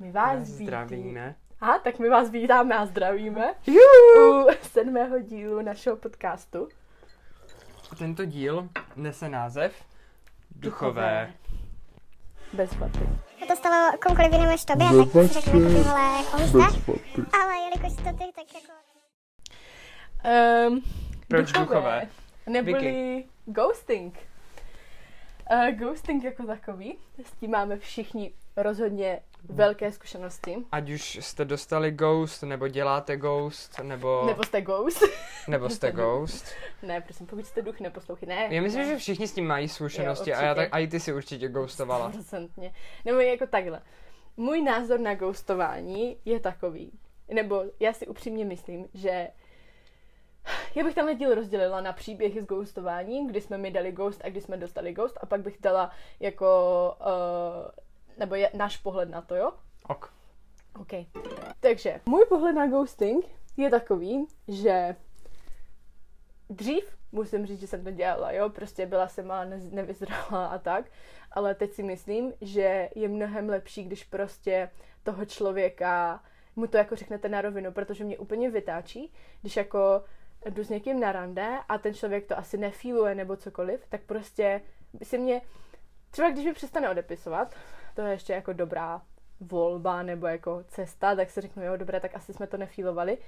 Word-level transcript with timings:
My 0.00 0.12
vás 0.12 0.46
Zdravíme. 0.46 1.34
A 1.60 1.78
tak 1.78 1.98
my 1.98 2.08
vás 2.08 2.30
vítáme 2.30 2.74
a 2.74 2.86
zdravíme 2.86 3.54
Juhu. 3.66 4.46
u 4.46 4.48
sedmého 4.62 5.20
dílu 5.20 5.62
našeho 5.62 5.96
podcastu. 5.96 6.68
Tento 7.98 8.24
díl 8.24 8.68
nese 8.96 9.28
název 9.28 9.84
Duchové. 10.50 11.32
Bez 12.52 12.76
vaty. 12.76 12.98
by 13.40 13.46
to 13.46 13.56
stalo 13.56 13.98
komukoliv 14.02 14.32
jinému 14.32 14.50
než 14.50 14.64
tobě, 14.64 14.86
tak 14.86 15.26
si 15.26 15.40
řeknu, 15.40 15.60
že 15.60 15.84
tohle 15.84 16.00
je 16.00 16.16
jako. 16.16 17.00
Ale 17.42 17.54
jelikož 17.64 17.92
to 17.96 18.02
ty, 18.02 18.32
tak 18.34 18.54
jako... 18.54 18.72
Um, 20.68 20.82
Proč 21.28 21.52
duchové? 21.52 22.08
Neboli 22.46 23.24
ghosting. 23.46 24.18
Uh, 25.52 25.70
ghosting 25.70 26.24
jako 26.24 26.46
takový, 26.46 26.98
s 27.24 27.32
tím 27.32 27.50
máme 27.50 27.78
všichni 27.78 28.32
rozhodně 28.62 29.20
velké 29.48 29.92
zkušenosti. 29.92 30.56
Ať 30.72 30.90
už 30.90 31.14
jste 31.20 31.44
dostali 31.44 31.90
ghost, 31.90 32.42
nebo 32.42 32.68
děláte 32.68 33.16
ghost, 33.16 33.78
nebo, 33.82 34.24
Nebo 34.26 34.42
jste 34.44 34.60
ghost. 34.62 35.02
nebo 35.48 35.68
jste 35.70 35.92
ghost. 35.92 36.46
ne, 36.82 37.00
prosím, 37.00 37.26
pokud 37.26 37.46
jste 37.46 37.62
duch, 37.62 37.80
neposlouchej. 37.80 38.28
Ne, 38.28 38.48
Já 38.50 38.62
myslím, 38.62 38.82
ne. 38.82 38.88
že 38.88 38.96
všichni 38.96 39.28
s 39.28 39.32
tím 39.34 39.46
mají 39.46 39.68
zkušenosti 39.68 40.30
Jo, 40.30 40.36
a, 40.38 40.42
já 40.42 40.54
tak, 40.54 40.68
a 40.72 40.78
i 40.78 40.86
ty 40.86 41.00
si 41.00 41.12
určitě 41.12 41.48
ghostovala. 41.48 42.10
Procentně. 42.10 42.74
Nebo 43.04 43.20
jako 43.20 43.46
takhle. 43.46 43.82
Můj 44.36 44.62
názor 44.62 45.00
na 45.00 45.14
ghostování 45.14 46.16
je 46.24 46.40
takový, 46.40 46.92
nebo 47.34 47.64
já 47.80 47.92
si 47.92 48.06
upřímně 48.06 48.44
myslím, 48.44 48.88
že 48.94 49.28
já 50.74 50.84
bych 50.84 50.94
tenhle 50.94 51.14
díl 51.14 51.34
rozdělila 51.34 51.80
na 51.80 51.92
příběhy 51.92 52.42
s 52.42 52.46
ghostováním, 52.46 53.26
kdy 53.26 53.40
jsme 53.40 53.58
mi 53.58 53.70
dali 53.70 53.92
ghost 53.92 54.20
a 54.24 54.28
kdy 54.28 54.40
jsme 54.40 54.56
dostali 54.56 54.92
ghost 54.92 55.18
a 55.22 55.26
pak 55.26 55.40
bych 55.40 55.56
dala 55.60 55.90
jako, 56.20 56.46
uh, 57.00 57.70
nebo 58.18 58.34
je, 58.34 58.50
náš 58.54 58.76
pohled 58.76 59.08
na 59.08 59.22
to, 59.22 59.34
jo? 59.34 59.52
Ok. 59.88 60.12
OK. 60.80 60.92
Takže 61.60 62.00
můj 62.06 62.24
pohled 62.28 62.52
na 62.52 62.66
ghosting 62.66 63.24
je 63.56 63.70
takový, 63.70 64.26
že 64.48 64.96
dřív 66.50 66.98
musím 67.12 67.46
říct, 67.46 67.60
že 67.60 67.66
jsem 67.66 67.84
to 67.84 67.90
dělala, 67.90 68.32
jo, 68.32 68.48
prostě 68.48 68.86
byla 68.86 69.08
jsem 69.08 69.28
ne- 69.28 69.60
nevyzrala 69.70 70.46
a 70.46 70.58
tak, 70.58 70.84
ale 71.32 71.54
teď 71.54 71.72
si 71.72 71.82
myslím, 71.82 72.32
že 72.40 72.88
je 72.94 73.08
mnohem 73.08 73.48
lepší, 73.48 73.84
když 73.84 74.04
prostě 74.04 74.70
toho 75.02 75.24
člověka 75.24 76.22
mu 76.56 76.66
to 76.66 76.76
jako 76.76 76.96
řeknete 76.96 77.28
na 77.28 77.40
rovinu, 77.40 77.72
protože 77.72 78.04
mě 78.04 78.18
úplně 78.18 78.50
vytáčí, 78.50 79.12
když 79.40 79.56
jako 79.56 80.02
jdu 80.50 80.64
s 80.64 80.68
někým 80.68 81.00
na 81.00 81.12
rande 81.12 81.58
a 81.68 81.78
ten 81.78 81.94
člověk 81.94 82.26
to 82.26 82.38
asi 82.38 82.58
nefíluje 82.58 83.14
nebo 83.14 83.36
cokoliv, 83.36 83.86
tak 83.88 84.00
prostě 84.02 84.60
si 85.02 85.18
mě, 85.18 85.40
třeba 86.10 86.30
když 86.30 86.44
mi 86.44 86.52
přestane 86.52 86.90
odepisovat, 86.90 87.54
to 87.94 88.02
je 88.02 88.10
ještě 88.12 88.32
jako 88.32 88.52
dobrá 88.52 89.02
volba 89.40 90.02
nebo 90.02 90.26
jako 90.26 90.64
cesta, 90.68 91.16
tak 91.16 91.30
si 91.30 91.40
řeknu, 91.40 91.64
jo, 91.64 91.76
dobré, 91.76 92.00
tak 92.00 92.14
asi 92.14 92.32
jsme 92.32 92.46
to 92.46 92.56
nefílovali. 92.56 93.18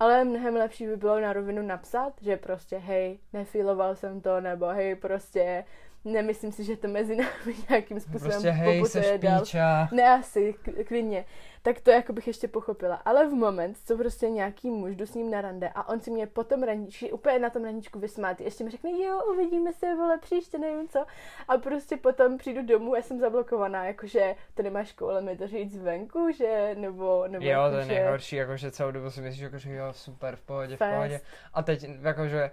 Ale 0.00 0.24
mnohem 0.24 0.54
lepší 0.54 0.86
by 0.86 0.96
bylo 0.96 1.20
na 1.20 1.32
rovinu 1.32 1.62
napsat, 1.62 2.12
že 2.20 2.36
prostě 2.36 2.78
hej, 2.78 3.18
nefíloval 3.32 3.96
jsem 3.96 4.20
to, 4.20 4.40
nebo 4.40 4.66
hej, 4.66 4.94
prostě 4.94 5.64
nemyslím 6.04 6.52
si, 6.52 6.64
že 6.64 6.76
to 6.76 6.88
mezi 6.88 7.16
námi 7.16 7.54
nějakým 7.68 8.00
způsobem 8.00 8.30
Prostě 8.30 8.50
hej, 8.50 8.80
poputuje 8.80 9.04
seš 9.04 9.20
dál. 9.20 9.40
píča. 9.40 9.88
Ne, 9.92 10.02
asi, 10.10 10.54
klidně. 10.86 11.24
Tak 11.62 11.80
to 11.80 11.90
jako 11.90 12.12
bych 12.12 12.26
ještě 12.26 12.48
pochopila. 12.48 12.94
Ale 12.94 13.26
v 13.28 13.32
moment, 13.32 13.76
co 13.84 13.96
prostě 13.96 14.30
nějaký 14.30 14.70
muž, 14.70 14.96
jdu 14.96 15.06
s 15.06 15.14
ním 15.14 15.30
na 15.30 15.40
rande 15.40 15.68
a 15.74 15.88
on 15.88 16.00
si 16.00 16.10
mě 16.10 16.26
potom 16.26 16.62
randíčí, 16.62 17.12
úplně 17.12 17.38
na 17.38 17.50
tom 17.50 17.64
randíčku 17.64 17.98
vysmátý, 17.98 18.44
ještě 18.44 18.64
mi 18.64 18.70
řekne, 18.70 18.90
jo, 18.90 19.20
uvidíme 19.32 19.72
se, 19.72 19.94
vole, 19.94 20.18
příště, 20.18 20.58
nevím 20.58 20.88
co. 20.88 21.04
A 21.48 21.58
prostě 21.58 21.96
potom 21.96 22.38
přijdu 22.38 22.62
domů 22.66 22.94
a 22.94 23.02
jsem 23.02 23.18
zablokovaná, 23.20 23.84
jakože 23.84 24.34
to 24.54 24.62
nemáš 24.62 24.92
koule 24.92 25.20
mi 25.20 25.36
to 25.36 25.46
říct 25.46 25.76
venku, 25.76 26.30
že, 26.38 26.74
nebo, 26.78 27.24
nebo 27.28 27.44
Jo, 27.46 27.60
to 27.70 27.76
je 27.76 27.84
nejhorší, 27.86 28.36
jakože 28.36 28.70
celou 28.70 28.90
dobu 28.90 29.10
si 29.10 29.20
myslíš, 29.20 29.40
jakože 29.42 29.74
jo, 29.74 29.92
super, 29.92 30.36
v 30.36 30.40
pohodě, 30.40 30.74
v 30.76 30.78
Fest. 30.78 30.94
pohodě. 30.94 31.20
A 31.54 31.62
teď 31.62 31.86
jakože, 32.02 32.50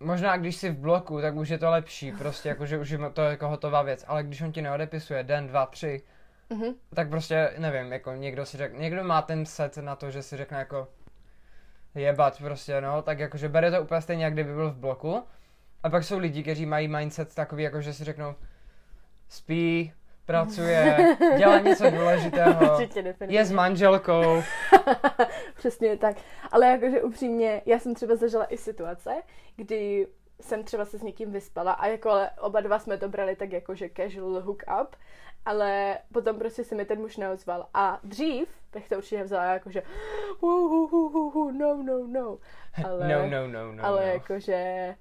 možná 0.00 0.36
když 0.36 0.56
jsi 0.56 0.70
v 0.70 0.76
bloku, 0.78 1.20
tak 1.20 1.34
už 1.34 1.48
je 1.48 1.58
to 1.58 1.70
lepší, 1.70 2.12
prostě 2.12 2.48
jakože 2.48 2.78
už 2.78 2.90
je 2.90 2.98
to 3.12 3.22
jako 3.22 3.48
hotová 3.48 3.82
věc, 3.82 4.04
ale 4.08 4.22
když 4.22 4.40
on 4.42 4.52
ti 4.52 4.62
neodepisuje 4.62 5.22
den, 5.24 5.46
dva, 5.46 5.66
tři, 5.66 6.02
Mhm. 6.50 6.74
tak 6.94 7.08
prostě, 7.08 7.52
nevím, 7.58 7.92
jako 7.92 8.12
někdo 8.12 8.46
si 8.46 8.56
řek, 8.56 8.78
někdo 8.78 9.04
má 9.04 9.22
ten 9.22 9.46
set 9.46 9.76
na 9.76 9.96
to, 9.96 10.10
že 10.10 10.22
si 10.22 10.36
řekne 10.36 10.58
jako 10.58 10.88
jebat 11.94 12.38
prostě, 12.38 12.80
no, 12.80 13.02
tak 13.02 13.18
jakože 13.18 13.48
bere 13.48 13.70
to 13.70 13.82
úplně 13.82 14.00
stejně, 14.00 14.24
jak 14.24 14.32
kdyby 14.32 14.54
byl 14.54 14.70
v 14.70 14.76
bloku. 14.76 15.22
A 15.82 15.90
pak 15.90 16.04
jsou 16.04 16.18
lidi, 16.18 16.42
kteří 16.42 16.66
mají 16.66 16.88
mindset 16.88 17.34
takový, 17.34 17.62
jako 17.62 17.80
že 17.80 17.92
si 17.94 18.04
řeknou, 18.04 18.34
spí, 19.28 19.92
pracuje, 20.24 20.96
dělá 21.38 21.58
něco 21.58 21.90
důležitého, 21.98 22.78
je 23.28 23.44
s 23.44 23.52
manželkou, 23.52 24.42
Přesně 25.58 25.96
tak. 25.96 26.16
Ale 26.52 26.66
jakože 26.66 27.02
upřímně, 27.02 27.62
já 27.66 27.78
jsem 27.78 27.94
třeba 27.94 28.16
zažila 28.16 28.44
i 28.44 28.56
situace, 28.56 29.22
kdy 29.56 30.06
jsem 30.40 30.64
třeba 30.64 30.84
se 30.84 30.98
s 30.98 31.02
někým 31.02 31.32
vyspala 31.32 31.72
a 31.72 31.86
jako 31.86 32.10
ale 32.10 32.30
oba 32.40 32.60
dva 32.60 32.78
jsme 32.78 32.98
to 32.98 33.08
brali 33.08 33.36
tak 33.36 33.52
jako, 33.52 33.74
že 33.74 33.90
casual 33.96 34.40
hook 34.40 34.62
up, 34.82 34.96
ale 35.44 35.98
potom 36.12 36.38
prostě 36.38 36.64
se 36.64 36.74
mi 36.74 36.84
ten 36.84 37.00
muž 37.00 37.16
neozval. 37.16 37.66
A 37.74 38.00
dřív 38.02 38.48
bych 38.72 38.88
to 38.88 38.96
určitě 38.96 39.24
vzala 39.24 39.44
jako, 39.44 39.70
že 39.70 39.82
hu, 40.40 40.68
hu, 40.68 40.86
hu, 40.86 41.08
hu, 41.08 41.30
hu, 41.30 41.50
no, 41.50 41.82
no, 41.82 42.06
no. 42.06 42.38
Ale, 42.86 43.08
no, 43.08 43.30
no, 43.30 43.48
no, 43.48 43.72
no, 43.72 43.84
ale 43.84 44.06
no. 44.06 44.12
jakože 44.12 44.94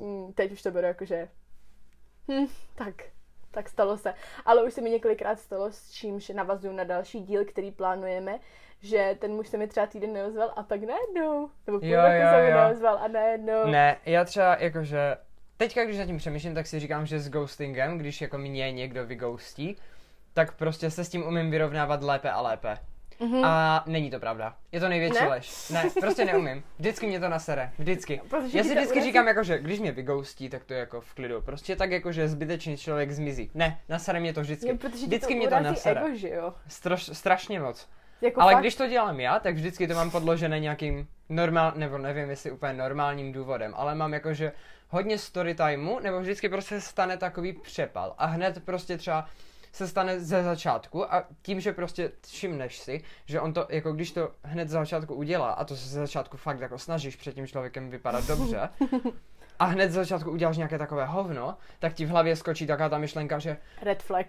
mm, 0.00 0.32
teď 0.32 0.52
už 0.52 0.62
to 0.62 0.70
beru 0.70 0.86
jakože 0.86 1.28
hm, 2.28 2.46
tak, 2.74 2.94
tak 3.50 3.68
stalo 3.68 3.96
se. 3.96 4.14
Ale 4.44 4.64
už 4.64 4.74
se 4.74 4.80
mi 4.80 4.90
několikrát 4.90 5.40
stalo, 5.40 5.72
s 5.72 5.90
čímž 5.90 6.28
navazuju 6.28 6.72
na 6.72 6.84
další 6.84 7.20
díl, 7.20 7.44
který 7.44 7.70
plánujeme, 7.70 8.40
že 8.82 9.16
ten 9.18 9.32
muž 9.32 9.48
se 9.48 9.56
mi 9.56 9.66
třeba 9.68 9.86
týden 9.86 10.12
neozval 10.12 10.52
a 10.56 10.62
pak 10.62 10.80
najednou, 10.80 11.50
nebo 11.66 11.78
půl 11.80 11.88
Jo, 11.88 12.00
roku 12.02 12.14
jo, 12.14 12.28
se 12.30 12.42
mi 12.42 12.50
neozval 12.50 12.98
a 12.98 13.08
najednou. 13.08 13.66
Ne, 13.66 13.96
já 14.06 14.24
třeba 14.24 14.56
jakože, 14.56 15.16
teďka 15.56 15.84
když 15.84 15.98
nad 15.98 16.06
tím 16.06 16.18
přemýšlím, 16.18 16.54
tak 16.54 16.66
si 16.66 16.80
říkám, 16.80 17.06
že 17.06 17.20
s 17.20 17.30
ghostingem, 17.30 17.98
když 17.98 18.20
jako 18.20 18.38
mě 18.38 18.72
někdo 18.72 19.06
vyghostí, 19.06 19.76
tak 20.34 20.52
prostě 20.56 20.90
se 20.90 21.04
s 21.04 21.08
tím 21.08 21.26
umím 21.26 21.50
vyrovnávat 21.50 22.02
lépe 22.02 22.30
a 22.30 22.40
lépe. 22.40 22.78
Mhm. 23.20 23.44
A 23.44 23.84
není 23.86 24.10
to 24.10 24.20
pravda. 24.20 24.56
Je 24.72 24.80
to 24.80 24.88
největší 24.88 25.20
Ne? 25.22 25.28
lež. 25.28 25.68
Ne, 25.68 25.84
prostě 26.00 26.24
neumím. 26.24 26.62
Vždycky 26.78 27.06
mě 27.06 27.20
to 27.20 27.28
nasere. 27.28 27.70
Vždycky. 27.78 28.20
Protože 28.30 28.58
Já 28.58 28.64
si 28.64 28.74
vždycky 28.74 29.02
říkám, 29.02 29.28
jako, 29.28 29.42
že 29.42 29.58
když 29.58 29.80
mě 29.80 29.92
vyghostí, 29.92 30.48
tak 30.48 30.64
to 30.64 30.72
je 30.74 30.80
jako 30.80 31.00
v 31.00 31.14
klidu. 31.14 31.40
Prostě 31.42 31.76
tak 31.76 31.90
jako, 31.90 32.12
že 32.12 32.28
zbytečný 32.28 32.76
člověk 32.76 33.10
zmizí. 33.10 33.50
Ne, 33.54 33.80
nasere 33.88 34.20
mě 34.20 34.32
to 34.32 34.40
vždycky. 34.40 34.68
Jo, 34.68 34.76
protože 34.76 35.06
vždycky 35.06 35.34
to 35.34 35.38
mě 35.38 35.48
to 35.48 35.60
nasere. 35.60 36.00
ego, 36.00 36.16
že 36.16 36.28
jo? 36.28 36.54
Straš, 36.68 37.10
strašně 37.12 37.60
moc. 37.60 37.88
Jako 38.20 38.40
Ale 38.40 38.52
fakt, 38.52 38.62
když 38.62 38.74
to 38.74 38.88
dělám 38.88 39.20
já, 39.20 39.38
tak 39.40 39.54
vždycky 39.54 39.88
to 39.88 39.94
mám 39.94 40.10
podložené 40.10 40.60
nějakým 40.60 41.08
normál, 41.28 41.72
nebo 41.76 41.98
nevím, 41.98 42.30
jestli 42.30 42.50
úplně 42.50 42.72
normálním 42.72 43.32
důvodem, 43.32 43.74
ale 43.76 43.94
mám 43.94 44.12
jakože 44.12 44.52
hodně 44.88 45.18
story 45.18 45.54
timeu, 45.54 45.98
nebo 45.98 46.20
vždycky 46.20 46.48
prostě 46.48 46.80
se 46.80 46.80
stane 46.80 47.16
takový 47.16 47.52
přepal. 47.52 48.14
A 48.18 48.26
hned 48.26 48.64
prostě 48.64 48.98
třeba 48.98 49.28
se 49.72 49.88
stane 49.88 50.20
ze 50.20 50.42
začátku 50.42 51.14
a 51.14 51.24
tím, 51.42 51.60
že 51.60 51.72
prostě 51.72 52.12
všimneš 52.26 52.78
si, 52.78 53.04
že 53.26 53.40
on 53.40 53.52
to, 53.52 53.66
jako 53.68 53.92
když 53.92 54.12
to 54.12 54.32
hned 54.42 54.68
ze 54.68 54.78
začátku 54.78 55.14
udělá 55.14 55.50
a 55.50 55.64
to 55.64 55.76
se 55.76 55.88
ze 55.88 56.00
začátku 56.00 56.36
fakt 56.36 56.60
jako 56.60 56.78
snažíš 56.78 57.16
před 57.16 57.34
tím 57.34 57.46
člověkem 57.46 57.90
vypadat 57.90 58.26
dobře 58.26 58.68
a 59.58 59.64
hned 59.64 59.90
ze 59.90 60.00
začátku 60.00 60.30
uděláš 60.30 60.56
nějaké 60.56 60.78
takové 60.78 61.04
hovno, 61.06 61.56
tak 61.78 61.92
ti 61.94 62.04
v 62.04 62.08
hlavě 62.08 62.36
skočí 62.36 62.66
taková 62.66 62.88
ta 62.88 62.98
myšlenka, 62.98 63.38
že 63.38 63.56
red 63.82 64.02
flag. 64.02 64.26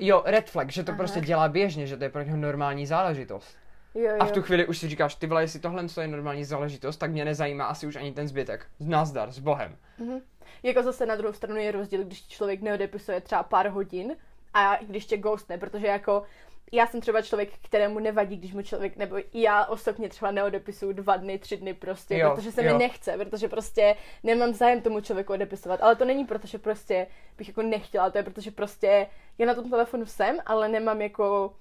jo, 0.00 0.22
red 0.26 0.50
flag, 0.50 0.72
že 0.72 0.82
to 0.84 0.90
Aha. 0.92 0.98
prostě 0.98 1.20
dělá 1.20 1.48
běžně, 1.48 1.86
že 1.86 1.96
to 1.96 2.04
je 2.04 2.10
pro 2.10 2.22
něho 2.22 2.36
normální 2.36 2.86
záležitost. 2.86 3.56
jo, 3.94 4.02
jo. 4.02 4.16
A 4.20 4.24
v 4.24 4.32
tu 4.32 4.42
chvíli 4.42 4.66
už 4.66 4.78
si 4.78 4.88
říkáš, 4.88 5.14
ty 5.14 5.26
vole, 5.26 5.42
jestli 5.42 5.60
tohle 5.60 5.84
je 6.00 6.08
normální 6.08 6.44
záležitost, 6.44 6.96
tak 6.96 7.10
mě 7.10 7.24
nezajímá 7.24 7.64
asi 7.64 7.86
už 7.86 7.96
ani 7.96 8.12
ten 8.12 8.28
zbytek. 8.28 8.66
Nazdar, 8.80 9.30
s 9.32 9.38
Bohem. 9.38 9.76
Mhm. 9.98 10.18
Jako 10.62 10.82
zase 10.82 11.06
na 11.06 11.16
druhou 11.16 11.32
stranu 11.32 11.60
je 11.60 11.72
rozdíl, 11.72 12.04
když 12.04 12.28
člověk 12.28 12.62
neodepisuje 12.62 13.20
třeba 13.20 13.42
pár 13.42 13.68
hodin 13.68 14.16
a 14.54 14.78
když 14.88 15.06
tě 15.06 15.16
ghostne, 15.16 15.58
protože 15.58 15.86
jako 15.86 16.22
já 16.72 16.86
jsem 16.86 17.00
třeba 17.00 17.22
člověk, 17.22 17.50
kterému 17.62 17.98
nevadí, 17.98 18.36
když 18.36 18.54
mu 18.54 18.62
člověk, 18.62 18.96
nebo 18.96 19.18
i 19.18 19.26
já 19.42 19.64
osobně 19.64 20.08
třeba 20.08 20.30
neodepisuju 20.30 20.92
dva 20.92 21.16
dny, 21.16 21.38
tři 21.38 21.56
dny 21.56 21.74
prostě, 21.74 22.18
Jo, 22.18 22.32
protože 22.34 22.52
se 22.52 22.64
jo. 22.64 22.72
mi 22.72 22.78
nechce, 22.78 23.16
protože 23.18 23.48
prostě 23.48 23.96
nemám 24.22 24.52
zájem 24.54 24.80
tomu 24.80 25.00
člověku 25.00 25.32
odepisovat, 25.32 25.82
ale 25.82 25.96
to 25.96 26.04
není 26.04 26.24
proto, 26.24 26.46
že 26.46 26.58
prostě 26.58 27.06
bych 27.38 27.48
jako 27.48 27.62
nechtěla, 27.62 28.10
to 28.10 28.18
je 28.18 28.24
protože 28.24 28.50
prostě 28.50 29.06
já 29.38 29.46
na 29.46 29.54
tom 29.54 29.70
telefonu 29.70 30.06
jsem, 30.06 30.36
ale 30.46 30.68
nemám 30.68 31.02
jako 31.02 31.54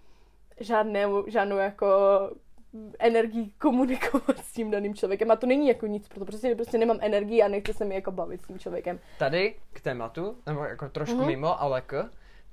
žádnou, 0.59 1.23
žádnou 1.27 1.57
jako 1.57 1.87
energii 2.99 3.51
komunikovat 3.61 4.37
s 4.39 4.53
tím 4.53 4.71
daným 4.71 4.95
člověkem 4.95 5.31
a 5.31 5.35
to 5.35 5.47
není 5.47 5.67
jako 5.67 5.87
nic, 5.87 6.07
proto 6.07 6.25
prostě, 6.25 6.55
prostě 6.55 6.77
nemám 6.77 6.97
energii 7.01 7.41
a 7.43 7.47
nechci 7.47 7.73
se 7.73 7.85
mi 7.85 7.95
jako 7.95 8.11
bavit 8.11 8.41
s 8.43 8.47
tím 8.47 8.59
člověkem. 8.59 8.99
Tady 9.19 9.55
k 9.73 9.81
tématu, 9.81 10.37
nebo 10.45 10.63
jako 10.63 10.89
trošku 10.89 11.17
Mhm. 11.17 11.27
mimo, 11.27 11.61
ale 11.61 11.81
k, 11.81 12.09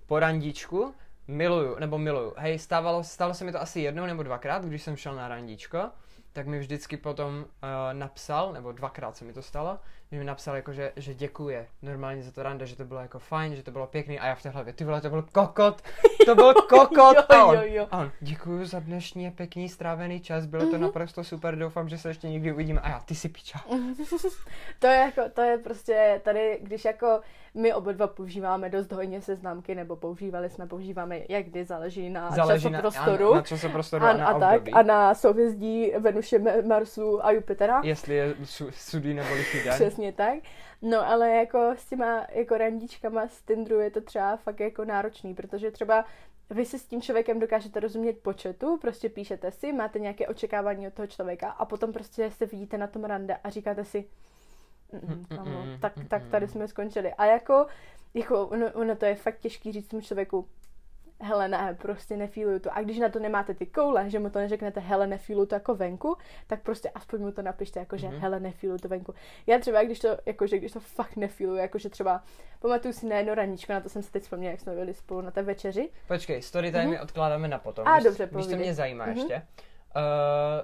po 0.07 0.19
randíčku, 0.19 0.95
miluju, 1.27 1.77
nebo 1.79 1.99
miluju. 1.99 2.35
Hej, 2.37 2.59
stávalo, 2.59 3.05
stalo 3.05 3.35
se 3.35 3.45
mi 3.45 3.53
to 3.53 3.61
asi 3.61 3.81
jednou 3.81 4.07
nebo 4.07 4.23
dvakrát, 4.23 4.65
když 4.65 4.83
jsem 4.83 4.97
šel 4.97 5.15
na 5.15 5.29
randíčko 5.29 5.91
tak 6.33 6.47
mi 6.47 6.59
vždycky 6.59 6.97
potom 6.97 7.39
uh, 7.39 7.45
napsal, 7.93 8.53
nebo 8.53 8.73
dvakrát 8.73 9.17
se 9.17 9.25
mi 9.25 9.33
to 9.33 9.43
stalo, 9.43 9.79
že 10.13 10.19
mi 10.19 10.25
napsal 10.25 10.57
jako, 10.57 10.73
že, 10.73 10.93
že 10.97 11.15
děkuje 11.15 11.67
normálně 11.83 12.23
za 12.23 12.31
to 12.31 12.43
rande, 12.43 12.67
že 12.67 12.77
to 12.77 12.85
bylo 12.85 13.01
jako 13.01 13.19
fajn, 13.19 13.57
že 13.57 13.63
to 13.63 13.71
bylo 13.71 13.87
pěkný 13.87 14.19
a 14.21 14.27
já 14.27 14.35
v 14.35 14.43
té 14.43 14.49
hlavě, 14.49 14.73
ty 14.73 14.85
vole, 14.85 15.01
to 15.01 15.11
byl 15.11 15.23
kokot, 15.33 15.83
to 16.27 16.35
byl 16.35 16.55
kokot 16.69 17.17
Jo, 17.17 17.23
a, 17.29 17.45
on, 17.45 17.55
jo, 17.57 17.63
jo. 17.67 17.87
a 17.91 17.99
on, 17.99 18.11
děkuju 18.21 18.65
za 18.65 18.81
dnešní 18.81 19.31
pěkný 19.31 19.69
strávený 19.69 20.21
čas, 20.21 20.47
bylo 20.47 20.63
to 20.67 20.73
Mhm. 20.73 20.81
naprosto 20.81 21.25
super, 21.25 21.57
doufám, 21.59 21.89
že 21.89 21.99
se 21.99 22.09
ještě 22.09 22.29
někdy 22.29 22.53
uvidíme 22.53 22.81
a 22.81 22.89
já, 22.89 23.01
ty 23.01 23.15
si 23.15 23.29
piča. 23.29 23.61
To 24.79 24.87
je 24.87 24.97
jako, 24.97 25.23
to 25.35 25.41
je 25.41 25.59
prostě 25.59 26.21
tady, 26.25 26.59
když 26.63 26.85
jako 26.85 27.21
my 27.55 27.75
oba 27.75 27.93
dva 27.93 28.07
používáme 28.07 28.71
dost 28.71 28.93
hojně 28.93 29.21
seznamky, 29.23 29.75
nebo 29.75 29.97
používali 29.97 30.51
jsme, 30.51 30.67
používáme 30.67 31.19
jak 31.29 31.47
kdy, 31.47 31.65
záleží 31.65 32.11
na 32.11 32.31
Záleží 32.31 32.71
na, 32.71 32.81
časoprostoru. 32.81 33.27
ano, 33.27 33.35
na 33.35 33.43
časoprostoru 33.43 34.05
a, 34.05 34.11
a, 34.11 34.17
na 34.17 34.27
a 34.27 34.39
tak, 34.39 34.53
období. 34.61 34.73
a 34.73 34.83
na 34.83 35.15
souhvězdí 35.15 35.93
Venuše, 35.99 36.39
Marsu 36.67 37.25
a 37.27 37.31
Jupitera. 37.31 37.81
Jestli 37.85 38.15
je 38.15 38.35
su, 38.45 38.71
sudý 38.71 39.15
nebo 39.15 39.35
lichý 39.35 39.59
den. 39.65 39.75
Přesně 39.75 40.02
tak. 40.11 40.39
No 40.83 41.09
ale 41.09 41.31
jako 41.31 41.71
s 41.77 41.85
těma 41.87 42.27
jako 42.35 42.59
randíčkama 42.59 43.29
z 43.29 43.43
Tinderu 43.43 43.81
je 43.81 43.91
to 43.91 44.01
třeba 44.01 44.37
fakt 44.37 44.61
jako 44.61 44.85
náročný, 44.85 45.35
protože 45.35 45.71
třeba 45.71 46.05
vy 46.51 46.65
si 46.65 46.79
s 46.79 46.87
tím 46.87 47.03
člověkem 47.03 47.41
dokážete 47.41 47.81
rozumět 47.81 48.19
po 48.23 48.33
chatu, 48.43 48.79
prostě 48.81 49.09
píšete 49.09 49.51
si, 49.51 49.73
máte 49.73 49.99
nějaké 49.99 50.27
očekávání 50.27 50.87
od 50.87 50.95
toho 50.95 51.07
člověka 51.07 51.51
a 51.51 51.65
potom 51.65 51.93
prostě 51.93 52.31
se 52.31 52.47
vidíte 52.47 52.79
na 52.79 52.87
tom 52.87 53.05
rande 53.05 53.37
a 53.45 53.51
říkáte 53.51 53.85
si, 53.85 54.05
"Mm, 54.93 55.25
kamo, 55.37 55.65
tak, 55.81 55.93
tak 56.09 56.23
tady 56.31 56.49
jsme 56.49 56.69
skončili. 56.69 57.15
A 57.15 57.25
jako, 57.27 57.67
jako 58.15 58.47
ono, 58.47 58.73
ono 58.73 58.97
to 58.97 59.05
je 59.05 59.15
fakt 59.15 59.39
těžký 59.39 59.73
říct 59.73 59.89
tomu 59.89 60.03
člověku, 60.03 60.49
hele 61.23 61.49
ne, 61.49 61.77
prostě 61.83 62.17
nefíluju 62.17 62.59
to. 62.59 62.77
A 62.77 62.81
když 62.83 62.99
na 62.99 63.09
to 63.09 63.19
nemáte 63.19 63.55
ty 63.55 63.67
koule, 63.67 64.11
že 64.11 64.19
mu 64.19 64.31
to 64.31 64.39
neřeknete, 64.39 64.81
hele 64.81 65.07
nefíluju 65.07 65.47
to 65.47 65.55
jako 65.55 65.75
venku, 65.75 66.17
tak 66.47 66.63
prostě 66.63 66.91
aspoň 66.95 67.21
mu 67.21 67.33
to 67.33 67.43
napište, 67.43 67.81
jako 67.81 67.97
že 67.97 68.09
Mhm. 68.09 68.19
hele 68.21 68.41
nefíluju 68.41 68.79
to 68.79 68.89
venku. 68.89 69.15
Já 69.47 69.59
třeba, 69.59 69.83
když 69.83 70.01
to, 70.01 70.09
jakože, 70.27 70.59
když 70.59 70.73
to 70.73 70.81
fakt 70.81 71.17
nefíluju, 71.17 71.59
jakože 71.59 71.89
třeba, 71.89 72.23
pamatuju 72.61 72.95
si 72.95 73.07
na 73.07 73.17
jedno 73.17 73.35
raníčko, 73.35 73.73
na 73.73 73.81
to 73.81 73.89
jsem 73.89 74.03
se 74.03 74.13
teď 74.13 74.23
vzpomněla, 74.23 74.51
jak 74.51 74.61
jsme 74.61 74.75
byli 74.75 74.95
spolu 74.95 75.21
na 75.21 75.31
té 75.31 75.43
večeři. 75.43 75.91
Počkej, 76.09 76.43
story 76.43 76.73
time 76.73 76.91
Mhm. 76.91 76.99
odkládáme 77.03 77.49
na 77.49 77.59
potom. 77.59 77.89
A, 77.89 77.95
Víš- 77.97 78.05
dobře, 78.05 78.25
Víš, 78.27 78.31
co 78.33 78.39
povídej. 78.39 78.59
mě 78.59 78.75
zajímá 78.75 79.07
Mhm. 79.07 79.17
ještě? 79.17 79.43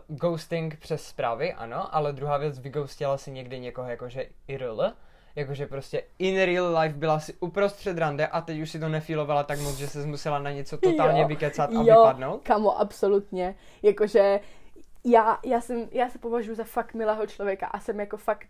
Uh, 0.08 0.16
ghosting 0.16 0.76
přes 0.78 1.06
zprávy, 1.06 1.52
ano, 1.52 1.94
ale 1.96 2.12
druhá 2.12 2.36
věc, 2.38 2.58
vyghostila 2.58 3.18
si 3.18 3.30
někdy 3.30 3.60
někoho 3.60 3.88
jakože 3.90 4.26
IRL, 4.48 4.92
jakože 5.36 5.66
prostě 5.66 6.02
in 6.18 6.36
real 6.36 6.78
life 6.78 6.94
byla 6.96 7.20
si 7.20 7.34
uprostřed 7.40 7.98
rande 7.98 8.26
a 8.26 8.40
teď 8.40 8.60
už 8.60 8.70
si 8.70 8.80
to 8.80 8.88
nefílovala 8.88 9.42
tak 9.42 9.60
moc, 9.60 9.76
že 9.76 9.88
se 9.88 10.06
musela 10.06 10.38
na 10.38 10.50
něco 10.50 10.78
totálně 10.78 11.20
Jo. 11.20 11.28
vykecat 11.28 11.70
a 11.70 11.82
Jo. 11.82 11.82
vypadnout. 11.82 12.40
Kamo, 12.42 12.80
absolutně. 12.80 13.54
Jakože 13.82 14.40
já, 15.04 15.38
já, 15.44 15.60
jsem, 15.60 15.88
já 15.92 16.08
se 16.08 16.18
považuji 16.18 16.54
za 16.54 16.64
fakt 16.64 16.94
milého 16.94 17.26
člověka 17.26 17.66
a 17.66 17.80
jsem 17.80 18.00
jako 18.00 18.16
fakt 18.16 18.46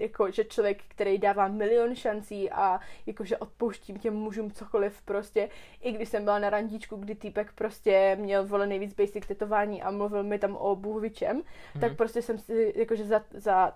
jako, 0.00 0.30
že 0.30 0.44
člověk, 0.44 0.82
který 0.88 1.18
dává 1.18 1.48
milion 1.48 1.94
šancí 1.94 2.50
a 2.50 2.80
jakože 3.06 3.36
odpouštím 3.36 3.98
těm 3.98 4.14
mužům 4.14 4.50
cokoliv 4.50 5.02
prostě, 5.02 5.48
i 5.80 5.92
když 5.92 6.08
jsem 6.08 6.24
byla 6.24 6.38
na 6.38 6.50
randíčku, 6.50 6.96
kdy 6.96 7.14
týpek 7.14 7.52
prostě 7.52 8.16
měl 8.20 8.46
vole 8.46 8.66
nejvíc 8.66 8.94
basic 8.94 9.26
tetování 9.26 9.82
a 9.82 9.90
mluvil 9.90 10.22
mi 10.22 10.38
tam 10.38 10.56
o 10.56 10.76
bůhvičem, 10.76 11.40
mm-hmm. 11.40 11.80
tak 11.80 11.96
prostě 11.96 12.22
jsem 12.22 12.38
si 12.38 12.72
jakože 12.76 13.04
za, 13.04 13.22
za 13.30 13.72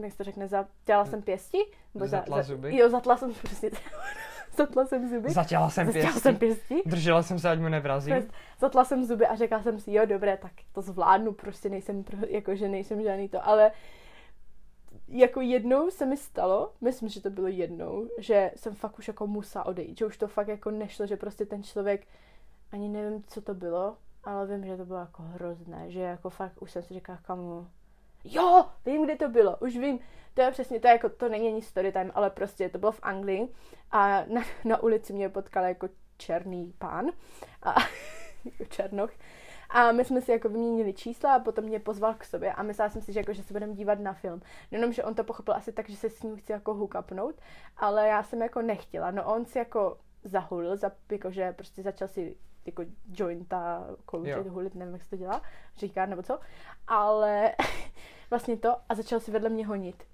jak 0.00 0.12
se 0.12 0.18
to 0.18 0.24
řekne, 0.24 0.48
zatěla 0.48 1.04
jsem 1.04 1.22
pěsti? 1.22 1.58
Nebo 1.94 2.06
Zatla 2.06 2.42
zuby? 2.42 2.76
Jo, 2.76 2.88
zatla 2.90 3.16
jsem 3.16 3.32
přesně, 3.44 3.70
zatla 4.56 4.86
jsem 4.86 5.08
zuby. 5.08 5.30
Zatěla 5.30 5.70
jsem 5.70 5.86
Zatěla 5.86 6.04
pěstí. 6.04 6.20
jsem 6.20 6.36
pěsti. 6.36 6.82
Držela 6.86 7.22
jsem 7.22 7.38
se, 7.38 7.50
ať 7.50 7.58
mu 7.58 7.68
nevrazí. 7.68 8.12
Zatla 8.58 8.84
jsem 8.84 9.04
zuby 9.04 9.26
a 9.26 9.34
řekla 9.34 9.62
jsem 9.62 9.80
si, 9.80 9.92
jo, 9.92 10.06
dobré, 10.06 10.36
tak 10.36 10.52
to 10.72 10.82
zvládnu, 10.82 11.32
prostě 11.32 11.68
nejsem, 11.68 12.04
pro, 12.04 12.18
jako, 12.28 12.54
že 12.54 12.68
nejsem 12.68 13.02
žádný 13.02 13.28
to, 13.28 13.48
ale 13.48 13.70
jako 15.08 15.40
jednou 15.40 15.90
se 15.90 16.06
mi 16.06 16.16
stalo, 16.16 16.72
myslím, 16.80 17.08
že 17.08 17.20
to 17.20 17.30
bylo 17.30 17.46
jednou, 17.46 18.08
že 18.18 18.50
jsem 18.56 18.74
fakt 18.74 18.98
už 18.98 19.08
jako 19.08 19.26
musela 19.26 19.66
odejít, 19.66 19.98
že 19.98 20.06
už 20.06 20.16
to 20.18 20.28
fakt 20.28 20.48
jako 20.48 20.70
nešlo, 20.70 21.06
že 21.06 21.16
prostě 21.16 21.46
ten 21.46 21.62
člověk, 21.62 22.06
ani 22.72 22.88
nevím, 22.88 23.22
co 23.26 23.40
to 23.40 23.54
bylo, 23.54 23.96
ale 24.24 24.46
vím, 24.46 24.64
že 24.66 24.76
to 24.76 24.84
bylo 24.84 24.98
jako 24.98 25.22
hrozné, 25.22 25.90
že 25.90 26.00
jako 26.00 26.30
fakt 26.30 26.62
už 26.62 26.70
jsem 26.70 26.82
si 26.82 26.94
říkala, 26.94 27.18
kamu, 27.22 27.66
jo, 28.24 28.66
vím, 28.86 29.04
kde 29.04 29.16
to 29.16 29.28
bylo, 29.28 29.56
už 29.56 29.76
vím, 29.76 29.98
to 30.34 30.42
je 30.42 30.50
přesně, 30.50 30.80
to 30.80 30.86
je 30.86 30.92
jako, 30.92 31.08
to 31.08 31.28
není 31.28 31.48
ani 31.48 31.62
story 31.62 31.92
time, 31.92 32.10
ale 32.14 32.30
prostě 32.30 32.68
to 32.68 32.78
bylo 32.78 32.92
v 32.92 33.00
Anglii 33.02 33.48
a 33.90 34.24
na, 34.26 34.42
na 34.64 34.82
ulici 34.82 35.12
mě 35.12 35.28
potkal 35.28 35.64
jako 35.64 35.88
černý 36.16 36.74
pán 36.78 37.06
a 37.62 37.74
jako 38.44 38.64
černoch. 38.68 39.10
A 39.70 39.92
my 39.92 40.04
jsme 40.04 40.20
si 40.20 40.32
jako 40.32 40.48
vyměnili 40.48 40.92
čísla 40.92 41.34
a 41.34 41.38
potom 41.38 41.64
mě 41.64 41.80
pozval 41.80 42.14
k 42.14 42.24
sobě 42.24 42.52
a 42.52 42.62
myslela 42.62 42.90
jsem 42.90 43.02
si, 43.02 43.12
že, 43.12 43.20
jako, 43.20 43.32
že 43.32 43.42
se 43.42 43.54
budeme 43.54 43.74
dívat 43.74 44.00
na 44.00 44.12
film. 44.12 44.42
Jenom, 44.70 44.92
že 44.92 45.04
on 45.04 45.14
to 45.14 45.24
pochopil 45.24 45.54
asi 45.54 45.72
tak, 45.72 45.88
že 45.88 45.96
se 45.96 46.10
s 46.10 46.22
ním 46.22 46.36
chci 46.36 46.52
jako 46.52 46.74
hookupnout, 46.74 47.34
ale 47.76 48.08
já 48.08 48.22
jsem 48.22 48.42
jako 48.42 48.62
nechtěla. 48.62 49.10
No 49.10 49.34
on 49.34 49.44
si 49.46 49.58
jako 49.58 49.98
zahulil, 50.24 50.76
za, 50.76 50.92
jako, 51.10 51.30
že 51.30 51.52
prostě 51.52 51.82
začal 51.82 52.08
si 52.08 52.36
jako 52.66 52.84
jointa 53.12 53.86
kouřit, 54.04 54.46
hulit, 54.46 54.74
nevím, 54.74 54.94
jak 54.94 55.02
se 55.02 55.10
to 55.10 55.16
dělá, 55.16 55.42
říká 55.76 56.06
nebo 56.06 56.22
co, 56.22 56.38
ale 56.86 57.54
vlastně 58.30 58.56
to 58.56 58.76
a 58.88 58.94
začal 58.94 59.20
si 59.20 59.30
vedle 59.30 59.48
mě 59.48 59.66
honit. 59.66 60.04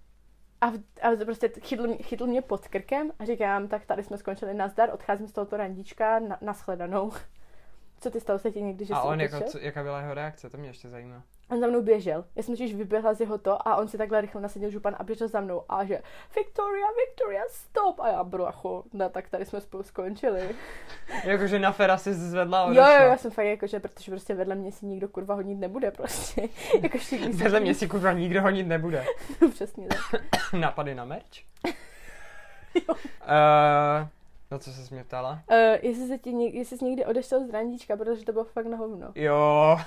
A, 0.61 0.71
v, 0.71 0.79
a 1.03 1.25
prostě 1.25 1.49
chytl, 1.49 1.87
mě- 1.87 1.97
chytl 1.97 2.27
mě 2.27 2.43
pod 2.43 2.69
krkem 2.69 3.13
a 3.19 3.25
říkám, 3.25 3.69
tak 3.69 3.87
tady 3.87 4.03
jsme 4.03 4.19
skončili 4.19 4.55
nazdar, 4.55 4.91
odcházím 4.95 5.29
z 5.29 5.33
tohoto 5.33 5.57
randíčka 5.57 6.19
na, 6.19 6.39
na 6.41 6.53
shledanou. 6.53 7.13
Co 8.01 8.11
ty 8.11 8.21
stalo 8.21 8.39
se 8.39 8.53
ti 8.53 8.63
někdy, 8.63 8.85
že 8.85 8.95
A 8.95 9.01
jsi 9.03 9.07
on 9.09 9.21
jako, 9.21 9.41
co, 9.41 9.59
jaká 9.59 9.83
byla 9.83 10.01
jeho 10.01 10.15
reakce, 10.15 10.51
to 10.51 10.59
mě 10.59 10.69
ještě 10.69 10.89
zajímá. 10.89 11.23
On 11.51 11.61
za 11.61 11.67
mnou 11.67 11.83
běžel. 11.83 12.25
Já 12.37 12.43
jsem 12.43 12.55
totiž 12.55 12.75
vyběhla 12.75 13.15
z 13.15 13.21
jeho 13.21 13.39
to 13.39 13.69
a 13.69 13.77
on 13.77 13.89
si 13.89 13.99
takhle 13.99 14.21
rychle 14.21 14.41
nasadil 14.41 14.71
župan 14.71 14.97
a 14.99 15.03
běžel 15.05 15.29
za 15.29 15.41
mnou 15.41 15.63
a 15.69 15.85
že 15.85 16.03
Victoria, 16.37 16.87
Victoria, 17.07 17.43
stop! 17.49 18.01
A 18.01 18.09
já 18.09 18.25
bracho, 18.25 18.85
no 18.93 19.09
tak 19.09 19.29
tady 19.29 19.45
jsme 19.45 19.61
spolu 19.61 19.83
skončili. 19.83 20.55
Jakože 21.25 21.59
na 21.59 21.73
Fera 21.73 21.99
si 21.99 22.15
zvedla 22.15 22.63
a 22.63 22.67
Jo, 22.69 22.75
jo, 22.75 23.07
já 23.11 23.17
jsem 23.17 23.31
fakt 23.31 23.47
jako, 23.47 23.67
že 23.67 23.81
protože 23.81 24.11
prostě 24.11 24.35
vedle 24.35 24.55
mě 24.55 24.73
si 24.73 24.87
nikdo 24.87 25.09
kurva 25.09 25.35
honit 25.35 25.59
nebude 25.59 25.91
prostě. 25.91 26.49
jako 26.83 26.99
se- 26.99 27.29
Vedle 27.29 27.61
mě 27.61 27.75
si 27.75 27.89
kurva 27.89 28.13
nikdo 28.13 28.43
honit 28.43 28.67
nebude. 28.67 29.05
Přesně 29.51 29.89
tak. 29.89 30.23
Nápady 30.53 30.95
na 30.95 31.05
merch? 31.05 31.37
Jo. 32.75 32.95
Uh, 32.95 34.09
no 34.51 34.59
co 34.59 34.73
se 34.73 34.95
mě 34.95 35.05
ptala? 35.05 35.31
Uh, 35.51 35.57
jestli, 35.83 36.09
se 36.09 36.19
ti 36.19 36.31
jestli 36.59 36.79
jsi 36.79 36.85
někdy 36.85 37.05
odešel 37.05 37.47
z 37.47 37.51
randíčka, 37.51 37.97
protože 37.97 38.25
to 38.25 38.33
bylo 38.33 38.45
fakt 38.45 38.67
na 38.67 38.77
hovno. 38.77 39.13
Jo, 39.15 39.79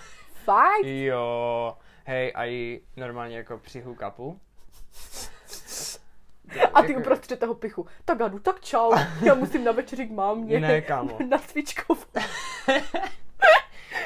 Fakt? 0.50 0.86
jo. 0.86 1.78
Hej, 2.06 2.32
a 2.36 2.46
i 2.46 2.82
normálně 2.98 3.38
jako 3.38 3.58
při 3.58 3.82
hookupu. 3.82 4.40
A 6.74 6.82
ty 6.82 6.96
uprostřed 6.96 7.40
toho 7.40 7.56
pichu. 7.56 7.86
Tak 8.06 8.22
Adu, 8.22 8.40
tak 8.40 8.62
čau. 8.62 8.92
Já 9.22 9.34
musím 9.34 9.64
na 9.64 9.72
večeři 9.72 10.08
k 10.08 10.12
mámě. 10.12 10.60
Ne, 10.60 10.82
kámo. 10.82 11.18
Na 11.30 11.38
cvičkovou. 11.38 12.02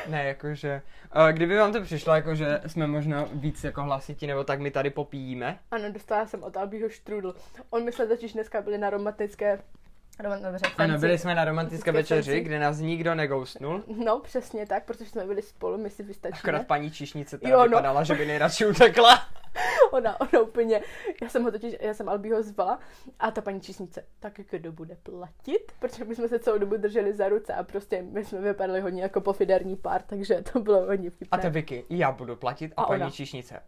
Ne, 0.07 0.23
jakože, 0.23 0.81
kdyby 1.31 1.57
vám 1.57 1.73
to 1.73 1.81
přišlo, 1.81 2.15
jakože 2.15 2.61
jsme 2.67 2.87
možná 2.87 3.25
víc 3.33 3.63
jako 3.63 3.83
hlasití, 3.83 4.27
nebo 4.27 4.43
tak 4.43 4.59
my 4.59 4.71
tady 4.71 4.89
popíjíme. 4.89 5.59
Ano, 5.71 5.91
dostala 5.91 6.25
jsem 6.25 6.43
od 6.43 6.57
Albího 6.57 6.89
štrůdl. 6.89 7.35
On 7.69 7.83
myslel 7.83 8.07
totiž 8.07 8.33
dneska 8.33 8.61
byli 8.61 8.77
na 8.77 8.89
romantické... 8.89 9.59
Roman, 10.19 10.41
dobře, 10.41 10.65
Ano, 10.77 10.97
byli 10.99 11.17
jsme 11.17 11.35
na 11.35 11.45
romantické 11.45 11.91
Fancy. 11.91 12.13
večeři, 12.13 12.41
kde 12.41 12.59
nás 12.59 12.79
nikdo 12.79 13.15
negoustnul. 13.15 13.83
No, 14.05 14.19
přesně 14.19 14.65
tak, 14.65 14.85
protože 14.85 15.05
jsme 15.09 15.25
byli 15.25 15.41
spolu, 15.41 15.77
my 15.77 15.89
si 15.89 16.03
vystačíme. 16.03 16.39
Akorát 16.39 16.67
paní 16.67 16.91
číšnice 16.91 17.37
teda 17.37 17.51
Jo, 17.53 17.57
no. 17.59 17.63
vypadala, 17.67 18.03
že 18.03 18.13
by 18.15 18.25
nejradši 18.25 18.65
utekla. 18.65 19.19
Ona, 19.91 20.21
ona 20.21 20.39
úplně, 20.41 20.81
já 21.21 21.29
jsem 21.29 21.43
ho 21.43 21.51
totiž, 21.51 21.75
já 21.81 21.93
jsem 21.93 22.09
Albího 22.09 22.43
zvala 22.43 22.79
a 23.19 23.31
ta 23.31 23.41
paní 23.41 23.61
čísnice, 23.61 24.05
tak 24.19 24.33
kdo 24.49 24.71
bude 24.71 24.95
platit? 25.03 25.71
Protože 25.79 26.03
my 26.05 26.15
jsme 26.15 26.27
se 26.27 26.39
celou 26.39 26.57
dobu 26.57 26.77
drželi 26.77 27.13
za 27.13 27.29
ruce 27.29 27.53
a 27.53 27.63
prostě 27.63 28.01
my 28.01 28.25
jsme 28.25 28.41
vypadali 28.41 28.81
hodně 28.81 29.01
jako 29.03 29.21
pofiderní 29.21 29.75
pár, 29.75 30.01
takže 30.01 30.41
to 30.53 30.59
bylo 30.59 30.85
hodně 30.85 31.09
vtipné. 31.09 31.37
A 31.39 31.41
to 31.41 31.49
Vicky, 31.51 31.85
já 31.89 32.11
budu 32.11 32.35
platit 32.35 32.73
a, 32.77 32.81
A 32.81 32.85
paní 32.85 33.01
ona. 33.01 33.11
číšnice. 33.11 33.59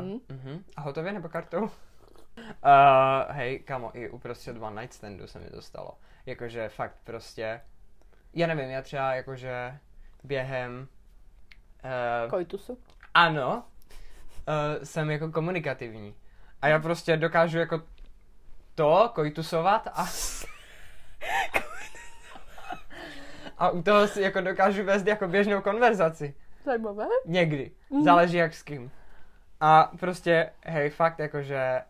Uh, 0.00 0.06
Mhm. 0.06 0.18
uh-huh. 0.28 0.62
A 0.76 0.80
hotově 0.80 1.12
nebo 1.12 1.28
kartou? 1.28 1.70
Uh, 2.64 3.34
hej, 3.34 3.58
kamo, 3.58 3.90
i 3.94 4.10
uprostřed 4.10 4.62
one 4.62 4.80
night 4.80 4.94
standu 4.94 5.26
se 5.26 5.38
mi 5.38 5.50
to 5.50 5.62
stalo. 5.62 5.98
Jakože 6.26 6.68
fakt 6.68 6.96
prostě, 7.04 7.60
já 8.34 8.46
nevím, 8.46 8.70
já 8.70 8.82
třeba 8.82 9.14
jakože 9.14 9.78
během, 10.24 10.88
uh, 12.24 12.30
Koitusu. 12.30 12.78
ano, 13.14 13.64
uh, 14.48 14.84
jsem 14.84 15.10
jako 15.10 15.32
komunikativní. 15.32 16.14
A 16.62 16.68
já 16.68 16.78
prostě 16.78 17.16
dokážu 17.16 17.58
jako 17.58 17.82
to 18.74 19.10
kojtusovat 19.14 19.86
a... 19.86 20.06
a 23.58 23.70
u 23.70 23.82
toho 23.82 24.08
si 24.08 24.22
jako 24.22 24.40
dokážu 24.40 24.84
vést 24.84 25.06
jako 25.06 25.28
běžnou 25.28 25.60
konverzaci. 25.60 26.34
Zajímavé. 26.64 27.06
Někdy. 27.26 27.70
Mhm. 27.90 28.04
Záleží 28.04 28.36
jak 28.36 28.54
s 28.54 28.62
kým. 28.62 28.90
A 29.60 29.90
prostě, 30.00 30.50
hej, 30.64 30.90
fakt 30.90 31.18
jakože... 31.18 31.82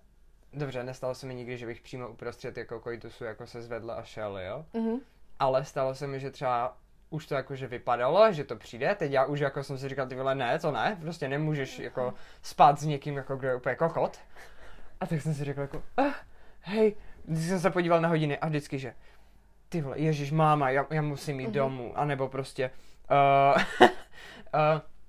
Dobře, 0.52 0.84
nestalo 0.84 1.14
se 1.14 1.26
mi 1.26 1.34
nikdy, 1.34 1.58
že 1.58 1.66
bych 1.66 1.80
přímo 1.80 2.08
uprostřed 2.08 2.56
jako 2.56 2.80
koitusu 2.80 3.24
jako 3.24 3.46
se 3.46 3.62
zvedl 3.62 3.90
a 3.90 4.02
šel, 4.02 4.38
jo? 4.38 4.64
Mhm. 4.72 4.98
Ale 5.38 5.64
stalo 5.64 5.94
se 5.94 6.06
mi, 6.06 6.20
že 6.20 6.30
třeba 6.30 6.76
už 7.10 7.26
to 7.26 7.34
jakože 7.34 7.66
vypadalo, 7.66 8.32
že 8.32 8.44
to 8.44 8.56
přijde, 8.56 8.94
teď 8.94 9.12
já 9.12 9.24
už 9.24 9.40
jako 9.40 9.64
jsem 9.64 9.78
si 9.78 9.88
říkal, 9.88 10.06
ty 10.06 10.14
vole, 10.14 10.34
ne, 10.34 10.58
to 10.58 10.72
ne, 10.72 10.98
prostě 11.00 11.28
nemůžeš 11.28 11.78
jako 11.78 12.14
spát 12.42 12.78
s 12.78 12.84
někým, 12.86 13.16
jako 13.16 13.36
kdo 13.36 13.48
je 13.48 13.54
úplně 13.54 13.74
kokot. 13.74 14.18
A 15.00 15.06
tak 15.06 15.22
jsem 15.22 15.34
si 15.34 15.44
řekl 15.44 15.60
jako, 15.60 15.82
ah, 15.96 16.12
hej, 16.60 16.96
když 17.24 17.44
jsem 17.44 17.60
se 17.60 17.70
podíval 17.70 18.00
na 18.00 18.08
hodiny 18.08 18.38
a 18.38 18.48
vždycky, 18.48 18.78
že 18.78 18.94
ty 19.68 19.80
vole, 19.80 19.98
ježíš, 19.98 20.32
máma, 20.32 20.70
já, 20.70 20.86
já 20.90 21.02
musím 21.02 21.40
jít 21.40 21.48
mm-hmm. 21.48 21.52
domů, 21.52 21.98
anebo 21.98 22.28
prostě, 22.28 22.70
uh, 23.10 23.62
uh, 24.54 24.80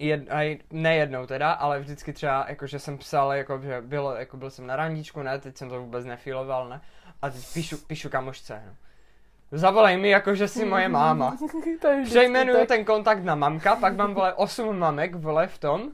jed, 0.00 0.30
aj, 0.30 0.58
nejednou 0.70 1.26
teda, 1.26 1.52
ale 1.52 1.80
vždycky 1.80 2.12
třeba, 2.12 2.46
jakože 2.48 2.78
jsem 2.78 2.98
psal, 2.98 3.32
jako, 3.32 3.60
že 3.62 3.80
bylo, 3.80 4.14
jako 4.14 4.36
byl 4.36 4.50
jsem 4.50 4.66
na 4.66 4.76
randíčku, 4.76 5.22
ne, 5.22 5.38
teď 5.38 5.56
jsem 5.56 5.68
to 5.68 5.80
vůbec 5.80 6.04
nefiloval, 6.04 6.68
ne, 6.68 6.80
a 7.22 7.30
teď 7.30 7.52
píšu, 7.54 7.76
píšu 7.86 8.08
kamošce, 8.08 8.62
no. 8.66 8.72
Zavolej 9.52 9.96
mi, 9.96 10.08
jako 10.08 10.34
že 10.34 10.48
jsi 10.48 10.64
moje 10.64 10.88
máma. 10.88 11.36
Přejmenuju 12.04 12.66
ten 12.66 12.84
kontakt 12.84 13.24
na 13.24 13.34
mamka, 13.34 13.76
pak 13.76 13.96
mám, 13.96 14.14
vole, 14.14 14.34
osm 14.34 14.78
mamek, 14.78 15.14
vole, 15.14 15.46
v 15.46 15.58
tom, 15.58 15.90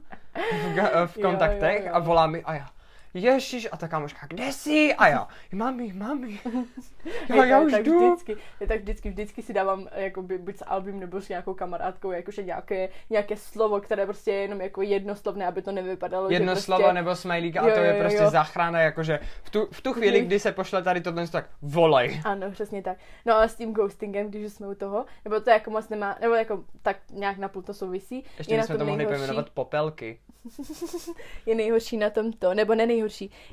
v, 0.75 1.06
v 1.06 1.20
kontaktech 1.22 1.78
jo, 1.78 1.82
jo, 1.82 1.88
jo. 1.88 1.94
a 1.94 1.98
volá 1.98 2.26
mi, 2.26 2.42
a 2.42 2.54
já, 2.54 2.68
Ježíš, 3.16 3.68
a 3.73 3.76
ta 3.76 3.88
kámoška, 3.88 4.26
kde 4.26 4.52
jsi? 4.52 4.94
A 4.94 5.08
já, 5.08 5.28
mami, 5.52 5.92
mami, 5.92 6.40
já, 7.37 7.44
já 7.44 7.61
už 7.61 7.73
tak 7.73 7.82
jdu. 7.82 8.12
Vždycky, 8.12 8.37
já 8.61 8.66
tak 8.66 8.80
vždycky, 8.80 9.11
vždycky 9.11 9.42
si 9.42 9.52
dávám 9.52 9.88
jakoby, 9.94 10.38
buď 10.38 10.56
s 10.56 10.64
Albím 10.66 11.00
nebo 11.00 11.20
s 11.20 11.28
nějakou 11.28 11.54
kamarádkou, 11.54 12.11
jakože 12.11 12.42
nějaké, 12.42 12.88
nějaké 13.11 13.37
slovo, 13.37 13.80
které 13.80 14.06
prostě 14.06 14.30
je 14.30 14.40
jenom 14.42 14.61
jako 14.61 14.82
jednoslovné, 14.82 15.46
aby 15.46 15.62
to 15.62 15.73
nevypadalo. 15.73 16.30
Jedno 16.30 16.46
že 16.46 16.52
prostě... 16.52 16.64
slovo 16.64 16.92
nebo 16.92 17.16
smajlík 17.16 17.56
a 17.56 17.62
to 17.62 17.68
je 17.68 18.00
prostě 18.00 18.23
jo. 18.23 18.30
záchrana, 18.30 18.80
jakože 18.80 19.20
v 19.42 19.50
tu, 19.50 19.68
v 19.73 19.80
tu 19.80 19.92
chvíli, 19.92 20.20
kdy 20.20 20.40
se 20.40 20.52
pošle 20.52 20.82
tady 20.82 21.00
tohle, 21.00 21.28
tak 21.28 21.49
volej. 21.62 22.20
Ano, 22.25 22.50
přesně 22.50 22.82
tak. 22.82 22.96
No 23.26 23.35
a 23.35 23.49
s 23.49 23.54
tím 23.54 23.73
ghostingem, 23.73 24.30
když 24.30 24.52
jsme 24.52 24.68
u 24.68 24.75
toho, 24.75 25.04
nebo 25.25 25.40
to 25.40 25.50
jako 25.50 25.70
moc 25.70 25.88
nemá, 25.88 26.16
nebo 26.20 26.35
jako 26.35 26.64
tak 26.82 26.96
nějak 27.11 27.38
napůl 27.38 27.62
to 27.62 27.75
souvisí. 27.75 28.25
Ještě 28.38 28.56
bychom 28.56 28.78
to 28.78 28.85
mohli 28.85 29.06
pojmenovat 29.06 29.50
popelky. 29.50 30.18
je 31.46 31.54
nejhorší 31.54 31.96
na 31.96 32.11
tom 32.11 32.32
to, 32.32 32.54
nebo 32.54 32.75
ne 32.75 32.87
nejhorší. 32.87 33.05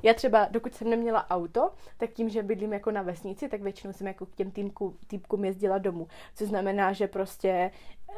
Já 0.03 0.13
třeba, 0.13 0.47
dokud 0.51 0.73
jsem 0.75 0.89
neměla 0.89 1.29
auto, 1.29 1.71
tak 1.97 2.09
tím, 2.09 2.29
že 2.29 2.43
bydlím 2.43 2.73
jako 2.73 2.91
na 2.91 3.01
vesnici, 3.01 3.49
tak 3.49 3.61
většinou 3.61 3.93
jsem 3.93 4.07
jako 4.07 4.25
k 4.25 4.35
těm 4.35 4.51
týmku, 4.51 4.97
týpkům 5.07 5.45
jezdila 5.45 5.77
domů. 5.77 6.07
Co 6.35 6.45
znamená, 6.45 6.93
že 6.93 7.07
prostě 7.07 7.71
uh, 8.07 8.15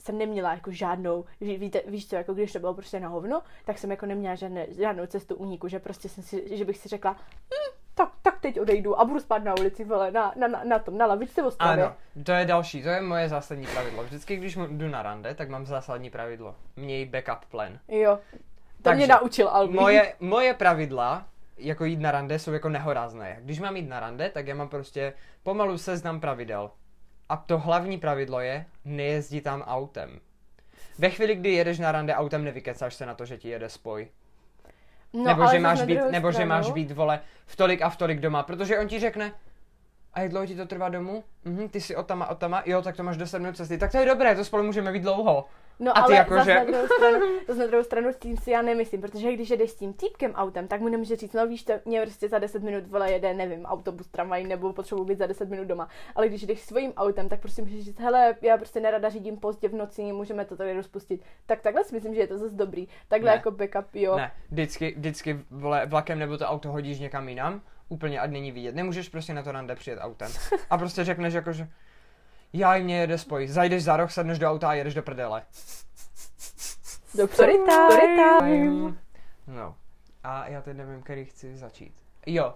jsem 0.00 0.18
neměla 0.18 0.54
jako 0.54 0.70
žádnou, 0.70 1.24
ví, 1.40 1.56
víte, 1.56 1.82
víš 1.86 2.08
co, 2.08 2.16
jako 2.16 2.34
když 2.34 2.52
to 2.52 2.58
bylo 2.58 2.74
prostě 2.74 3.00
na 3.00 3.08
hovno, 3.08 3.42
tak 3.64 3.78
jsem 3.78 3.90
jako 3.90 4.06
neměla 4.06 4.34
žádné, 4.34 4.66
žádnou 4.70 5.06
cestu 5.06 5.34
úniku, 5.34 5.68
že 5.68 5.78
prostě 5.78 6.08
jsem 6.08 6.24
si, 6.24 6.56
že 6.56 6.64
bych 6.64 6.76
si 6.78 6.88
řekla, 6.88 7.12
hm, 7.12 7.78
tak, 7.94 8.12
tak 8.22 8.40
teď 8.40 8.60
odejdu 8.60 9.00
a 9.00 9.04
budu 9.04 9.20
spát 9.20 9.44
na 9.44 9.54
ulici, 9.58 9.84
vole, 9.84 10.10
na, 10.10 10.32
na, 10.36 10.48
na, 10.48 10.64
na 10.64 10.78
tom, 10.78 10.98
na 10.98 11.06
lavičce 11.06 11.42
v 11.42 11.46
Ostravě. 11.46 11.84
Ano, 11.84 11.94
to 12.24 12.32
je 12.32 12.44
další, 12.44 12.82
to 12.82 12.88
je 12.88 13.00
moje 13.00 13.28
zásadní 13.28 13.66
pravidlo. 13.66 14.04
Vždycky, 14.04 14.36
když 14.36 14.58
jdu 14.70 14.88
na 14.88 15.02
rande, 15.02 15.34
tak 15.34 15.48
mám 15.48 15.66
zásadní 15.66 16.10
pravidlo. 16.10 16.54
Měj 16.76 17.04
backup 17.04 17.44
plan. 17.50 17.78
Jo, 17.88 18.18
to 18.82 18.92
mě 18.92 19.06
naučil 19.06 19.48
Albi. 19.48 19.74
Moje, 19.74 20.14
moje 20.20 20.54
pravidla, 20.54 21.26
jako 21.56 21.84
jít 21.84 22.00
na 22.00 22.10
rande, 22.10 22.38
jsou 22.38 22.52
jako 22.52 22.68
nehorázné. 22.68 23.38
Když 23.40 23.60
mám 23.60 23.76
jít 23.76 23.88
na 23.88 24.00
rande, 24.00 24.30
tak 24.30 24.46
já 24.46 24.54
mám 24.54 24.68
prostě 24.68 25.12
pomalu 25.42 25.78
seznam 25.78 26.20
pravidel. 26.20 26.70
A 27.28 27.36
to 27.36 27.58
hlavní 27.58 27.98
pravidlo 27.98 28.40
je, 28.40 28.66
nejezdí 28.84 29.40
tam 29.40 29.62
autem. 29.62 30.20
Ve 30.98 31.10
chvíli, 31.10 31.34
kdy 31.34 31.52
jedeš 31.52 31.78
na 31.78 31.92
rande 31.92 32.14
autem, 32.14 32.44
nevykecáš 32.44 32.94
se 32.94 33.06
na 33.06 33.14
to, 33.14 33.24
že 33.24 33.38
ti 33.38 33.48
jede 33.48 33.68
spoj. 33.68 34.08
No, 35.12 35.24
nebo 35.24 35.46
že 35.46 35.58
máš 35.58 35.82
být, 35.82 36.00
nebo 36.10 36.32
že 36.32 36.44
máš 36.44 36.70
být, 36.70 36.90
vole, 36.90 37.20
v 37.46 37.56
tolik 37.56 37.82
a 37.82 37.88
v 37.90 37.96
tolik 37.96 38.20
doma, 38.20 38.42
protože 38.42 38.78
on 38.78 38.88
ti 38.88 38.98
řekne, 39.00 39.32
a 40.14 40.20
jak 40.20 40.30
dlouho 40.30 40.46
ti 40.46 40.56
to 40.56 40.66
trvá 40.66 40.88
domů? 40.88 41.24
Mhm, 41.44 41.68
ty 41.68 41.80
jsi 41.80 41.96
otama, 41.96 42.26
otama, 42.26 42.62
jo, 42.66 42.82
tak 42.82 42.96
to 42.96 43.02
máš 43.02 43.16
10 43.16 43.38
minut 43.38 43.56
cesty, 43.56 43.78
tak 43.78 43.92
to 43.92 43.98
je 43.98 44.06
dobré, 44.06 44.36
to 44.36 44.44
spolu 44.44 44.62
můžeme 44.62 44.92
být 44.92 45.02
dlouho. 45.02 45.44
No 45.80 45.98
a 45.98 46.00
ale 46.00 46.08
ty 46.08 46.14
jako, 46.14 46.34
zase 46.34 46.50
že... 46.50 46.54
na 46.54 46.64
druhou 46.64 46.86
stranu, 46.86 47.26
zase 47.46 47.60
na 47.60 47.66
druhou 47.66 47.84
stranu 47.84 48.12
s 48.12 48.16
tím 48.16 48.36
si 48.36 48.50
já 48.50 48.62
nemyslím, 48.62 49.00
protože 49.00 49.32
když 49.32 49.50
jdeš 49.50 49.70
s 49.70 49.74
tím 49.74 49.92
týpkem 49.92 50.32
autem, 50.32 50.68
tak 50.68 50.80
mu 50.80 50.88
nemůže 50.88 51.16
říct, 51.16 51.32
no 51.32 51.46
víš, 51.46 51.62
to 51.62 51.72
mě 51.84 52.00
prostě 52.02 52.28
za 52.28 52.38
10 52.38 52.62
minut 52.62 52.86
vole 52.86 53.12
jede, 53.12 53.34
nevím, 53.34 53.64
autobus, 53.64 54.06
tramvaj, 54.06 54.44
nebo 54.44 54.72
potřebuji 54.72 55.04
být 55.04 55.18
za 55.18 55.26
10 55.26 55.50
minut 55.50 55.64
doma. 55.64 55.88
Ale 56.14 56.28
když 56.28 56.42
jdeš 56.42 56.60
svým 56.60 56.92
autem, 56.92 57.28
tak 57.28 57.40
prostě 57.40 57.62
můžeš 57.62 57.84
říct, 57.84 58.00
hele, 58.00 58.34
já 58.42 58.56
prostě 58.56 58.80
nerada 58.80 59.08
řídím 59.08 59.36
pozdě 59.36 59.68
v 59.68 59.74
noci, 59.74 60.12
můžeme 60.12 60.44
to 60.44 60.56
tady 60.56 60.72
rozpustit. 60.72 61.22
Tak 61.46 61.60
takhle 61.60 61.84
si 61.84 61.94
myslím, 61.94 62.14
že 62.14 62.20
je 62.20 62.26
to 62.26 62.38
zase 62.38 62.54
dobrý. 62.54 62.88
Takhle 63.08 63.30
ne. 63.30 63.36
jako 63.36 63.50
backup, 63.50 63.94
jo. 63.94 64.16
Ne, 64.16 64.32
vždycky, 64.50 64.94
vždycky 64.96 65.40
vole, 65.50 65.86
vlakem 65.86 66.18
nebo 66.18 66.38
to 66.38 66.44
auto 66.44 66.72
hodíš 66.72 66.98
někam 66.98 67.28
jinam, 67.28 67.62
úplně 67.88 68.20
ať 68.20 68.30
není 68.30 68.52
vidět. 68.52 68.74
Nemůžeš 68.74 69.08
prostě 69.08 69.34
na 69.34 69.42
to 69.42 69.52
rande 69.52 69.74
přijet 69.74 69.98
autem. 70.02 70.32
A 70.70 70.78
prostě 70.78 71.04
řekneš 71.04 71.34
jako, 71.34 71.52
že 71.52 71.68
já 72.52 72.78
mě 72.78 73.00
jede 73.00 73.18
spoj. 73.18 73.48
Zajdeš 73.48 73.84
za 73.84 73.96
roh, 73.96 74.12
sedneš 74.12 74.38
do 74.38 74.50
auta 74.50 74.68
a 74.68 74.74
jedeš 74.74 74.94
do 74.94 75.02
prdele. 75.02 75.42
Do 77.14 77.28
story 77.28 77.58
time. 78.38 78.98
No. 79.46 79.74
A 80.24 80.48
já 80.48 80.62
teď 80.62 80.76
nevím, 80.76 81.02
který 81.02 81.24
chci 81.24 81.56
začít. 81.56 81.92
Jo. 82.26 82.54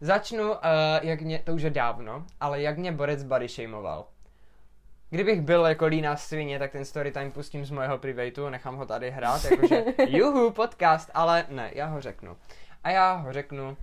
Začnu, 0.00 0.50
uh, 0.50 0.58
jak 1.02 1.20
mě, 1.20 1.38
to 1.38 1.52
už 1.52 1.62
je 1.62 1.70
dávno, 1.70 2.24
ale 2.40 2.62
jak 2.62 2.78
mě 2.78 2.92
Borec 2.92 3.22
body 3.22 3.48
shameoval. 3.48 4.06
Kdybych 5.10 5.40
byl 5.40 5.66
jako 5.66 5.86
líná 5.86 6.16
svině, 6.16 6.58
tak 6.58 6.72
ten 6.72 6.84
story 6.84 7.12
time 7.12 7.32
pustím 7.32 7.64
z 7.64 7.70
mojeho 7.70 7.98
privatu, 7.98 8.48
nechám 8.48 8.76
ho 8.76 8.86
tady 8.86 9.10
hrát, 9.10 9.44
jakože 9.44 9.84
juhu, 10.08 10.50
podcast, 10.50 11.10
ale 11.14 11.46
ne, 11.48 11.70
já 11.74 11.86
ho 11.86 12.00
řeknu. 12.00 12.36
A 12.84 12.90
já 12.90 13.12
ho 13.12 13.32
řeknu. 13.32 13.76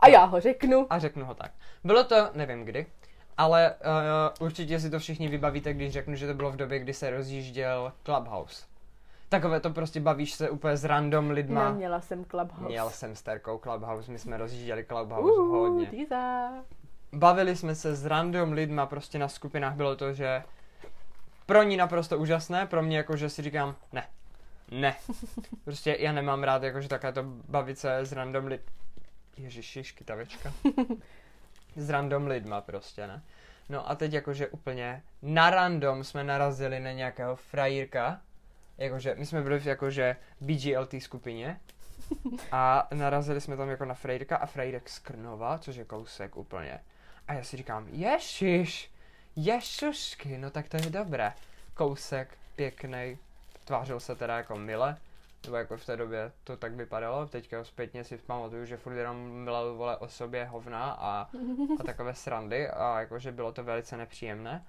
A 0.00 0.08
já 0.08 0.24
ho 0.24 0.40
řeknu. 0.40 0.86
A 0.90 0.98
řeknu 0.98 1.24
ho 1.24 1.34
tak. 1.34 1.52
Bylo 1.84 2.04
to, 2.04 2.30
nevím 2.34 2.64
kdy, 2.64 2.86
ale 3.38 3.74
uh, 4.40 4.46
určitě 4.46 4.80
si 4.80 4.90
to 4.90 4.98
všichni 4.98 5.28
vybavíte, 5.28 5.74
když 5.74 5.92
řeknu, 5.92 6.14
že 6.14 6.26
to 6.26 6.34
bylo 6.34 6.50
v 6.50 6.56
době, 6.56 6.78
kdy 6.78 6.94
se 6.94 7.10
rozjížděl 7.10 7.92
Clubhouse. 8.04 8.64
Takové 9.28 9.60
to 9.60 9.70
prostě 9.70 10.00
bavíš 10.00 10.32
se 10.32 10.50
úplně 10.50 10.76
s 10.76 10.84
random 10.84 11.30
lidma. 11.30 11.64
Neměla 11.68 12.00
jsem 12.00 12.24
Clubhouse. 12.24 12.64
Měl 12.64 12.90
jsem 12.90 13.16
s 13.16 13.22
Terkou 13.22 13.58
Clubhouse, 13.58 14.12
my 14.12 14.18
jsme 14.18 14.36
rozjížděli 14.36 14.84
Clubhouse 14.84 15.40
uh, 15.40 15.48
hodně. 15.48 15.86
Týza. 15.86 16.50
Bavili 17.12 17.56
jsme 17.56 17.74
se 17.74 17.96
s 17.96 18.06
random 18.06 18.52
lidma 18.52 18.86
prostě 18.86 19.18
na 19.18 19.28
skupinách, 19.28 19.74
bylo 19.74 19.96
to, 19.96 20.12
že 20.12 20.42
pro 21.46 21.62
ní 21.62 21.76
naprosto 21.76 22.18
úžasné, 22.18 22.66
pro 22.66 22.82
mě 22.82 22.96
jako, 22.96 23.16
že 23.16 23.30
si 23.30 23.42
říkám, 23.42 23.74
ne, 23.92 24.06
ne. 24.70 24.96
Prostě 25.64 25.96
já 26.00 26.12
nemám 26.12 26.42
rád, 26.42 26.62
jakože 26.62 26.88
také 26.88 27.12
to 27.12 27.22
bavit 27.48 27.78
se 27.78 27.98
s 27.98 28.12
random 28.12 28.46
lid... 28.46 28.60
Ježiši, 29.36 29.84
škytavečka. 29.84 30.52
s 31.76 31.90
random 31.90 32.26
lidma 32.26 32.60
prostě, 32.60 33.06
ne. 33.06 33.22
No 33.68 33.90
a 33.90 33.94
teď 33.94 34.12
jakože 34.12 34.48
úplně 34.48 35.02
na 35.22 35.50
random 35.50 36.04
jsme 36.04 36.24
narazili 36.24 36.80
na 36.80 36.92
nějakého 36.92 37.36
frajírka, 37.36 38.20
jakože 38.78 39.14
my 39.18 39.26
jsme 39.26 39.42
byli 39.42 39.60
v 39.60 39.66
jakože 39.66 40.16
BGLT 40.40 40.94
skupině 40.98 41.60
a 42.52 42.88
narazili 42.94 43.40
jsme 43.40 43.56
tam 43.56 43.68
jako 43.68 43.84
na 43.84 43.94
Frejdka 43.94 44.36
a 44.36 44.46
Frejdek 44.46 44.88
z 44.88 44.98
Krnova, 44.98 45.58
což 45.58 45.76
je 45.76 45.84
kousek 45.84 46.36
úplně. 46.36 46.80
A 47.28 47.32
já 47.32 47.44
si 47.44 47.56
říkám, 47.56 47.88
ježiš, 47.88 48.90
ješušky, 49.36 50.38
no 50.38 50.50
tak 50.50 50.68
to 50.68 50.76
je 50.76 50.90
dobré. 50.90 51.32
Kousek, 51.74 52.38
pěkný, 52.56 53.18
tvářil 53.64 54.00
se 54.00 54.16
teda 54.16 54.36
jako 54.36 54.56
mile, 54.56 54.96
nebo 55.48 55.56
jako 55.56 55.76
v 55.76 55.86
té 55.86 55.96
době 55.96 56.32
to 56.44 56.56
tak 56.56 56.72
vypadalo, 56.74 57.26
teďka 57.26 57.64
zpětně 57.64 58.04
si 58.04 58.18
pamatuju, 58.18 58.64
že 58.64 58.76
furt 58.76 58.96
jenom 58.96 59.30
milal 59.30 59.74
vole 59.74 59.96
o 59.96 60.08
sobě 60.08 60.44
hovna 60.44 60.90
a, 60.90 61.30
a 61.80 61.82
takové 61.82 62.14
srandy 62.14 62.68
a 62.68 63.00
jakože 63.00 63.32
bylo 63.32 63.52
to 63.52 63.64
velice 63.64 63.96
nepříjemné 63.96 64.64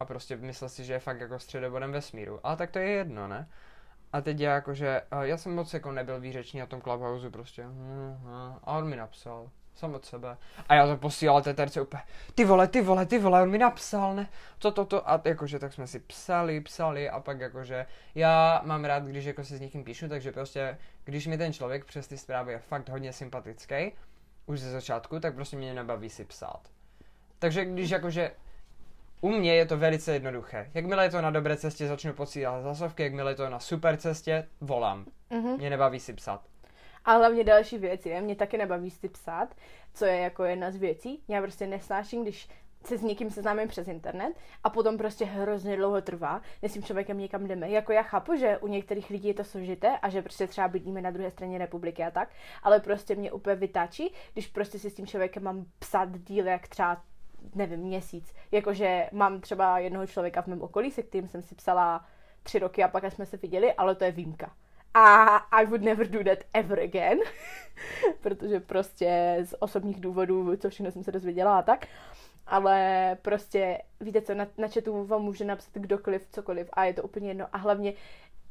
a 0.00 0.04
prostě 0.04 0.36
myslel 0.36 0.68
si, 0.68 0.84
že 0.84 0.92
je 0.92 0.98
fakt 0.98 1.20
jako 1.20 1.38
středobodem 1.38 1.92
vesmíru. 1.92 2.40
Ale 2.42 2.56
tak 2.56 2.70
to 2.70 2.78
je 2.78 2.88
jedno, 2.88 3.28
ne? 3.28 3.48
A 4.12 4.20
teď 4.20 4.40
já 4.40 4.54
jakože, 4.54 5.02
já 5.22 5.36
jsem 5.36 5.54
moc 5.54 5.74
jako 5.74 5.92
nebyl 5.92 6.20
výřečný 6.20 6.60
na 6.60 6.66
tom 6.66 6.80
Clubhouse 6.80 7.30
prostě. 7.30 7.64
Hm, 7.66 8.18
hm, 8.20 8.54
a 8.64 8.78
on 8.78 8.88
mi 8.88 8.96
napsal, 8.96 9.50
sam 9.80 9.94
od 9.94 10.04
sebe. 10.04 10.36
A 10.68 10.74
já 10.74 10.86
to 10.86 10.96
posílal 10.96 11.42
té 11.42 11.54
terce 11.54 11.80
úplně, 11.80 12.02
ty 12.34 12.44
vole, 12.44 12.68
ty 12.68 12.80
vole, 12.80 13.06
ty 13.06 13.18
vole, 13.18 13.42
on 13.42 13.50
mi 13.50 13.58
napsal, 13.58 14.14
ne? 14.14 14.28
To, 14.58 14.70
to, 14.70 14.84
to. 14.84 15.10
A 15.10 15.20
jakože 15.24 15.58
tak 15.58 15.72
jsme 15.72 15.86
si 15.86 15.98
psali, 15.98 16.60
psali 16.60 17.10
a 17.10 17.20
pak 17.20 17.40
jakože, 17.40 17.86
já 18.14 18.62
mám 18.64 18.84
rád, 18.84 19.02
když 19.04 19.24
jako 19.24 19.44
si 19.44 19.56
s 19.56 19.60
někým 19.60 19.84
píšu, 19.84 20.08
takže 20.08 20.32
prostě, 20.32 20.78
když 21.04 21.26
mi 21.26 21.38
ten 21.38 21.52
člověk 21.52 21.84
přes 21.84 22.06
ty 22.06 22.18
zprávy 22.18 22.52
je 22.52 22.58
fakt 22.58 22.88
hodně 22.88 23.12
sympatický, 23.12 23.92
už 24.46 24.60
ze 24.60 24.70
začátku, 24.70 25.20
tak 25.20 25.34
prostě 25.34 25.56
mě 25.56 25.74
nebaví 25.74 26.10
si 26.10 26.24
psát. 26.24 26.60
Takže 27.38 27.64
když 27.64 27.90
jakože 27.90 28.30
u 29.20 29.28
mě 29.28 29.54
je 29.54 29.66
to 29.66 29.78
velice 29.78 30.12
jednoduché. 30.12 30.70
Jakmile 30.74 31.04
je 31.04 31.10
to 31.10 31.20
na 31.20 31.30
dobré 31.30 31.56
cestě, 31.56 31.88
začnu 31.88 32.12
posílat 32.12 32.62
zasovky, 32.62 33.02
jakmile 33.02 33.30
je 33.30 33.34
to 33.34 33.50
na 33.50 33.58
super 33.58 33.96
cestě, 33.96 34.48
volám. 34.60 35.06
Mm-hmm. 35.30 35.58
Mě 35.58 35.70
nebaví 35.70 36.00
si 36.00 36.12
psát. 36.12 36.49
A 37.04 37.16
hlavně 37.16 37.44
další 37.44 37.78
věc 37.78 38.06
je, 38.06 38.20
mě 38.20 38.36
taky 38.36 38.58
nebaví 38.58 38.90
si 38.90 39.08
psát, 39.08 39.54
co 39.94 40.04
je 40.04 40.16
jako 40.16 40.44
jedna 40.44 40.70
z 40.70 40.76
věcí. 40.76 41.22
Já 41.28 41.42
prostě 41.42 41.66
nesnáším, 41.66 42.22
když 42.22 42.48
se 42.84 42.98
s 42.98 43.02
někým 43.02 43.30
seznámím 43.30 43.68
přes 43.68 43.88
internet 43.88 44.36
a 44.64 44.70
potom 44.70 44.98
prostě 44.98 45.24
hrozně 45.24 45.76
dlouho 45.76 46.02
trvá, 46.02 46.40
než 46.62 46.70
s 46.70 46.74
tím 46.74 46.82
člověkem 46.82 47.18
někam 47.18 47.46
jdeme. 47.46 47.70
Jako 47.70 47.92
já 47.92 48.02
chápu, 48.02 48.36
že 48.36 48.58
u 48.58 48.66
některých 48.66 49.10
lidí 49.10 49.28
je 49.28 49.34
to 49.34 49.44
složité 49.44 49.98
a 49.98 50.08
že 50.08 50.22
prostě 50.22 50.46
třeba 50.46 50.68
bydlíme 50.68 51.00
na 51.00 51.10
druhé 51.10 51.30
straně 51.30 51.58
republiky 51.58 52.04
a 52.04 52.10
tak, 52.10 52.28
ale 52.62 52.80
prostě 52.80 53.14
mě 53.14 53.32
úplně 53.32 53.56
vytáčí, 53.56 54.14
když 54.32 54.46
prostě 54.46 54.78
si 54.78 54.90
s 54.90 54.94
tím 54.94 55.06
člověkem 55.06 55.42
mám 55.42 55.66
psát 55.78 56.18
díl 56.18 56.46
jak 56.46 56.68
třeba 56.68 57.02
nevím, 57.54 57.80
měsíc. 57.80 58.34
Jakože 58.52 59.08
mám 59.12 59.40
třeba 59.40 59.78
jednoho 59.78 60.06
člověka 60.06 60.42
v 60.42 60.46
mém 60.46 60.62
okolí, 60.62 60.90
se 60.90 61.02
kterým 61.02 61.28
jsem 61.28 61.42
si 61.42 61.54
psala 61.54 62.06
tři 62.42 62.58
roky 62.58 62.84
a 62.84 62.88
pak 62.88 63.12
jsme 63.12 63.26
se 63.26 63.36
viděli, 63.36 63.72
ale 63.72 63.94
to 63.94 64.04
je 64.04 64.12
výjimka. 64.12 64.52
A 64.94 65.36
I 65.36 65.66
would 65.66 65.82
never 65.82 66.08
do 66.08 66.24
that 66.24 66.38
ever 66.52 66.80
again, 66.80 67.18
protože 68.20 68.60
prostě 68.60 69.38
z 69.42 69.54
osobních 69.58 70.00
důvodů, 70.00 70.56
co 70.56 70.70
všechno 70.70 70.90
jsem 70.90 71.04
se 71.04 71.12
dozvěděla 71.12 71.58
a 71.58 71.62
tak. 71.62 71.86
Ale 72.46 73.16
prostě, 73.22 73.78
víte 74.00 74.22
co, 74.22 74.34
na, 74.34 74.46
na 74.58 74.68
chatu 74.68 75.04
vám 75.04 75.22
může 75.22 75.44
napsat 75.44 75.74
kdokoliv, 75.74 76.26
cokoliv 76.32 76.68
a 76.72 76.84
je 76.84 76.94
to 76.94 77.02
úplně 77.02 77.28
jedno. 77.28 77.46
A 77.52 77.58
hlavně, 77.58 77.92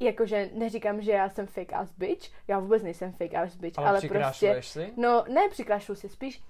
jakože 0.00 0.50
neříkám, 0.54 1.02
že 1.02 1.12
já 1.12 1.28
jsem 1.28 1.46
fake 1.46 1.72
ass 1.72 1.92
bitch, 1.98 2.30
já 2.48 2.58
vůbec 2.58 2.82
nejsem 2.82 3.12
fake 3.12 3.34
ass 3.34 3.56
bitch, 3.56 3.78
Ale, 3.78 3.88
ale, 3.88 4.00
prostě, 4.00 4.56
si? 4.60 4.92
no 4.96 5.24
ne 5.28 5.48
přikrášlu 5.48 5.94
si, 5.94 6.08
spíš 6.08 6.42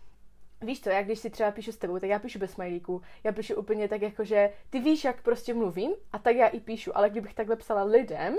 Víš 0.62 0.80
co, 0.80 0.90
já 0.90 1.02
když 1.02 1.18
si 1.18 1.30
třeba 1.30 1.50
píšu 1.50 1.72
s 1.72 1.76
tebou, 1.76 1.98
tak 1.98 2.10
já 2.10 2.18
píšu 2.18 2.38
bez 2.38 2.50
smajlíků. 2.50 3.02
Já 3.24 3.32
píšu 3.32 3.54
úplně 3.54 3.88
tak 3.88 4.02
jako, 4.02 4.24
že 4.24 4.50
ty 4.70 4.80
víš, 4.80 5.04
jak 5.04 5.22
prostě 5.22 5.54
mluvím 5.54 5.92
a 6.12 6.18
tak 6.18 6.36
já 6.36 6.46
i 6.46 6.60
píšu, 6.60 6.96
ale 6.96 7.10
kdybych 7.10 7.34
takhle 7.34 7.56
psala 7.56 7.82
lidem, 7.82 8.36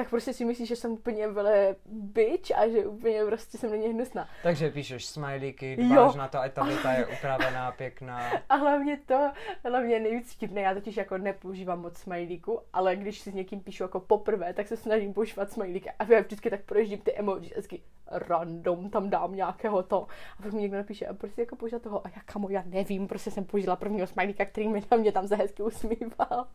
tak 0.00 0.10
prostě 0.10 0.32
si 0.32 0.44
myslíš, 0.44 0.68
že 0.68 0.76
jsem 0.76 0.92
úplně 0.92 1.28
vele 1.28 1.76
bitch 1.86 2.50
a 2.58 2.68
že 2.68 2.86
úplně 2.86 3.24
prostě 3.24 3.58
jsem 3.58 3.70
není 3.70 3.88
hnusná. 3.88 4.28
Takže 4.42 4.70
píšeš 4.70 5.06
smajlíky, 5.06 5.76
Jo. 5.80 5.88
dbáš 5.88 6.14
na 6.14 6.28
to, 6.28 6.38
ať 6.38 6.52
ta 6.52 6.64
věta 6.64 6.92
je 6.92 7.06
upravená, 7.06 7.72
pěkná. 7.72 8.30
A 8.48 8.54
hlavně 8.54 8.98
to, 9.06 9.30
hlavně 9.64 10.00
nejvíc 10.00 10.32
vtipné, 10.32 10.60
já 10.60 10.74
totiž 10.74 10.96
jako 10.96 11.18
nepoužívám 11.18 11.80
moc 11.80 11.98
smajlíku, 11.98 12.60
ale 12.72 12.96
když 12.96 13.18
si 13.18 13.30
s 13.30 13.34
někým 13.34 13.60
píšu 13.60 13.82
jako 13.82 14.00
poprvé, 14.00 14.52
tak 14.54 14.68
se 14.68 14.76
snažím 14.76 15.12
používat 15.14 15.52
smajlíky 15.52 15.90
a 15.98 16.12
já 16.12 16.20
vždycky 16.20 16.50
tak 16.50 16.60
projíždím 16.62 16.98
ty 16.98 17.14
emoji, 17.14 17.40
vždycky 17.40 17.82
random 18.10 18.90
tam 18.90 19.10
dám 19.10 19.34
nějakého 19.34 19.82
to. 19.82 20.06
A 20.38 20.42
pak 20.42 20.52
mi 20.52 20.60
někdo 20.62 20.76
napíše, 20.76 21.06
a 21.06 21.14
prostě 21.14 21.42
jako 21.42 21.56
používat 21.56 21.82
toho, 21.82 22.06
a 22.06 22.10
já 22.16 22.22
kamo, 22.24 22.48
já 22.50 22.62
nevím, 22.66 23.08
prostě 23.08 23.30
jsem 23.30 23.44
použila 23.44 23.76
prvního 23.76 24.06
smajlíka, 24.06 24.44
který 24.44 24.68
mi 24.68 24.82
na 24.90 24.96
mě 24.96 25.12
tam 25.12 25.26
za 25.26 25.36
hezky 25.36 25.62
usmíval. 25.62 26.46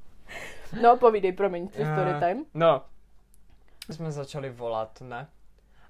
No, 0.82 0.98
povídej, 0.98 1.32
promiň, 1.32 1.68
to 1.68 1.74
story 1.74 2.12
Eh, 2.16 2.20
time. 2.20 2.46
No, 2.54 2.82
my 3.88 3.94
jsme 3.94 4.12
začali 4.12 4.50
volat, 4.50 5.02
ne? 5.02 5.28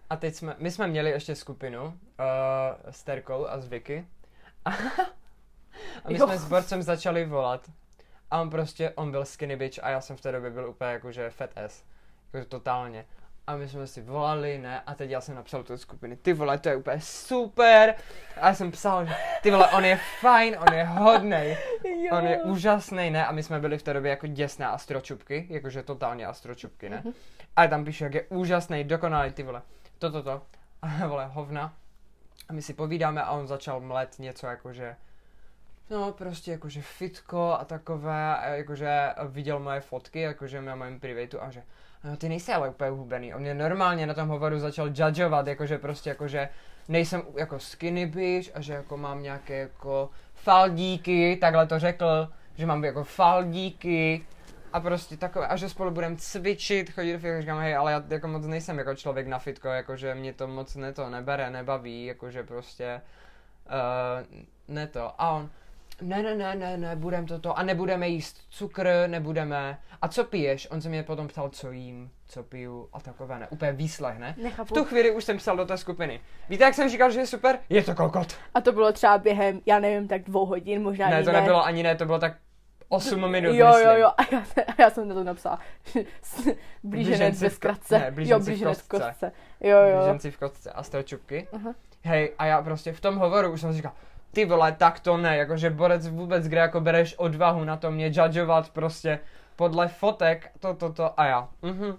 A 0.09 0.15
teď 0.15 0.35
jsme, 0.35 0.55
my 0.57 0.71
jsme 0.71 0.87
měli 0.87 1.09
ještě 1.09 1.35
skupinu 1.35 1.83
uh, 1.85 1.93
s 2.89 3.03
Terkou 3.03 3.47
a 3.47 3.59
s 3.59 3.67
Vicky. 3.67 4.07
A, 4.65 4.69
a 6.03 6.09
my 6.09 6.17
Jo. 6.17 6.25
jsme 6.27 6.37
s 6.37 6.45
Borcem 6.45 6.81
začali 6.83 7.25
volat. 7.25 7.71
A 8.31 8.41
on 8.41 8.49
prostě, 8.49 8.89
on 8.89 9.11
byl 9.11 9.25
skinny 9.25 9.55
bitch 9.55 9.79
a 9.83 9.89
já 9.89 10.01
jsem 10.01 10.17
v 10.17 10.21
té 10.21 10.31
době 10.31 10.49
byl 10.49 10.69
úplně 10.69 10.89
jakože 10.91 11.29
fat 11.29 11.49
ass. 11.65 11.83
Jakože 12.25 12.45
totálně. 12.49 13.05
A 13.47 13.55
my 13.55 13.69
jsme 13.69 13.87
si 13.87 14.01
volali, 14.01 14.57
ne? 14.57 14.81
A 14.81 14.95
teď 14.95 15.09
já 15.09 15.21
jsem 15.21 15.35
napsal 15.35 15.63
té 15.63 15.77
skupiny, 15.77 16.15
ty 16.15 16.33
vole, 16.33 16.57
to 16.57 16.69
je 16.69 16.75
úplně 16.75 17.01
super. 17.01 17.95
A 18.41 18.47
já 18.47 18.53
jsem 18.53 18.71
psal, 18.71 19.05
že 19.05 19.15
ty 19.41 19.51
vole, 19.51 19.67
on 19.67 19.85
je 19.85 19.99
fajn, 20.21 20.57
on 20.67 20.73
je 20.73 20.83
hodnej. 20.83 21.57
Jo. 22.05 22.17
On 22.17 22.27
je 22.27 22.43
úžasný, 22.43 23.09
ne? 23.11 23.25
A 23.25 23.31
my 23.31 23.43
jsme 23.43 23.59
byli 23.59 23.77
v 23.77 23.83
té 23.83 23.93
době 23.93 24.09
jako 24.09 24.27
děsné 24.27 24.67
astročupky, 24.67 25.47
jakože 25.49 25.83
totálně 25.83 26.25
astročupky, 26.25 26.89
ne? 26.89 27.03
A 27.55 27.67
tam 27.67 27.85
píše, 27.85 28.03
jak 28.03 28.13
je 28.13 28.23
úžasný, 28.29 28.83
dokonalý, 28.83 29.31
ty 29.31 29.43
vole. 29.43 29.61
To, 29.99 30.11
to, 30.11 30.23
to. 30.23 30.41
A 30.81 31.07
vole, 31.07 31.25
hovna. 31.25 31.73
A 32.49 32.53
my 32.53 32.61
si 32.61 32.73
povídáme 32.73 33.23
a 33.23 33.31
on 33.31 33.47
začal 33.47 33.79
mlet 33.79 34.19
něco 34.19 34.47
jakože, 34.47 34.95
no 35.89 36.11
prostě 36.11 36.51
jakože 36.51 36.81
fitko 36.81 37.57
a 37.59 37.65
takové, 37.65 38.37
a 38.37 38.47
jakože 38.47 39.09
viděl 39.27 39.59
moje 39.59 39.79
fotky, 39.79 40.19
jakože 40.19 40.61
na 40.61 40.75
mém 40.75 40.99
privatu 40.99 41.41
a 41.41 41.49
že, 41.49 41.63
no 42.03 42.17
ty 42.17 42.29
nejsi 42.29 42.53
ale 42.53 42.69
úplně 42.69 42.89
hubený. 42.89 43.33
On 43.33 43.41
mě 43.41 43.53
normálně 43.53 44.07
na 44.07 44.13
tom 44.13 44.27
hovoru 44.27 44.59
začal 44.59 44.87
judgeovat, 44.87 45.47
jakože 45.47 45.77
prostě 45.77 46.09
jakože 46.09 46.49
nejsem 46.87 47.21
jako 47.37 47.59
skinny 47.59 48.05
bitch 48.05 48.51
a 48.53 48.61
že 48.61 48.73
jako 48.73 48.97
mám 48.97 49.23
nějaké 49.23 49.59
jako 49.59 50.09
faldíky, 50.33 51.37
takhle 51.41 51.67
to 51.67 51.79
řekl, 51.79 52.29
že 52.55 52.65
mám 52.65 52.83
jako 52.83 53.03
faldíky 53.03 54.25
a 54.73 54.79
prostě 54.79 55.17
takové, 55.17 55.47
a 55.47 55.55
že 55.55 55.69
spolu 55.69 55.91
budeme 55.91 56.15
cvičit, 56.15 56.91
chodit 56.91 57.13
do 57.13 57.19
fitko, 57.19 57.41
říkám, 57.41 57.59
hej, 57.59 57.75
ale 57.75 57.91
já 57.91 58.03
jako 58.07 58.27
moc 58.27 58.45
nejsem 58.45 58.77
jako 58.77 58.95
člověk 58.95 59.27
na 59.27 59.39
fitko, 59.39 59.67
jakože 59.67 60.15
mě 60.15 60.33
to 60.33 60.47
moc 60.47 60.75
ne 60.75 60.93
to 60.93 61.09
nebere, 61.09 61.49
nebaví, 61.49 62.05
jakože 62.05 62.43
prostě 62.43 63.01
uh, 63.65 64.43
ne 64.67 64.87
to. 64.87 65.21
A 65.21 65.29
on, 65.29 65.49
ne, 66.01 66.23
ne, 66.23 66.35
ne, 66.35 66.55
ne, 66.55 66.77
ne, 66.77 66.95
budem 66.95 67.25
toto 67.25 67.57
a 67.57 67.63
nebudeme 67.63 68.07
jíst 68.07 68.37
cukr, 68.49 68.87
nebudeme. 69.07 69.77
A 70.01 70.07
co 70.07 70.23
piješ? 70.23 70.67
On 70.71 70.81
se 70.81 70.89
mě 70.89 71.03
potom 71.03 71.27
ptal, 71.27 71.49
co 71.49 71.71
jím, 71.71 72.11
co 72.27 72.43
piju 72.43 72.89
a 72.93 72.99
takové, 72.99 73.39
ne, 73.39 73.47
úplně 73.49 73.71
výslech, 73.71 74.17
ne? 74.19 74.35
V 74.37 74.43
Nechápu. 74.43 74.73
tu 74.73 74.85
chvíli 74.85 75.11
už 75.11 75.23
jsem 75.23 75.37
psal 75.37 75.57
do 75.57 75.65
té 75.65 75.77
skupiny. 75.77 76.19
Víte, 76.49 76.63
jak 76.63 76.73
jsem 76.73 76.89
říkal, 76.89 77.11
že 77.11 77.19
je 77.19 77.27
super? 77.27 77.59
Je 77.69 77.83
to 77.83 77.95
kokot. 77.95 78.27
A 78.53 78.61
to 78.61 78.71
bylo 78.71 78.91
třeba 78.93 79.17
během, 79.17 79.61
já 79.65 79.79
nevím, 79.79 80.07
tak 80.07 80.23
dvou 80.23 80.45
hodin, 80.45 80.83
možná 80.83 81.09
Ne, 81.09 81.15
ani 81.15 81.25
to 81.25 81.31
nebylo 81.31 81.65
ani 81.65 81.83
ne, 81.83 81.95
to 81.95 82.05
bylo 82.05 82.19
tak 82.19 82.33
8 82.89 83.31
minut, 83.31 83.53
Jo, 83.53 83.67
myslím. 83.67 83.85
jo, 83.87 83.93
jo, 83.95 84.07
a 84.17 84.23
já, 84.31 84.39
a 84.67 84.81
já 84.81 84.89
jsem 84.89 85.07
na 85.07 85.15
to 85.15 85.23
napsala. 85.23 85.59
Blíženec 85.95 86.59
Blíženci 86.83 87.45
bez 87.45 87.53
v 87.53 87.57
ko- 87.57 87.59
kratce. 87.61 87.99
ne, 87.99 88.05
jo, 88.05 88.11
blíženci 88.15 88.43
v 88.43 88.45
blíženec 88.53 88.79
v 88.81 88.87
kostce. 88.87 89.07
kostce. 89.09 89.31
Jo, 89.61 89.77
jo. 89.79 89.97
Blíženci 89.97 90.31
v 90.31 90.37
kostce 90.37 90.71
a. 90.71 90.83
Aha. 91.53 91.73
Hej, 92.03 92.33
a 92.37 92.45
já 92.45 92.61
prostě 92.61 92.93
v 92.93 93.01
tom 93.01 93.15
hovoru 93.15 93.51
už 93.51 93.61
jsem 93.61 93.69
si 93.71 93.75
říkal, 93.77 93.91
ty 94.35 94.45
vole, 94.45 94.71
tak 94.71 94.99
to 94.99 95.17
ne, 95.17 95.37
jakože 95.37 95.69
borec 95.69 96.07
vůbec, 96.07 96.47
kde 96.47 96.57
jako 96.57 96.81
bereš 96.81 97.15
odvahu 97.17 97.63
na 97.63 97.77
to 97.77 97.91
mě 97.91 98.11
judgeovat 98.13 98.69
prostě 98.69 99.19
podle 99.55 99.87
fotek, 99.87 100.51
to, 100.59 100.73
to, 100.73 100.93
to 100.93 101.19
a 101.19 101.25
já. 101.25 101.49
Mhm. 101.61 101.97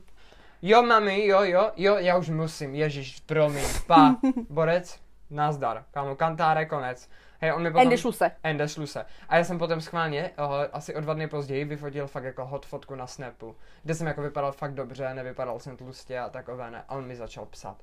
Jo, 0.62 0.83
mami, 0.83 1.27
jo, 1.27 1.40
jo, 1.42 1.70
jo, 1.77 1.96
já 1.99 2.16
už 2.16 2.29
musím, 2.29 2.75
ježíš, 2.75 3.20
promiň, 3.20 3.64
pa, 3.87 4.16
borec, 4.51 5.01
nazdar, 5.31 5.85
kámo, 5.90 6.16
kantáre, 6.16 6.66
konec. 6.66 7.09
Hej, 7.40 7.53
on 7.53 7.62
mi 7.62 7.70
potom... 7.70 7.83
Ende 7.83 7.96
šluse. 7.96 8.31
Ende 8.42 8.68
šluse. 8.68 9.05
A 9.29 9.37
já 9.37 9.44
jsem 9.44 9.59
potom 9.59 9.81
schválně, 9.81 10.31
uh, 10.38 10.55
asi 10.72 10.94
o 10.94 11.01
dva 11.01 11.14
dny 11.14 11.29
později, 11.29 11.64
vyfotil 11.64 12.07
fakt 12.07 12.25
jako 12.25 12.46
hot 12.46 12.66
fotku 12.66 12.94
na 12.94 13.07
Snapu, 13.07 13.57
kde 13.83 13.94
jsem 13.94 14.07
jako 14.07 14.22
vypadal 14.22 14.53
fakt 14.53 14.75
dobře, 14.75 15.14
nevypadal 15.14 15.59
jsem 15.61 15.77
tlustě 15.77 16.18
a 16.18 16.29
takové 16.29 16.70
ne. 16.70 16.85
A 16.88 16.94
on 16.94 17.07
mi 17.07 17.16
začal 17.16 17.46
psát. 17.46 17.77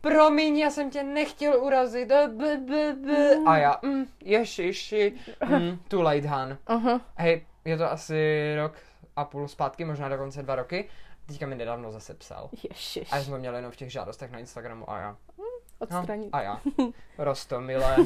Promiň, 0.00 0.58
já 0.58 0.70
jsem 0.70 0.90
tě 0.90 1.02
nechtěl 1.02 1.64
urazit. 1.64 2.12
a 2.12 2.28
b, 2.28 2.56
b, 2.56 2.92
b. 2.92 3.36
A 3.46 3.56
já, 3.58 3.78
mm, 3.82 4.06
ježiši, 4.24 5.14
mm, 5.48 5.78
too 5.88 6.02
late, 6.02 6.28
Han. 6.28 6.58
Aha. 6.66 7.00
Hej, 7.16 7.46
je 7.64 7.76
to 7.76 7.90
asi 7.92 8.52
rok 8.56 8.74
a 9.16 9.24
půl 9.24 9.48
zpátky, 9.48 9.84
možná 9.84 10.08
dokonce 10.08 10.42
dva 10.42 10.54
roky. 10.54 10.88
Teďka 11.26 11.46
mi 11.46 11.54
nedávno 11.54 11.92
zase 11.92 12.14
psal. 12.14 12.50
Ježiš. 12.68 13.12
A 13.12 13.16
já 13.16 13.22
jsem 13.22 13.32
ho 13.32 13.38
měl 13.38 13.56
jenom 13.56 13.72
v 13.72 13.76
těch 13.76 13.92
žádostech 13.92 14.30
na 14.30 14.38
Instagramu 14.38 14.90
a 14.90 14.98
já. 14.98 15.16
No, 15.38 15.44
Odstranit. 15.78 16.28
a 16.32 16.42
já. 16.42 16.60
Rostomilé. 17.18 17.96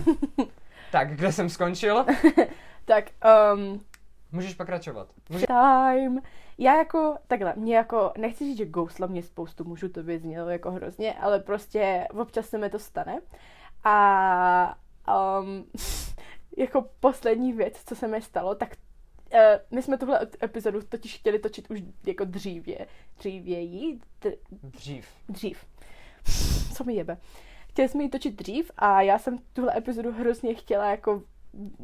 tak, 0.93 1.17
kde 1.17 1.33
jsem 1.33 1.49
skončil? 1.49 2.07
Tak, 2.85 3.05
um, 3.55 3.81
Můžeš 4.33 4.55
pokračovat. 4.55 5.09
Může... 5.29 5.47
time. 5.47 6.21
Já 6.59 6.77
jako, 6.79 7.17
takhle, 7.27 7.55
mě 7.57 7.77
jako, 7.77 8.13
nechci 8.19 8.45
říct, 8.45 8.59
že 8.59 8.67
ghostla 8.67 9.07
mě 9.07 9.23
spoustu 9.23 9.65
mužů, 9.65 9.89
to 9.89 10.03
by 10.03 10.19
znělo 10.19 10.49
jako 10.49 10.71
hrozně, 10.71 11.13
ale 11.15 11.41
prostě 11.41 12.09
občas 12.21 12.49
se 12.49 12.59
mi 12.59 12.71
to 12.71 12.79
stane. 12.79 13.21
A 13.85 14.79
um, 15.41 15.65
jako 16.57 16.89
poslední 17.01 17.53
věc, 17.53 17.83
co 17.87 17.95
se 17.97 18.09
mi 18.09 18.23
stalo, 18.23 18.55
tak 18.55 18.69
uh, 19.35 19.39
my 19.71 19.83
jsme 19.83 19.99
tuhle 19.99 20.27
epizodu 20.43 20.83
totiž 20.83 21.19
chtěli 21.19 21.39
točit 21.39 21.71
už 21.71 21.83
jako 22.07 22.25
dřívě, 22.25 22.87
dřívěji, 23.19 23.99
d- 24.21 24.37
Dřív. 24.63 25.09
dřív. 25.29 25.65
Co 26.75 26.85
mi 26.85 26.95
jebe. 26.95 27.19
Chtěli 27.69 27.89
jsme 27.89 28.03
ji 28.03 28.09
točit 28.09 28.35
dřív 28.37 28.71
a 28.77 29.03
já 29.03 29.19
jsem 29.19 29.39
tuhle 29.53 29.77
epizodu 29.79 30.13
hrozně 30.13 30.55
chtěla 30.55 30.91
jako 30.91 31.23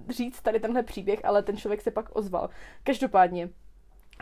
říct 0.09 0.41
tady 0.43 0.61
tenhle 0.61 0.83
příběh, 0.83 1.25
ale 1.25 1.43
ten 1.43 1.57
člověk 1.57 1.81
se 1.83 1.91
pak 1.91 2.17
ozval. 2.17 2.51
Každopádně, 2.85 3.49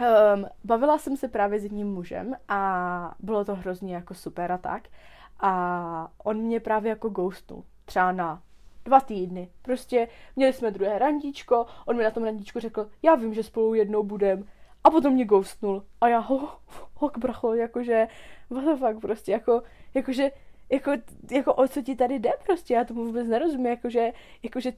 um, 0.00 0.46
bavila 0.64 0.98
jsem 0.98 1.16
se 1.16 1.28
právě 1.28 1.60
s 1.60 1.62
jedním 1.62 1.94
mužem 1.94 2.36
a 2.48 3.14
bylo 3.20 3.44
to 3.44 3.54
hrozně 3.54 3.94
jako 3.94 4.14
super 4.14 4.52
a 4.52 4.58
tak. 4.58 4.88
A 5.40 6.12
on 6.24 6.36
mě 6.36 6.60
právě 6.60 6.90
jako 6.90 7.08
ghostnul. 7.08 7.64
Třeba 7.84 8.12
na 8.12 8.42
dva 8.84 9.00
týdny. 9.00 9.48
Prostě 9.62 10.08
měli 10.36 10.52
jsme 10.52 10.70
druhé 10.70 10.98
randíčko, 10.98 11.66
on 11.86 11.96
mi 11.96 12.04
na 12.04 12.10
tom 12.10 12.24
randíčku 12.24 12.60
řekl, 12.60 12.90
já 13.02 13.14
vím, 13.14 13.34
že 13.34 13.42
spolu 13.42 13.74
jednou 13.74 14.02
budem. 14.02 14.44
A 14.84 14.90
potom 14.90 15.12
mě 15.12 15.24
ghostnul. 15.24 15.84
A 16.00 16.08
já, 16.08 16.18
ho, 16.18 16.48
hok 16.94 17.18
bracho, 17.18 17.54
jakože, 17.54 18.08
what 18.50 18.64
the 18.64 18.86
fuck, 18.86 19.00
prostě, 19.00 19.32
jako, 19.32 19.62
jakože, 19.94 20.30
jako, 20.70 20.90
jako 21.30 21.54
o 21.54 21.68
co 21.68 21.82
ti 21.82 21.96
tady 21.96 22.18
jde 22.18 22.30
prostě, 22.46 22.74
já 22.74 22.84
tomu 22.84 23.04
vůbec 23.04 23.28
nerozumím, 23.28 23.66
jakože, 23.66 24.12
jakože, 24.42 24.72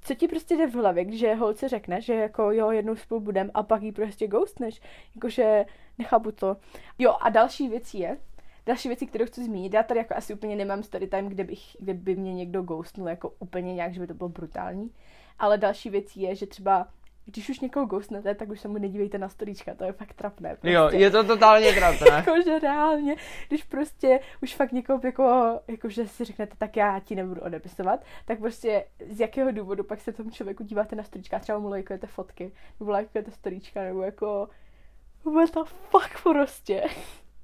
co 0.00 0.14
ti 0.14 0.28
prostě 0.28 0.56
jde 0.56 0.66
v 0.66 0.74
hlavě, 0.74 1.04
když 1.04 1.24
holce 1.38 1.68
řekne, 1.68 2.00
že 2.00 2.14
jako 2.14 2.52
jo, 2.52 2.70
jednou 2.70 2.96
spolu 2.96 3.20
budem 3.20 3.50
a 3.54 3.62
pak 3.62 3.82
jí 3.82 3.92
prostě 3.92 4.26
ghostneš, 4.26 4.80
jakože 5.14 5.64
nechápu 5.98 6.32
to. 6.32 6.56
Jo 6.98 7.16
a 7.20 7.30
další 7.30 7.68
věc 7.68 7.94
je, 7.94 8.18
další 8.66 8.88
věci, 8.88 9.06
kterou 9.06 9.26
chci 9.26 9.44
zmínit, 9.44 9.74
já 9.74 9.82
tady 9.82 9.98
jako 9.98 10.14
asi 10.16 10.34
úplně 10.34 10.56
nemám 10.56 10.82
story 10.82 11.06
time, 11.06 11.28
kde, 11.28 11.44
bych, 11.44 11.76
kde 11.78 11.94
by 11.94 12.16
mě 12.16 12.34
někdo 12.34 12.62
ghostnul 12.62 13.08
jako 13.08 13.32
úplně 13.38 13.74
nějak, 13.74 13.94
že 13.94 14.00
by 14.00 14.06
to 14.06 14.14
bylo 14.14 14.28
brutální, 14.28 14.90
ale 15.38 15.58
další 15.58 15.90
věc 15.90 16.16
je, 16.16 16.34
že 16.34 16.46
třeba 16.46 16.88
když 17.24 17.48
už 17.48 17.60
někoho 17.60 17.86
ghostnete, 17.86 18.34
tak 18.34 18.48
už 18.48 18.60
se 18.60 18.68
mu 18.68 18.78
nedívejte 18.78 19.18
na 19.18 19.28
storíčka, 19.28 19.74
to 19.74 19.84
je 19.84 19.92
fakt 19.92 20.14
trapné. 20.14 20.56
Prostě. 20.56 20.72
Jo, 20.72 20.90
je 20.92 21.10
to 21.10 21.24
totálně 21.24 21.72
trapné. 21.72 22.06
Jakože 22.16 22.58
reálně, 22.58 23.16
když 23.48 23.64
prostě 23.64 24.20
už 24.42 24.54
fakt 24.54 24.72
někoho 24.72 25.00
jako, 25.04 25.58
jakože 25.68 26.08
si 26.08 26.24
řeknete, 26.24 26.56
tak 26.58 26.76
já 26.76 27.00
ti 27.00 27.14
nebudu 27.14 27.40
odepisovat, 27.40 28.04
tak 28.24 28.38
prostě 28.38 28.84
z 29.08 29.20
jakého 29.20 29.52
důvodu 29.52 29.84
pak 29.84 30.00
se 30.00 30.12
tomu 30.12 30.30
člověku 30.30 30.62
díváte 30.62 30.96
na 30.96 31.02
storíčka, 31.02 31.38
třeba 31.38 31.58
mu 31.58 31.68
lajkujete 31.68 32.06
fotky, 32.06 32.52
nebo 32.80 32.90
lajkujete 32.90 33.30
storíčka, 33.30 33.82
nebo 33.82 34.02
jako 34.02 34.48
what 35.24 35.54
the 35.54 35.70
fuck 35.90 36.22
prostě. 36.22 36.82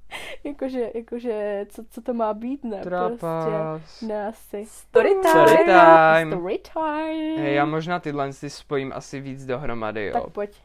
jakože, 0.43 0.91
jakože, 0.95 1.65
co, 1.69 1.83
co 1.89 2.01
to 2.01 2.13
má 2.13 2.33
být, 2.33 2.63
ne? 2.63 2.81
Trapas. 2.81 3.19
Prostě, 3.19 4.05
ne 4.05 4.27
asi. 4.27 4.65
Story 4.65 5.09
time. 5.09 5.47
Story 5.47 5.65
time. 5.65 6.31
Story 6.31 6.59
time. 6.73 7.37
Hej, 7.37 7.55
já 7.55 7.65
možná 7.65 7.99
tyhle 7.99 8.33
si 8.33 8.49
spojím 8.49 8.91
asi 8.95 9.19
víc 9.19 9.45
dohromady, 9.45 10.05
jo. 10.05 10.13
Tak 10.13 10.29
pojď. 10.29 10.61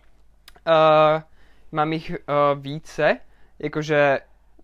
Uh, 0.67 1.23
mám 1.73 1.93
jich 1.93 2.11
uh, 2.11 2.61
více, 2.61 3.19
jakože 3.59 4.21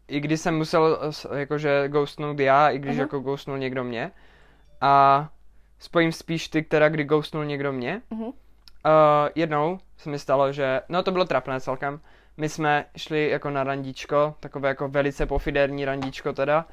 i 0.09 0.21
když 0.21 0.41
jsem 0.41 0.57
musel 0.57 0.99
uh, 1.31 1.39
jakože 1.39 1.89
ghostnout 1.89 2.41
já, 2.41 2.71
i 2.71 2.79
když 2.79 2.93
Aha. 2.93 3.01
jako 3.01 3.21
ghostnul 3.21 3.59
někdo 3.59 3.85
mě. 3.85 4.11
A 4.81 5.29
spojím 5.79 6.13
spíš 6.13 6.49
ty, 6.49 6.65
která 6.65 6.89
kdy 6.89 7.05
ghostnul 7.05 7.45
někdo 7.45 7.73
mě. 7.73 8.03
Mhm. 8.11 8.23
Uh, 8.23 8.33
jednou 9.35 9.79
se 9.97 10.11
mi 10.11 10.19
stalo, 10.19 10.53
že, 10.53 10.81
no 10.89 11.03
to 11.03 11.11
bylo 11.11 11.25
trapné 11.25 11.61
celkem, 11.61 12.01
my 12.41 12.49
jsme 12.49 12.85
šli 12.97 13.31
jako 13.31 13.51
na 13.51 13.65
randíčko, 13.65 14.35
takové 14.41 14.69
jako 14.69 14.89
velice 14.89 15.27
pofiderní 15.27 15.85
randíčko 15.85 16.33
teda. 16.33 16.67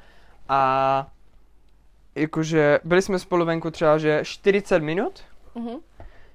A 0.48 1.06
jakože 2.14 2.80
byli 2.84 3.02
jsme 3.02 3.18
spolu 3.18 3.44
venku 3.44 3.70
třeba, 3.70 3.98
že 3.98 4.20
40 4.24 4.82
minut, 4.82 5.24
Mhm. 5.54 5.76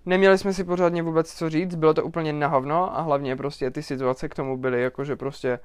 Neměli 0.06 0.38
jsme 0.38 0.54
si 0.54 0.63
pořádně 0.63 1.04
vůbec 1.04 1.34
co 1.34 1.50
říct, 1.50 1.76
bylo 1.76 1.93
to 1.93 2.04
úplně 2.04 2.34
na 2.34 2.48
hovno 2.48 2.98
a 2.98 3.02
hlavně 3.02 3.36
prostě 3.36 3.72
ty 3.72 3.84
situace 3.84 4.30
k 4.30 4.36
tomu 4.36 4.58
byly 4.58 4.82
jakože 4.82 5.15
prostě 5.15 5.60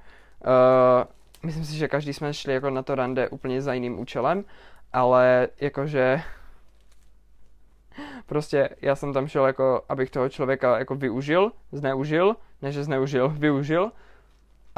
uh, 0.46 1.04
myslím 1.42 1.64
si, 1.64 1.76
že 1.76 1.88
každý 1.88 2.12
jsme 2.12 2.34
šli 2.34 2.52
jako 2.52 2.70
na 2.70 2.82
to 2.82 2.94
rande 2.94 3.28
úplně 3.28 3.62
za 3.62 3.72
jiným 3.72 3.98
účelem, 3.98 4.44
ale 4.92 5.48
jakože 5.60 6.22
prostě 8.26 8.68
já 8.82 8.96
jsem 8.96 9.12
tam 9.12 9.28
šel 9.28 9.46
jako, 9.46 9.82
abych 9.88 10.10
toho 10.10 10.28
člověka 10.28 10.78
jako 10.78 10.94
využil, 10.94 11.52
zneužil, 11.72 12.36
ne 12.62 12.72
že 12.72 12.84
zneužil, 12.84 13.28
využil 13.28 13.92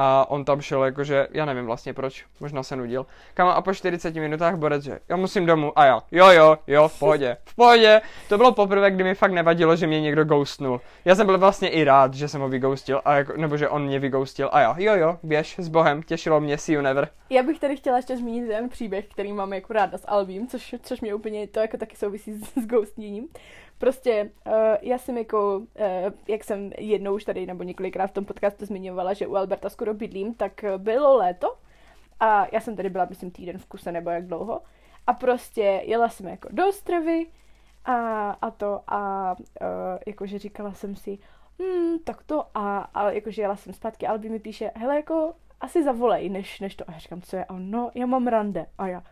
a 0.02 0.30
on 0.30 0.44
tam 0.44 0.60
šel 0.60 0.84
jakože, 0.84 1.28
já 1.30 1.44
nevím 1.44 1.66
vlastně 1.66 1.94
proč, 1.94 2.24
možná 2.40 2.62
se 2.62 2.76
nudil. 2.76 3.06
Kama 3.34 3.52
a 3.52 3.62
po 3.62 3.74
40 3.74 4.14
minutách 4.14 4.56
Borec, 4.56 4.84
že 4.84 4.98
já 5.08 5.16
musím 5.16 5.46
domů 5.46 5.78
a 5.78 5.84
já, 5.84 6.02
jo 6.10 6.30
jo, 6.30 6.58
jo, 6.66 6.88
v 6.88 6.98
pohodě, 6.98 7.36
v 7.44 7.54
pohodě. 7.54 8.00
To 8.28 8.36
bylo 8.36 8.52
poprvé, 8.52 8.90
kdy 8.90 9.04
mi 9.04 9.14
fakt 9.14 9.32
nevadilo, 9.32 9.76
že 9.76 9.86
mě 9.86 10.00
někdo 10.00 10.24
ghostnul. 10.24 10.80
Já 11.04 11.14
jsem 11.14 11.26
byl 11.26 11.38
vlastně 11.38 11.68
i 11.68 11.84
rád, 11.84 12.14
že 12.14 12.28
jsem 12.28 12.40
ho 12.40 12.48
vyghostil, 12.48 13.00
a 13.04 13.14
jako, 13.14 13.32
nebo 13.36 13.56
že 13.56 13.68
on 13.68 13.84
mě 13.84 13.98
vyghostil 13.98 14.48
a 14.52 14.60
já, 14.60 14.74
jo 14.78 14.94
jo, 14.94 15.18
běž 15.22 15.58
s 15.58 15.68
Bohem, 15.68 16.02
těšilo 16.02 16.40
mě, 16.40 16.58
see 16.58 16.74
you 16.74 16.82
never. 16.82 17.08
Já 17.30 17.42
bych 17.42 17.60
tady 17.60 17.76
chtěla 17.76 17.96
ještě 17.96 18.16
zmínit 18.16 18.48
ten 18.48 18.68
příběh, 18.68 19.06
který 19.08 19.32
mám 19.32 19.52
jako 19.52 19.72
ráda 19.72 19.98
s 19.98 20.04
Albím, 20.08 20.48
což, 20.48 20.74
což 20.82 21.00
mě 21.00 21.14
úplně, 21.14 21.46
to 21.46 21.60
jako 21.60 21.76
taky 21.76 21.96
souvisí 21.96 22.32
s, 22.32 22.52
s 22.62 22.66
ghostněním. 22.66 23.28
Prostě 23.80 24.30
uh, 24.46 24.52
já 24.82 24.98
jsem 24.98 25.18
jako, 25.18 25.56
uh, 25.56 26.12
jak 26.28 26.44
jsem 26.44 26.70
jednou 26.78 27.14
už 27.14 27.24
tady 27.24 27.46
nebo 27.46 27.62
několikrát 27.62 28.06
v 28.06 28.12
tom 28.12 28.24
podcastu 28.24 28.66
zmiňovala, 28.66 29.12
že 29.12 29.26
u 29.26 29.36
Alberta 29.36 29.70
skoro 29.70 29.94
bydlím, 29.94 30.34
tak 30.34 30.64
eh, 30.64 30.78
bylo 30.78 31.16
léto 31.16 31.56
a 32.20 32.46
já 32.52 32.60
jsem 32.60 32.76
tady 32.76 32.90
byla, 32.90 33.06
myslím, 33.10 33.30
týden 33.30 33.58
v 33.58 33.66
kuse 33.66 33.92
nebo 33.92 34.10
jak 34.10 34.26
dlouho. 34.26 34.62
A 35.06 35.12
prostě 35.12 35.82
jela 35.84 36.08
jsem 36.08 36.26
jako 36.26 36.48
do 36.52 36.68
Ostravy 36.68 37.26
a, 37.84 38.30
a 38.30 38.50
to 38.50 38.80
a 38.86 39.32
uh, 39.38 39.66
jakože 40.06 40.38
říkala 40.38 40.72
jsem 40.72 40.96
si, 40.96 41.18
hmm, 41.60 41.98
tak 41.98 42.22
to 42.22 42.46
a, 42.54 42.78
a 42.78 43.10
jakože 43.10 43.42
jela 43.42 43.56
jsem 43.56 43.72
zpátky, 43.72 44.06
Albi 44.06 44.28
mi 44.28 44.38
píše, 44.38 44.70
hele 44.74 44.96
jako 44.96 45.34
asi 45.60 45.84
zavolej, 45.84 46.28
než, 46.28 46.60
než 46.60 46.74
to. 46.74 46.84
A 46.88 46.92
já 46.92 46.98
říkám, 46.98 47.20
co 47.22 47.36
je? 47.36 47.44
A 47.44 47.54
on, 47.54 47.70
no, 47.70 47.90
já 47.94 48.06
mám 48.06 48.26
rande. 48.26 48.66
A 48.78 48.88
já, 48.88 49.02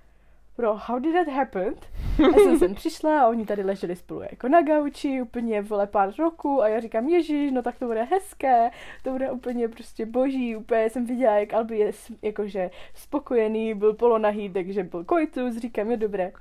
bro, 0.59 0.75
how 0.75 0.99
did 0.99 1.15
that 1.15 1.29
happen? 1.29 1.75
Já 2.19 2.33
jsem 2.33 2.59
sem 2.59 2.75
přišla 2.75 3.21
a 3.21 3.29
oni 3.29 3.47
tady 3.47 3.63
leželi 3.65 3.97
spolu 3.97 4.23
jako 4.23 4.49
na 4.49 4.63
gauči, 4.63 5.23
úplně 5.23 5.63
vole 5.63 5.87
pár 5.87 6.13
roků 6.19 6.63
a 6.63 6.69
já 6.69 6.81
říkám, 6.81 7.09
ježiš, 7.09 7.53
no 7.53 7.63
tak 7.63 7.79
to 7.79 7.87
bude 7.87 8.03
hezké, 8.03 8.71
to 9.03 9.11
bude 9.11 9.31
úplně 9.31 9.69
prostě 9.69 10.07
boží, 10.07 10.57
úplně 10.57 10.91
jsem 10.91 11.07
viděla, 11.07 11.35
jak 11.35 11.55
Albi 11.55 11.79
je 11.79 11.93
jakože 12.23 12.71
spokojený, 12.95 13.75
byl 13.75 13.95
polonahý, 13.95 14.51
takže 14.51 14.85
byl 14.85 15.05
koitus, 15.05 15.57
říkám, 15.57 15.91
je 15.91 15.97
dobré. 15.97 16.33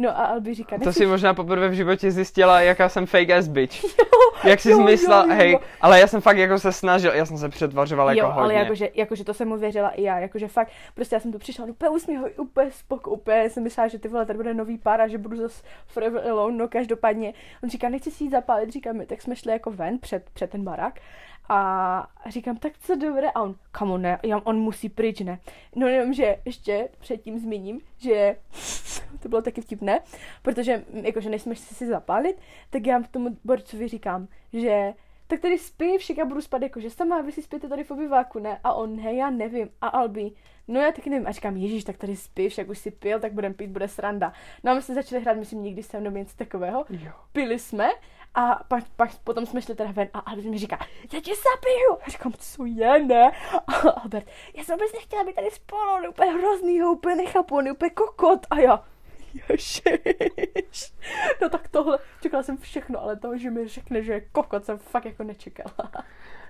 No 0.00 0.18
a 0.18 0.24
Albi 0.24 0.54
říká, 0.54 0.78
To 0.84 0.92
si 0.92 1.06
možná 1.06 1.34
poprvé 1.34 1.68
v 1.68 1.72
životě 1.72 2.10
zjistila, 2.10 2.60
jaká 2.60 2.88
jsem 2.88 3.06
fake 3.06 3.30
ass 3.30 3.48
bitch. 3.48 3.84
Jak 4.44 4.60
jsi 4.60 4.70
jo, 4.70 4.80
myslela, 4.82 5.22
jo, 5.22 5.30
jo. 5.30 5.36
hej, 5.36 5.58
ale 5.80 6.00
já 6.00 6.06
jsem 6.06 6.20
fakt 6.20 6.36
jako 6.38 6.58
se 6.58 6.72
snažil, 6.72 7.12
já 7.12 7.26
jsem 7.26 7.38
se 7.38 7.48
přetvařoval 7.48 8.08
jako 8.08 8.26
jo, 8.26 8.32
hodně. 8.32 8.42
ale 8.42 8.54
jakože, 8.54 8.88
jakože 8.94 9.24
to 9.24 9.34
jsem 9.34 9.48
mu 9.48 9.56
věřila 9.56 9.88
i 9.88 10.02
já, 10.02 10.18
jakože 10.18 10.48
fakt, 10.48 10.70
prostě 10.94 11.16
já 11.16 11.20
jsem 11.20 11.32
tu 11.32 11.38
přišla, 11.38 11.66
no 11.66 11.72
úplně 11.72 11.90
usmíhový, 11.90 12.30
úplně 12.30 12.70
spok, 12.70 13.06
úplně 13.06 13.50
jsem 13.50 13.62
myslela, 13.62 13.88
že 13.88 13.98
ty 13.98 14.08
vole, 14.08 14.26
tady 14.26 14.36
bude 14.36 14.54
nový 14.54 14.78
pár 14.78 15.00
a 15.00 15.08
že 15.08 15.18
budu 15.18 15.36
zase 15.36 15.62
forever 15.86 16.28
alone, 16.28 16.56
no 16.56 16.68
každopádně, 16.68 17.34
on 17.62 17.70
říká, 17.70 17.88
nechci 17.88 18.10
si 18.10 18.24
jít 18.24 18.30
zapálit, 18.30 18.70
říkám 18.70 18.96
mi, 18.96 19.06
tak 19.06 19.22
jsme 19.22 19.36
šli 19.36 19.52
jako 19.52 19.70
ven 19.70 19.98
před, 19.98 20.30
před 20.30 20.50
ten 20.50 20.64
barák 20.64 20.94
a 21.50 22.08
říkám, 22.28 22.56
tak 22.56 22.72
co 22.78 22.96
dobré, 22.96 23.30
a 23.30 23.42
on, 23.42 23.54
kamo 23.72 23.98
ne, 23.98 24.18
já, 24.22 24.40
on 24.44 24.58
musí 24.58 24.88
pryč, 24.88 25.20
ne. 25.20 25.40
No 25.76 25.86
jenom, 25.86 26.12
že 26.12 26.36
ještě 26.44 26.88
předtím 26.98 27.38
zmíním, 27.38 27.80
že 27.96 28.36
to 29.22 29.28
bylo 29.28 29.42
taky 29.42 29.60
vtipné, 29.60 30.00
protože 30.42 30.84
mm, 30.92 31.06
jakože 31.06 31.30
než 31.30 31.42
jsme 31.42 31.54
si 31.54 31.86
zapálit, 31.86 32.36
tak 32.70 32.86
já 32.86 33.02
tomu 33.10 33.36
borcovi 33.44 33.88
říkám, 33.88 34.28
že 34.52 34.92
tak 35.26 35.40
tady 35.40 35.58
spí, 35.58 35.98
však 35.98 36.16
já 36.16 36.24
budu 36.24 36.40
spát 36.40 36.62
jakože 36.62 36.90
sama, 36.90 37.20
vy 37.20 37.32
si 37.32 37.42
spíte 37.42 37.68
tady 37.68 37.84
v 37.84 37.90
obyváku, 37.90 38.38
ne? 38.38 38.60
A 38.64 38.72
on, 38.72 39.00
hej, 39.00 39.16
já 39.16 39.30
nevím. 39.30 39.68
A 39.80 39.88
Albi, 39.88 40.32
no 40.70 40.80
já 40.80 40.92
taky 40.92 41.10
nevím. 41.10 41.26
A 41.28 41.32
říkám, 41.32 41.56
ježíš, 41.56 41.84
tak 41.84 41.96
tady 41.96 42.16
spí, 42.16 42.48
však 42.48 42.68
už 42.68 42.78
si 42.78 42.90
pil, 42.90 43.20
tak 43.20 43.32
budeme 43.32 43.54
pít, 43.54 43.70
bude 43.70 43.88
sranda. 43.88 44.32
No 44.64 44.72
a 44.72 44.74
my 44.74 44.82
jsme 44.82 44.94
začali 44.94 45.22
hrát, 45.22 45.36
myslím, 45.36 45.62
někdy 45.62 45.82
se 45.82 46.00
mnou 46.00 46.10
něco 46.10 46.36
takového. 46.36 46.84
Jo. 46.90 47.12
Pili 47.32 47.58
jsme 47.58 47.90
a 48.34 48.64
pak, 48.68 48.84
pak 48.96 49.18
potom 49.24 49.46
jsme 49.46 49.62
šli 49.62 49.74
teda 49.74 49.90
ven 49.90 50.08
a 50.14 50.18
Albert 50.18 50.46
mi 50.46 50.58
říká, 50.58 50.78
já 51.12 51.20
tě 51.20 51.32
zapiju. 51.34 51.98
A 52.06 52.10
říkám, 52.10 52.32
co 52.38 52.64
je, 52.64 53.04
ne? 53.04 53.32
A 53.66 53.90
Albert, 53.90 54.26
já 54.54 54.64
jsem 54.64 54.78
vůbec 54.78 54.92
nechtěla 54.92 55.24
být 55.24 55.34
tady 55.34 55.50
spolu, 55.50 55.90
on 55.96 56.02
je 56.02 56.08
úplně 56.08 56.30
hrozný, 56.30 56.82
úplně 56.82 57.16
nechápu, 57.16 57.56
on 57.56 57.66
je 57.66 57.72
úplně 57.72 57.90
kokot. 57.90 58.46
A 58.50 58.58
já, 58.58 58.84
Ježiš. 59.34 60.92
No 61.42 61.48
tak 61.48 61.68
tohle, 61.68 61.98
čekala 62.22 62.42
jsem 62.42 62.56
všechno, 62.56 63.02
ale 63.02 63.16
to, 63.16 63.36
že 63.38 63.50
mi 63.50 63.68
řekne, 63.68 64.02
že 64.02 64.12
je 64.12 64.20
kokot, 64.20 64.64
jsem 64.64 64.78
fakt 64.78 65.04
jako 65.04 65.22
nečekala. 65.22 65.90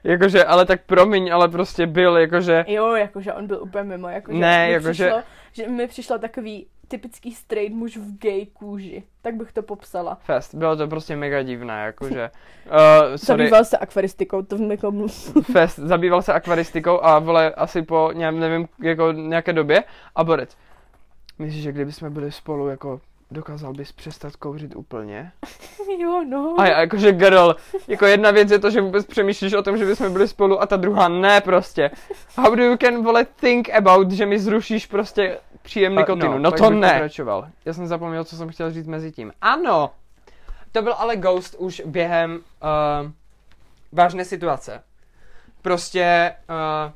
Jakože, 0.04 0.44
ale 0.44 0.66
tak 0.66 0.80
promiň, 0.86 1.32
ale 1.32 1.48
prostě 1.48 1.86
byl, 1.86 2.16
jakože, 2.16 2.64
Jo, 2.68 2.94
jakože 2.94 3.32
on 3.32 3.46
byl 3.46 3.62
úplně 3.62 3.84
mimo, 3.84 4.08
jakože 4.08 4.38
Ne, 4.38 4.66
mi 4.66 4.72
jakože- 4.72 4.92
přišlo, 5.04 5.22
že 5.52 5.68
mi 5.68 5.86
přišlo 5.86 6.18
takový 6.18 6.66
typický 6.88 7.34
straight 7.34 7.74
muž 7.76 7.96
v 7.96 8.18
gay 8.18 8.46
kůži. 8.46 9.02
Tak 9.22 9.34
bych 9.34 9.52
to 9.52 9.62
popsala. 9.62 10.14
fest, 10.14 10.54
bylo 10.54 10.76
to 10.76 10.88
prostě 10.88 11.16
mega 11.16 11.42
divné, 11.42 11.84
jakože, 11.84 12.30
uh, 12.66 12.70
sorry, 13.16 13.42
Zabýval 13.44 13.64
se 13.64 13.78
akvaristikou, 13.78 14.42
to 14.42 14.56
jako 14.56 14.92
fest, 15.52 15.78
zabýval 15.78 16.22
se 16.22 16.32
akvaristikou 16.32 17.04
a 17.04 17.18
vole, 17.18 17.50
asi 17.54 17.82
po, 17.82 18.10
ně, 18.14 18.32
nevím, 18.32 18.68
jako 18.82 19.12
nějaké 19.12 19.52
době 19.52 19.84
a 20.14 20.24
borec. 20.24 20.56
Myslíš, 21.40 21.62
že 21.62 21.72
kdybychom 21.72 22.12
byli 22.12 22.33
spolu, 22.33 22.68
jako 22.68 23.00
dokázal 23.31 23.72
bys 23.72 23.92
přestat 23.92 24.37
kouřit 24.37 24.76
úplně? 24.76 25.33
Jo, 25.98 26.24
no. 26.29 26.55
A 26.59 26.66
já 26.66 26.81
jakože 26.81 27.12
girl, 27.12 27.57
jako 27.88 28.07
jedna 28.07 28.31
věc 28.31 28.50
je 28.50 28.59
to, 28.59 28.70
že 28.70 28.81
vůbec 28.81 29.07
přemýšlíš 29.07 29.53
o 29.53 29.62
tom, 29.62 29.76
že 29.76 29.85
bychom 29.87 30.12
byli 30.12 30.29
spolu 30.29 30.62
a 30.62 30.66
ta 30.66 30.76
druhá 30.76 31.09
ne 31.09 31.40
prostě. 31.40 31.90
How 32.37 32.55
do 32.55 32.64
you 32.64 32.76
can, 32.76 33.03
vole, 33.03 33.24
think 33.24 33.70
about, 33.70 34.11
že 34.11 34.26
mi 34.26 34.38
zrušíš 34.38 34.87
prostě 34.87 35.38
příjem 35.62 35.96
nikotinu? 35.96 36.33
no, 36.33 36.38
No, 36.38 36.53
to 36.53 36.70
ne. 36.70 36.92
Pokračoval. 36.92 37.48
Já 37.64 37.72
jsem 37.72 37.87
zapomněl, 37.87 38.24
co 38.24 38.37
jsem 38.37 38.48
chtěl 38.48 38.70
říct 38.70 38.87
mezi 38.87 39.12
tím. 39.12 39.33
Ano, 39.40 39.90
to 40.72 40.83
byl 40.83 40.94
ale 40.98 41.16
ghost 41.16 41.55
už 41.59 41.83
během 41.87 42.33
uh, 42.33 43.11
vážné 43.92 44.24
situace. 44.24 44.83
Prostě 45.62 46.35
uh, 46.48 46.92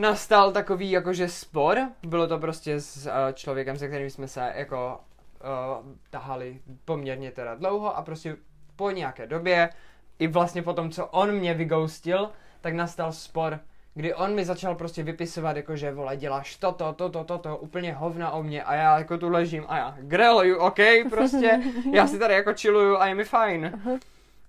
nastal 0.00 0.52
takový 0.52 0.90
jakože 0.90 1.28
spor, 1.28 1.78
bylo 2.02 2.26
to 2.26 2.38
prostě 2.38 2.80
s 2.80 3.06
uh, 3.06 3.12
člověkem, 3.34 3.76
se 3.76 3.88
kterým 3.88 4.10
jsme 4.10 4.28
se 4.28 4.52
jako 4.54 5.00
uh, 5.40 5.92
tahali 6.10 6.60
poměrně 6.84 7.30
teda 7.30 7.54
dlouho 7.54 7.96
a 7.96 8.02
prostě 8.02 8.36
po 8.76 8.90
nějaké 8.90 9.26
době, 9.26 9.70
i 10.18 10.26
vlastně 10.26 10.62
po 10.62 10.72
tom, 10.72 10.90
co 10.90 11.06
on 11.06 11.32
mě 11.32 11.54
vygoustil, 11.54 12.30
tak 12.60 12.74
nastal 12.74 13.12
spor, 13.12 13.60
kdy 13.94 14.14
on 14.14 14.34
mi 14.34 14.44
začal 14.44 14.74
prostě 14.74 15.02
vypisovat, 15.02 15.56
jakože 15.56 15.92
vole, 15.92 16.16
děláš 16.16 16.56
toto, 16.56 16.92
toto, 16.92 17.24
toto, 17.24 17.56
úplně 17.56 17.92
hovna 17.92 18.30
o 18.30 18.42
mě 18.42 18.62
a 18.62 18.74
já 18.74 18.98
jako 18.98 19.18
tu 19.18 19.28
ležím 19.28 19.64
a 19.68 19.78
já, 19.78 19.96
grel, 20.00 20.42
you 20.42 20.58
OK, 20.58 20.78
prostě, 21.10 21.60
já 21.92 22.06
si 22.06 22.18
tady 22.18 22.34
jako 22.34 22.54
chilluju 22.54 22.96
a 22.96 23.06
je 23.06 23.14
mi 23.14 23.24
fajn. 23.24 23.82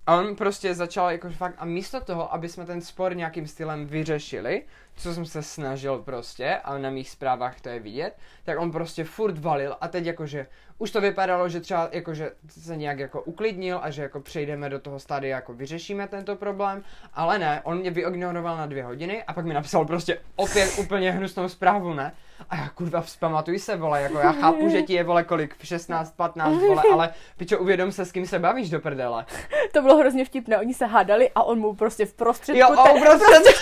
A 0.06 0.16
on 0.16 0.36
prostě 0.36 0.74
začal 0.74 1.10
jako 1.10 1.30
fakt, 1.30 1.54
a 1.58 1.64
místo 1.64 2.00
toho, 2.00 2.34
aby 2.34 2.48
jsme 2.48 2.66
ten 2.66 2.80
spor 2.80 3.16
nějakým 3.16 3.46
stylem 3.46 3.86
vyřešili, 3.86 4.62
co 5.00 5.14
jsem 5.14 5.26
se 5.26 5.42
snažil 5.42 5.98
prostě, 5.98 6.56
a 6.64 6.78
na 6.78 6.90
mých 6.90 7.10
zprávách 7.10 7.60
to 7.60 7.68
je 7.68 7.80
vidět, 7.80 8.16
tak 8.44 8.58
on 8.58 8.70
prostě 8.70 9.04
furt 9.04 9.38
valil 9.38 9.76
a 9.80 9.88
teď 9.88 10.04
jakože 10.06 10.46
už 10.78 10.90
to 10.90 11.00
vypadalo, 11.00 11.48
že 11.48 11.60
třeba 11.60 11.88
jako, 11.92 12.14
že 12.14 12.30
se 12.48 12.76
nějak 12.76 12.98
jako 12.98 13.22
uklidnil 13.22 13.80
a 13.82 13.90
že 13.90 14.02
jako 14.02 14.20
přejdeme 14.20 14.68
do 14.68 14.78
toho 14.78 14.98
stádia, 14.98 15.36
jako 15.36 15.54
vyřešíme 15.54 16.08
tento 16.08 16.36
problém, 16.36 16.82
ale 17.14 17.38
ne, 17.38 17.60
on 17.64 17.78
mě 17.78 17.90
vyignoroval 17.90 18.56
na 18.56 18.66
dvě 18.66 18.84
hodiny 18.84 19.24
a 19.24 19.32
pak 19.32 19.44
mi 19.44 19.54
napsal 19.54 19.84
prostě 19.84 20.18
opět 20.36 20.78
úplně 20.78 21.12
hnusnou 21.12 21.48
zprávu, 21.48 21.94
ne? 21.94 22.12
A 22.50 22.56
já 22.56 22.68
kurva 22.68 23.00
vzpamatuj 23.00 23.58
se, 23.58 23.76
vole, 23.76 24.02
jako 24.02 24.18
já 24.18 24.32
chápu, 24.32 24.68
že 24.68 24.82
ti 24.82 24.92
je, 24.92 25.04
vole, 25.04 25.24
kolik, 25.24 25.64
16, 25.64 26.16
15, 26.16 26.60
vole, 26.60 26.82
ale 26.92 27.10
pičo, 27.36 27.58
uvědom 27.58 27.92
se, 27.92 28.04
s 28.04 28.12
kým 28.12 28.26
se 28.26 28.38
bavíš 28.38 28.70
do 28.70 28.80
prdele. 28.80 29.26
To 29.72 29.82
bylo 29.82 29.96
hrozně 29.96 30.24
vtipné, 30.24 30.58
oni 30.58 30.74
se 30.74 30.86
hádali 30.86 31.30
a 31.34 31.42
on 31.42 31.58
mu 31.58 31.74
prostě 31.74 32.06
v 32.06 32.14
prostředku, 32.14 32.60
Jo, 32.60 32.82
té, 32.84 32.90
o, 32.90 33.00
prostě, 33.00 33.52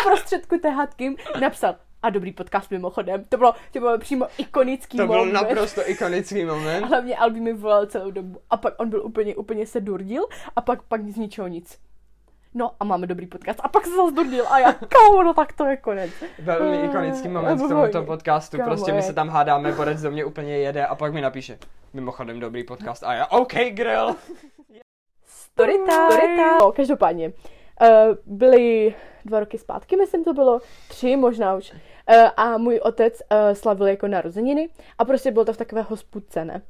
v 0.00 0.04
prostředku 0.04 0.53
té 0.58 0.70
hádky 0.70 1.16
napsal 1.40 1.74
a 2.02 2.10
dobrý 2.10 2.32
podcast 2.32 2.70
mimochodem. 2.70 3.24
To 3.28 3.36
bylo, 3.36 3.54
to 3.72 3.80
bylo 3.80 3.98
přímo 3.98 4.26
ikonický 4.38 4.96
to 4.96 5.06
byl 5.06 5.16
moment. 5.18 5.32
naprosto 5.32 5.90
ikonický 5.90 6.44
moment. 6.44 6.84
A 6.84 6.86
hlavně 6.86 7.16
Albi 7.16 7.40
mi 7.40 7.52
volal 7.52 7.86
celou 7.86 8.10
dobu. 8.10 8.38
A 8.50 8.56
pak 8.56 8.74
on 8.78 8.88
byl 8.88 9.04
úplně, 9.06 9.36
úplně 9.36 9.66
se 9.66 9.80
durdil 9.80 10.26
a 10.56 10.60
pak, 10.60 10.82
pak 10.82 11.08
z 11.08 11.16
ničeho 11.16 11.48
nic. 11.48 11.78
No 12.56 12.70
a 12.80 12.84
máme 12.84 13.06
dobrý 13.06 13.26
podcast. 13.26 13.60
A 13.62 13.68
pak 13.68 13.84
se 13.86 13.90
zase 13.96 14.14
durdil 14.14 14.44
a 14.50 14.58
já, 14.58 14.72
kámo, 14.72 15.22
no 15.22 15.34
tak 15.34 15.52
to 15.52 15.64
je 15.64 15.76
konec. 15.76 16.10
Velmi 16.38 16.76
Eh, 16.76 16.84
ikonický 16.86 17.28
moment 17.28 17.56
v 17.56 17.68
tomto 17.68 18.02
podcastu, 18.02 18.56
Kámo, 18.56 18.68
prostě 18.70 18.92
my 18.92 18.98
je. 18.98 19.02
se 19.02 19.12
tam 19.12 19.28
hádáme, 19.28 19.72
Borec 19.72 20.00
do 20.02 20.10
mě 20.10 20.24
úplně 20.24 20.58
jede 20.58 20.86
a 20.86 20.94
pak 20.94 21.12
mi 21.14 21.20
napíše, 21.20 21.58
mimochodem 21.92 22.40
dobrý 22.40 22.64
podcast 22.64 23.04
a 23.04 23.12
já, 23.14 23.26
OK, 23.26 23.52
grill. 23.70 24.16
Story 25.26 25.72
time. 25.72 25.86
Story 26.10 26.20
time. 26.26 26.58
No, 26.60 26.72
každopádně. 26.72 27.32
Uh, 27.82 27.88
byly 28.26 28.94
dva 29.24 29.40
roky 29.40 29.58
zpátky, 29.58 29.96
myslím 29.96 30.24
to 30.24 30.32
bylo, 30.32 30.60
tři 30.88 31.16
možná 31.16 31.56
už. 31.56 31.72
Uh, 31.72 32.28
a 32.36 32.58
můj 32.58 32.80
otec 32.82 33.14
uh, 33.14 33.54
slavil 33.54 33.86
jako 33.86 34.06
narozeniny 34.06 34.68
a 34.98 35.04
prostě 35.04 35.30
bylo 35.30 35.44
to 35.44 35.52
v 35.52 35.56
takové 35.56 35.82
hospudce, 35.82 36.44
ne? 36.44 36.62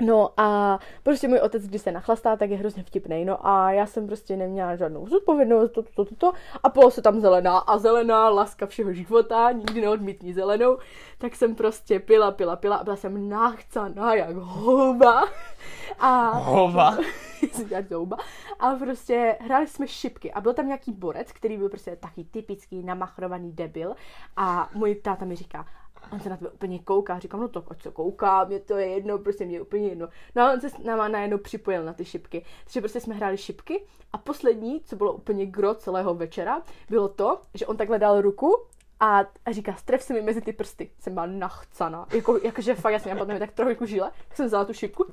No 0.00 0.30
a 0.36 0.78
prostě 1.02 1.28
můj 1.28 1.38
otec, 1.38 1.66
když 1.66 1.82
se 1.82 1.92
nachlastá, 1.92 2.36
tak 2.36 2.50
je 2.50 2.56
hrozně 2.56 2.82
vtipný. 2.82 3.24
No 3.24 3.46
a 3.46 3.72
já 3.72 3.86
jsem 3.86 4.06
prostě 4.06 4.36
neměla 4.36 4.76
žádnou 4.76 5.08
zodpovědnost, 5.08 5.72
to, 5.72 5.82
to, 5.82 6.04
to, 6.04 6.14
to. 6.14 6.32
A 6.62 6.68
bylo 6.68 6.90
se 6.90 7.02
tam 7.02 7.20
zelená 7.20 7.58
a 7.58 7.78
zelená, 7.78 8.28
láska 8.28 8.66
všeho 8.66 8.92
života, 8.92 9.52
nikdy 9.52 9.80
neodmítní 9.80 10.32
zelenou. 10.32 10.78
Tak 11.18 11.34
jsem 11.34 11.54
prostě 11.54 12.00
pila, 12.00 12.30
pila, 12.30 12.56
pila 12.56 12.76
a 12.76 12.84
byla 12.84 12.96
jsem 12.96 13.28
nachcaná 13.28 14.14
jak 14.14 14.36
houba. 14.36 15.24
A 15.98 16.30
Hova. 16.30 16.96
jak. 17.52 18.16
A 18.60 18.74
prostě 18.74 19.36
hráli 19.40 19.66
jsme 19.66 19.88
šipky 19.88 20.32
a 20.32 20.40
byl 20.40 20.54
tam 20.54 20.66
nějaký 20.66 20.92
borec, 20.92 21.32
který 21.32 21.56
byl 21.56 21.68
prostě 21.68 21.96
taky 21.96 22.24
typický 22.24 22.82
namachrovaný 22.82 23.52
debil. 23.52 23.94
A 24.36 24.70
můj 24.74 24.94
táta 24.94 25.24
mi 25.24 25.36
říká, 25.36 25.66
on 26.12 26.20
se 26.20 26.28
na 26.28 26.36
tebe 26.36 26.50
úplně 26.50 26.78
kouká, 26.78 27.18
říkám, 27.18 27.40
no 27.40 27.48
tak 27.48 27.64
ať 27.70 27.82
se 27.82 27.90
kouká, 27.90 28.44
mě 28.44 28.60
to 28.60 28.76
je 28.76 28.86
jedno, 28.86 29.18
prostě 29.18 29.44
mě 29.44 29.56
je 29.56 29.62
úplně 29.62 29.88
jedno. 29.88 30.08
No 30.34 30.42
a 30.42 30.52
on 30.52 30.60
se 30.60 30.70
s 30.70 30.78
náma 30.78 31.08
najednou 31.08 31.38
připojil 31.38 31.84
na 31.84 31.92
ty 31.92 32.04
šipky. 32.04 32.44
Takže 32.64 32.80
prostě 32.80 33.00
jsme 33.00 33.14
hráli 33.14 33.36
šipky 33.36 33.86
a 34.12 34.18
poslední, 34.18 34.80
co 34.80 34.96
bylo 34.96 35.12
úplně 35.12 35.46
gro 35.46 35.74
celého 35.74 36.14
večera, 36.14 36.62
bylo 36.90 37.08
to, 37.08 37.40
že 37.54 37.66
on 37.66 37.76
takhle 37.76 37.98
dal 37.98 38.20
ruku 38.20 38.56
a, 39.00 39.20
a 39.44 39.52
říká, 39.52 39.74
stref 39.74 40.02
se 40.02 40.14
mi 40.14 40.22
mezi 40.22 40.40
ty 40.40 40.52
prsty. 40.52 40.90
Jsem 40.98 41.14
byla 41.14 41.26
nachcaná. 41.26 42.06
Jako, 42.14 42.38
jakože 42.44 42.74
fakt 42.74 42.92
jasně, 42.92 43.12
a 43.12 43.16
potom 43.16 43.34
mi 43.34 43.40
tak 43.40 43.52
trochu 43.52 43.86
žile, 43.86 44.10
tak 44.28 44.36
jsem 44.36 44.46
vzala 44.46 44.64
tu 44.64 44.72
šipku 44.72 45.06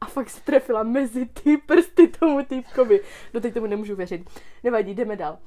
a 0.00 0.06
fakt 0.06 0.30
se 0.30 0.40
trefila 0.40 0.82
mezi 0.82 1.26
ty 1.26 1.56
prsty 1.56 2.08
tomu 2.08 2.44
týpkovi. 2.44 3.00
Doteď 3.32 3.54
tomu 3.54 3.66
nemůžu 3.66 3.96
věřit. 3.96 4.30
Nevadí, 4.64 4.94
jdeme 4.94 5.16
dál. 5.16 5.38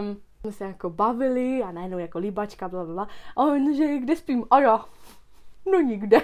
Um, 0.00 0.22
jsme 0.40 0.52
se 0.52 0.64
jako 0.64 0.90
bavili 0.90 1.62
a 1.62 1.72
najednou 1.72 1.98
jako 1.98 2.18
líbačka, 2.18 2.68
bla, 2.68 2.84
bla, 2.84 2.94
bla. 2.94 3.08
A 3.36 3.40
on, 3.44 3.74
že 3.74 3.98
kde 3.98 4.16
spím? 4.16 4.44
A 4.50 4.60
já, 4.60 4.84
no 5.72 5.80
nikde. 5.80 6.20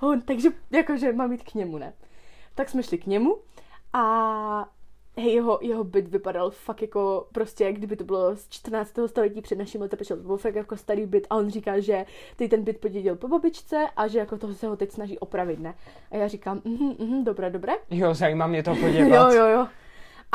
A 0.00 0.02
on, 0.06 0.20
takže 0.20 0.48
jakože 0.70 1.12
mám 1.12 1.32
jít 1.32 1.42
k 1.42 1.54
němu, 1.54 1.78
ne? 1.78 1.92
Tak 2.54 2.68
jsme 2.68 2.82
šli 2.82 2.98
k 2.98 3.06
němu 3.06 3.38
a 3.92 4.68
hej, 5.16 5.32
jeho, 5.34 5.58
jeho 5.62 5.84
byt 5.84 6.08
vypadal 6.08 6.50
fakt 6.50 6.82
jako 6.82 7.26
prostě, 7.32 7.64
jak 7.64 7.74
kdyby 7.74 7.96
to 7.96 8.04
bylo 8.04 8.36
z 8.36 8.48
14. 8.48 8.92
století 9.06 9.40
před 9.40 9.58
naším 9.58 9.80
letopočtem. 9.80 10.18
To 10.18 10.26
byl 10.26 10.36
fakt 10.36 10.54
jako 10.54 10.76
starý 10.76 11.06
byt 11.06 11.26
a 11.30 11.36
on 11.36 11.50
říká, 11.50 11.80
že 11.80 12.06
ty 12.36 12.48
ten 12.48 12.62
byt 12.64 12.80
podědil 12.80 13.16
po 13.16 13.28
babičce 13.28 13.86
a 13.96 14.06
že 14.08 14.18
jako 14.18 14.38
toho 14.38 14.54
se 14.54 14.66
ho 14.66 14.76
teď 14.76 14.90
snaží 14.92 15.18
opravit, 15.18 15.60
ne? 15.60 15.74
A 16.10 16.16
já 16.16 16.28
říkám, 16.28 16.60
mhm, 16.64 16.94
mhm, 16.98 17.24
dobré, 17.24 17.50
dobré. 17.50 17.72
Jo, 17.90 18.14
zajímá 18.14 18.46
mě 18.46 18.62
to 18.62 18.70
Jo, 18.74 18.76
podívat. 18.80 19.32
jo, 19.32 19.46
jo. 19.46 19.66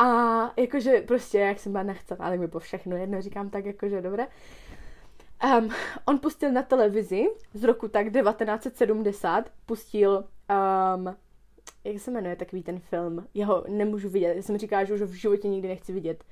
A 0.00 0.52
jakože 0.56 1.00
prostě, 1.00 1.38
jak 1.38 1.58
jsem 1.58 1.72
byla 1.72 1.84
nechcená, 1.84 2.24
ale 2.24 2.36
mi 2.36 2.48
po 2.48 2.58
všechno 2.58 2.96
jedno 2.96 3.22
říkám 3.22 3.50
tak 3.50 3.64
jakože 3.64 4.02
dobré. 4.02 4.26
Um, 5.58 5.70
on 6.04 6.18
pustil 6.18 6.52
na 6.52 6.62
televizi 6.62 7.26
z 7.54 7.64
roku 7.64 7.88
tak 7.88 8.12
1970, 8.12 9.52
pustil, 9.66 10.24
um, 10.96 11.16
jak 11.84 12.00
se 12.00 12.10
jmenuje 12.10 12.36
takový 12.36 12.62
ten 12.62 12.80
film, 12.80 13.26
jeho 13.34 13.64
nemůžu 13.68 14.08
vidět, 14.08 14.36
já 14.36 14.42
jsem 14.42 14.58
říkala, 14.58 14.84
že 14.84 14.94
už 14.94 15.00
ho 15.00 15.06
v 15.06 15.12
životě 15.12 15.48
nikdy 15.48 15.68
nechci 15.68 15.92
vidět. 15.92 16.24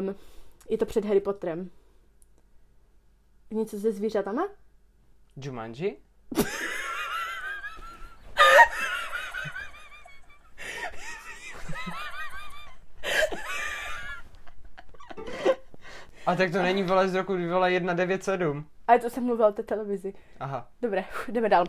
Um, 0.00 0.14
je 0.68 0.78
to 0.78 0.86
před 0.86 1.04
Harry 1.04 1.20
Potterem. 1.20 1.70
Něco 3.50 3.80
se 3.80 3.92
zvířatama? 3.92 4.48
Jumanji? 5.36 5.96
A 16.26 16.34
tak 16.36 16.50
to 16.52 16.62
není 16.62 16.82
vole 16.82 17.08
z 17.08 17.14
roku 17.14 17.32
vole 17.50 17.80
197. 17.80 18.66
Ale 18.88 18.98
to 18.98 19.10
jsem 19.10 19.24
mluvila 19.24 19.48
o 19.48 19.52
té 19.52 19.62
televizi. 19.62 20.14
Aha. 20.40 20.68
Dobré, 20.82 21.04
jdeme 21.28 21.48
dál. 21.48 21.64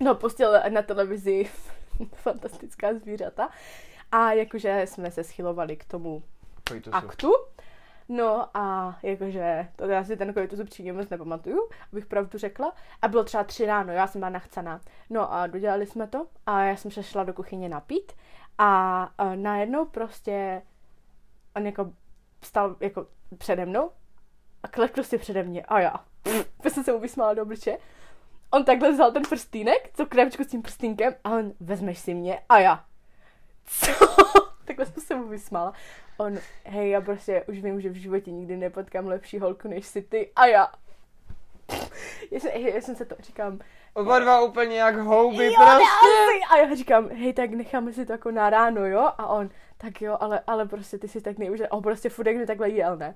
No, 0.00 0.14
pustil 0.14 0.52
na 0.68 0.82
televizi 0.82 1.44
fantastická 2.14 2.94
zvířata 2.94 3.48
a 4.12 4.32
jakože 4.32 4.82
jsme 4.84 5.10
se 5.10 5.24
schylovali 5.24 5.76
k 5.76 5.84
tomu 5.84 6.22
Pojď 6.64 6.84
to 6.84 6.90
jsou. 6.90 6.96
aktu. 6.96 7.32
No 8.08 8.48
a 8.56 8.98
jakože, 9.02 9.68
to 9.76 9.84
já 9.84 10.04
si 10.04 10.16
ten 10.16 10.32
kojitus 10.34 10.60
upřímně 10.60 10.92
moc 10.92 11.08
nepamatuju, 11.08 11.68
abych 11.92 12.06
pravdu 12.06 12.38
řekla. 12.38 12.72
A 13.02 13.08
bylo 13.08 13.24
třeba 13.24 13.44
tři 13.44 13.66
ráno, 13.66 13.92
já 13.92 14.06
jsem 14.06 14.20
byla 14.20 14.30
nachcaná. 14.30 14.80
No 15.10 15.32
a 15.32 15.46
dodělali 15.46 15.86
jsme 15.86 16.06
to 16.06 16.26
a 16.46 16.60
já 16.62 16.76
jsem 16.76 16.90
se 16.90 17.02
šla 17.02 17.24
do 17.24 17.32
kuchyně 17.32 17.68
napít 17.68 18.12
a, 18.58 19.02
a 19.18 19.34
najednou 19.34 19.84
prostě 19.84 20.62
on 21.56 21.66
jako 21.66 21.92
stal 22.42 22.76
jako 22.80 23.06
přede 23.38 23.66
mnou 23.66 23.90
a 24.62 24.68
klekl 24.68 25.02
si 25.02 25.18
přede 25.18 25.42
mě 25.42 25.62
a 25.62 25.80
já. 25.80 25.94
Pff, 26.62 26.72
jsem 26.72 26.84
se 26.84 26.92
mu 26.92 27.00
vysmála 27.00 27.34
do 27.34 27.42
obliče. 27.42 27.78
On 28.50 28.64
takhle 28.64 28.92
vzal 28.92 29.12
ten 29.12 29.22
prstýnek, 29.22 29.90
co 29.94 30.06
kremčku 30.06 30.44
s 30.44 30.46
tím 30.46 30.62
prstýnkem 30.62 31.14
a 31.24 31.30
on, 31.30 31.52
vezmeš 31.60 31.98
si 31.98 32.14
mě 32.14 32.40
a 32.48 32.58
já. 32.58 32.84
Co? 33.66 33.92
Takhle 34.64 34.86
jsem 34.86 35.02
se 35.02 35.14
mu 35.14 35.28
vysmála. 35.28 35.72
On, 36.16 36.38
hej, 36.64 36.90
já 36.90 37.00
prostě 37.00 37.44
už 37.48 37.58
vím, 37.58 37.80
že 37.80 37.88
v 37.88 37.94
životě 37.94 38.30
nikdy 38.30 38.56
nepotkám 38.56 39.06
lepší 39.06 39.38
holku 39.38 39.68
než 39.68 39.86
si 39.86 40.02
ty 40.02 40.30
a 40.36 40.46
já. 40.46 40.68
Já 42.30 42.40
jsem, 42.40 42.50
já 42.52 42.80
jsem 42.80 42.96
se 42.96 43.04
to 43.04 43.16
říkám, 43.20 43.58
Oba 43.96 44.18
dva 44.18 44.40
úplně 44.40 44.78
jak 44.78 44.96
houby 44.96 45.46
jo, 45.46 45.52
prostě. 45.56 45.72
asi. 45.72 46.40
A 46.50 46.56
já 46.56 46.74
říkám, 46.74 47.08
hej, 47.08 47.32
tak 47.32 47.50
necháme 47.50 47.92
si 47.92 48.06
to 48.06 48.12
jako 48.12 48.30
na 48.30 48.50
ráno, 48.50 48.86
jo? 48.86 49.00
A 49.18 49.26
on, 49.26 49.50
tak 49.76 50.02
jo, 50.02 50.16
ale, 50.20 50.40
ale 50.46 50.66
prostě 50.66 50.98
ty 50.98 51.08
si 51.08 51.20
tak 51.20 51.38
neužil. 51.38 51.66
On 51.70 51.82
prostě 51.82 52.08
furt 52.08 52.26
jak 52.26 52.46
takhle 52.46 52.70
jel, 52.70 52.96
ne? 52.96 53.14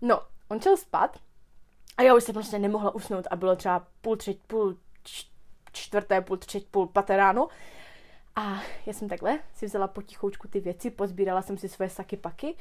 No, 0.00 0.20
on 0.48 0.60
šel 0.60 0.76
spát 0.76 1.18
a 1.96 2.02
já 2.02 2.14
už 2.14 2.24
jsem 2.24 2.32
prostě 2.32 2.58
nemohla 2.58 2.94
usnout 2.94 3.26
a 3.30 3.36
bylo 3.36 3.56
třeba 3.56 3.86
půl, 4.00 4.16
třetí, 4.16 4.40
půl 4.46 4.76
čtvrté, 5.72 6.20
půl 6.20 6.36
třetí, 6.36 6.66
půl 6.70 6.86
paté 6.86 7.16
ráno. 7.16 7.48
A 8.36 8.62
já 8.86 8.92
jsem 8.92 9.08
takhle 9.08 9.38
si 9.54 9.66
vzala 9.66 9.88
potichoučku 9.88 10.48
ty 10.48 10.60
věci, 10.60 10.90
pozbírala 10.90 11.42
jsem 11.42 11.58
si 11.58 11.68
svoje 11.68 11.90
saky 11.90 12.16
paky 12.16 12.56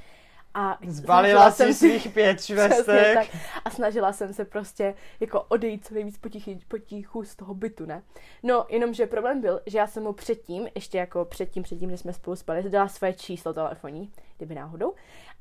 a 0.53 0.77
Zbalila 0.87 1.51
si 1.51 1.57
jsem 1.57 1.73
svých 1.73 2.13
pět 2.13 2.41
švestek. 2.45 3.35
A 3.65 3.69
snažila 3.69 4.13
jsem 4.13 4.33
se 4.33 4.45
prostě 4.45 4.95
jako 5.19 5.41
odejít 5.41 5.85
co 5.85 5.93
nejvíc 5.93 6.17
potichy, 6.17 6.59
potichu 6.67 7.23
z 7.23 7.35
toho 7.35 7.53
bytu, 7.53 7.85
ne? 7.85 8.03
No, 8.43 8.65
jenomže 8.69 9.07
problém 9.07 9.41
byl, 9.41 9.61
že 9.65 9.77
já 9.77 9.87
jsem 9.87 10.03
mu 10.03 10.13
předtím, 10.13 10.67
ještě 10.75 10.97
jako 10.97 11.25
předtím, 11.25 11.63
předtím, 11.63 11.91
než 11.91 11.99
jsme 11.99 12.13
spolu 12.13 12.35
spali, 12.35 12.69
dala 12.69 12.87
své 12.87 13.13
číslo 13.13 13.53
telefonní, 13.53 14.11
kdyby 14.37 14.55
náhodou. 14.55 14.93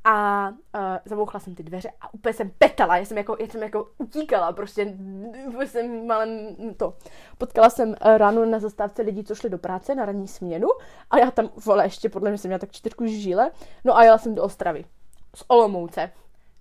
A 0.04 0.48
uh, 0.48 0.80
zabouchla 1.04 1.40
jsem 1.40 1.54
ty 1.54 1.62
dveře 1.62 1.90
a 2.00 2.14
úplně 2.14 2.34
jsem 2.34 2.50
petala, 2.58 2.96
já 2.96 3.04
jsem 3.04 3.16
jako, 3.16 3.36
já 3.40 3.46
jsem 3.46 3.62
jako 3.62 3.90
utíkala, 3.98 4.52
prostě 4.52 4.96
jsem 5.66 6.06
malem 6.06 6.56
to. 6.76 6.96
Potkala 7.38 7.70
jsem 7.70 7.88
uh, 7.88 7.94
ráno 8.16 8.46
na 8.46 8.58
zastávce 8.58 9.02
lidí, 9.02 9.24
co 9.24 9.34
šli 9.34 9.50
do 9.50 9.58
práce 9.58 9.94
na 9.94 10.04
ranní 10.04 10.28
směnu 10.28 10.68
a 11.10 11.18
já 11.18 11.30
tam, 11.30 11.50
vole, 11.64 11.84
ještě 11.84 12.08
podle 12.08 12.30
mě 12.30 12.38
jsem 12.38 12.48
měla 12.48 12.58
tak 12.58 12.72
čtyřku 12.72 13.06
žíle, 13.06 13.50
no 13.84 13.96
a 13.96 14.04
jela 14.04 14.18
jsem 14.18 14.34
do 14.34 14.42
Ostravy 14.42 14.84
z 15.38 15.44
Olomouce, 15.48 16.10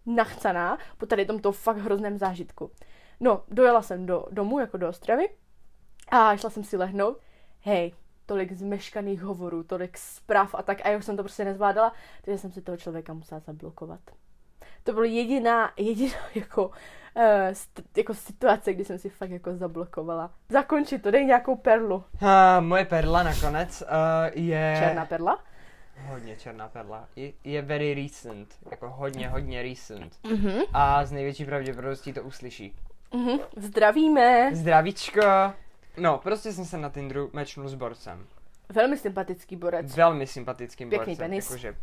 nachcaná 0.05 0.77
po 0.97 1.05
tady 1.05 1.25
tomto 1.25 1.51
fakt 1.51 1.77
hrozném 1.77 2.17
zážitku. 2.17 2.71
No, 3.19 3.43
dojela 3.47 3.81
jsem 3.81 4.05
do 4.05 4.25
domu, 4.31 4.59
jako 4.59 4.77
do 4.77 4.89
Ostravy 4.89 5.29
a 6.11 6.35
šla 6.35 6.49
jsem 6.49 6.63
si 6.63 6.77
lehnout. 6.77 7.17
Hej, 7.61 7.93
tolik 8.25 8.51
zmeškaných 8.51 9.21
hovorů, 9.21 9.63
tolik 9.63 9.97
zpráv 9.97 10.55
a 10.55 10.61
tak 10.63 10.85
a 10.85 10.89
já 10.89 10.97
už 10.97 11.05
jsem 11.05 11.17
to 11.17 11.23
prostě 11.23 11.45
nezvládala, 11.45 11.93
takže 12.21 12.37
jsem 12.37 12.51
si 12.51 12.61
toho 12.61 12.77
člověka 12.77 13.13
musela 13.13 13.39
zablokovat. 13.39 13.99
to 14.83 14.93
byla 14.93 15.05
jediná, 15.05 15.71
jediná 15.77 16.15
jako, 16.35 16.67
uh, 16.67 16.73
st- 17.51 17.83
jako 17.97 18.13
situace, 18.13 18.73
kdy 18.73 18.85
jsem 18.85 18.97
si 18.99 19.09
fakt 19.09 19.29
jako 19.31 19.55
zablokovala. 19.55 20.31
Zakončit 20.49 21.01
to, 21.01 21.11
dej 21.11 21.25
nějakou 21.25 21.55
perlu. 21.55 21.95
Uh, 21.95 22.29
moje 22.59 22.85
perla 22.85 23.23
nakonec 23.23 23.81
uh, 23.81 23.87
je... 24.33 24.75
Černá 24.79 25.05
perla? 25.05 25.39
Hodně 26.05 26.35
černá 26.35 26.67
perla. 26.67 27.07
Je, 27.15 27.33
je 27.43 27.61
very 27.61 27.93
recent. 28.03 28.55
Jako 28.71 28.89
hodně, 28.89 29.29
hodně 29.29 29.63
recent. 29.63 30.15
Mhm. 30.23 30.61
A 30.73 31.05
z 31.05 31.11
největší 31.11 31.45
pravděpodobností 31.45 32.13
to 32.13 32.23
uslyší. 32.23 32.75
Mhm. 33.13 33.39
Zdravíme. 33.57 34.55
Zdravíčko. 34.55 35.21
No, 35.97 36.17
prostě 36.17 36.53
jsem 36.53 36.65
se 36.65 36.77
na 36.77 36.89
Tinderu 36.89 37.29
mečnul 37.33 37.67
s 37.67 37.73
borcem. 37.73 38.27
Velmi 38.69 38.97
sympatický 38.97 39.55
borec. 39.55 39.95
Velmi 39.95 40.27
sympatickým 40.27 40.89
Pěkný 40.89 41.05
borcem. 41.15 41.25
penis. 41.29 41.45
Jakože... 41.49 41.75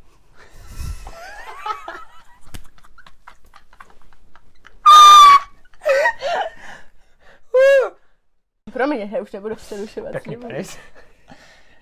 Promiň, 8.72 9.00
já 9.12 9.20
už 9.22 9.33
nebudu 9.33 9.55
přerušovat. 9.57 10.11
Pěkný 10.12 10.37
penis. 10.37 10.79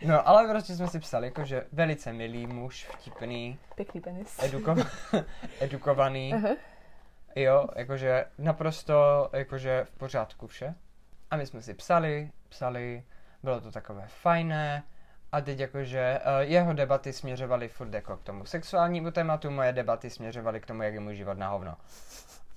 No, 0.07 0.29
ale 0.29 0.49
prostě 0.49 0.75
jsme 0.75 0.89
si 0.89 1.01
psali, 1.01 1.27
jakože 1.27 1.67
velice 1.73 2.13
milý 2.13 2.47
muž, 2.47 2.89
vtipný, 2.99 3.59
Pěkný 3.75 4.01
penis. 4.01 4.39
edukov- 4.39 4.87
edukovaný. 5.61 6.35
Aha. 6.35 6.49
Jo, 7.37 7.69
jakože 7.77 8.25
naprosto, 8.39 9.29
jakože 9.33 9.85
v 9.85 9.91
pořádku 9.91 10.47
vše. 10.47 10.75
A 11.31 11.37
my 11.37 11.47
jsme 11.47 11.63
si 11.63 11.75
psali, 11.75 12.31
psali, 12.49 13.03
bylo 13.43 13.61
to 13.61 13.71
takové 13.71 14.05
fajné. 14.07 14.83
A 15.33 15.41
teď 15.41 15.59
jakože 15.59 16.21
uh, 16.25 16.41
jeho 16.41 16.73
debaty 16.73 17.13
směřovaly 17.13 17.69
furt 17.69 17.95
jako 17.95 18.17
k 18.17 18.23
tomu 18.23 18.45
sexuálnímu 18.45 19.11
tématu, 19.11 19.51
moje 19.51 19.73
debaty 19.73 20.11
směřovaly 20.11 20.61
k 20.61 20.67
tomu, 20.67 20.83
jak 20.83 20.95
je 20.95 21.01
můj 21.01 21.17
život 21.17 21.39
na 21.39 21.49
hovno. 21.49 21.77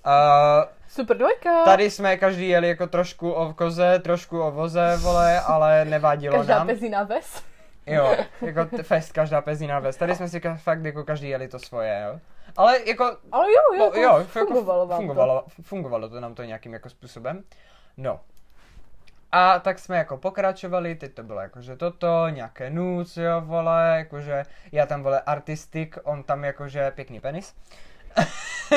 Uh, 0.06 0.64
Super 0.88 1.16
dvojka. 1.16 1.64
tady 1.64 1.90
jsme 1.90 2.16
každý 2.16 2.48
jeli 2.48 2.68
jako 2.68 2.86
trošku 2.86 3.32
o 3.32 3.54
koze, 3.54 3.98
trošku 3.98 4.40
o 4.42 4.50
voze, 4.50 4.96
vole, 4.96 5.40
ale 5.40 5.84
nevadilo 5.84 6.36
Každá 6.38 6.58
nám. 6.58 6.66
pezina 6.66 7.02
ves. 7.02 7.42
Jo, 7.86 8.16
jako 8.40 8.64
t- 8.64 8.82
fest, 8.82 9.12
každá 9.12 9.40
pezina 9.40 9.78
vést. 9.78 9.96
Tady 9.96 10.14
jsme 10.14 10.28
si 10.28 10.40
ka- 10.40 10.56
fakt 10.56 10.84
jako 10.84 11.04
každý 11.04 11.28
jeli 11.28 11.48
to 11.48 11.58
svoje, 11.58 12.06
jo. 12.12 12.20
Ale 12.56 12.78
jako 12.88 13.16
Ale 13.32 13.46
jo, 13.48 13.74
jo, 13.78 13.78
No, 13.86 13.90
to 13.90 14.00
jo, 14.00 14.24
fungovalo 14.24 14.80
jako, 14.82 14.86
vám 14.90 14.98
fungovalo, 14.98 15.44
to. 15.56 15.62
fungovalo 15.62 16.08
to 16.08 16.20
nám 16.20 16.34
to 16.34 16.44
nějakým 16.44 16.72
jako 16.72 16.90
způsobem. 16.90 17.42
No. 17.96 18.20
A 19.32 19.58
tak 19.58 19.78
jsme 19.78 19.96
jako 19.96 20.16
pokračovali, 20.16 20.94
teď 20.94 21.14
to 21.14 21.22
bylo 21.22 21.40
jakože 21.40 21.76
toto, 21.76 22.28
nějaké 22.28 22.70
nuc, 22.70 23.16
jo, 23.16 23.40
vole, 23.40 23.94
jakože 23.98 24.44
já 24.72 24.86
tam, 24.86 25.02
vole, 25.02 25.20
artistik, 25.20 25.98
on 26.04 26.22
tam 26.22 26.44
jakože 26.44 26.90
pěkný 26.90 27.20
penis. 27.20 27.54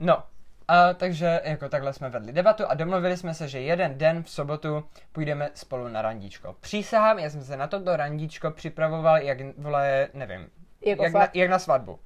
no, 0.00 0.22
a 0.68 0.92
takže 0.94 1.40
jako 1.44 1.68
takhle 1.68 1.92
jsme 1.92 2.10
vedli 2.10 2.32
debatu 2.32 2.64
a 2.68 2.74
domluvili 2.74 3.16
jsme 3.16 3.34
se, 3.34 3.48
že 3.48 3.60
jeden 3.60 3.98
den 3.98 4.22
v 4.22 4.30
sobotu 4.30 4.84
půjdeme 5.12 5.50
spolu 5.54 5.88
na 5.88 6.02
randíčko. 6.02 6.56
Přísahám, 6.60 7.18
já 7.18 7.30
jsem 7.30 7.44
se 7.44 7.56
na 7.56 7.66
toto 7.66 7.96
randíčko 7.96 8.50
připravoval, 8.50 9.16
jak, 9.16 9.38
vole, 9.58 10.08
nevím, 10.14 10.48
Jako 10.86 11.02
jak, 11.04 11.12
na, 11.12 11.28
jak 11.34 11.50
na 11.50 11.58
svatbu. 11.58 11.98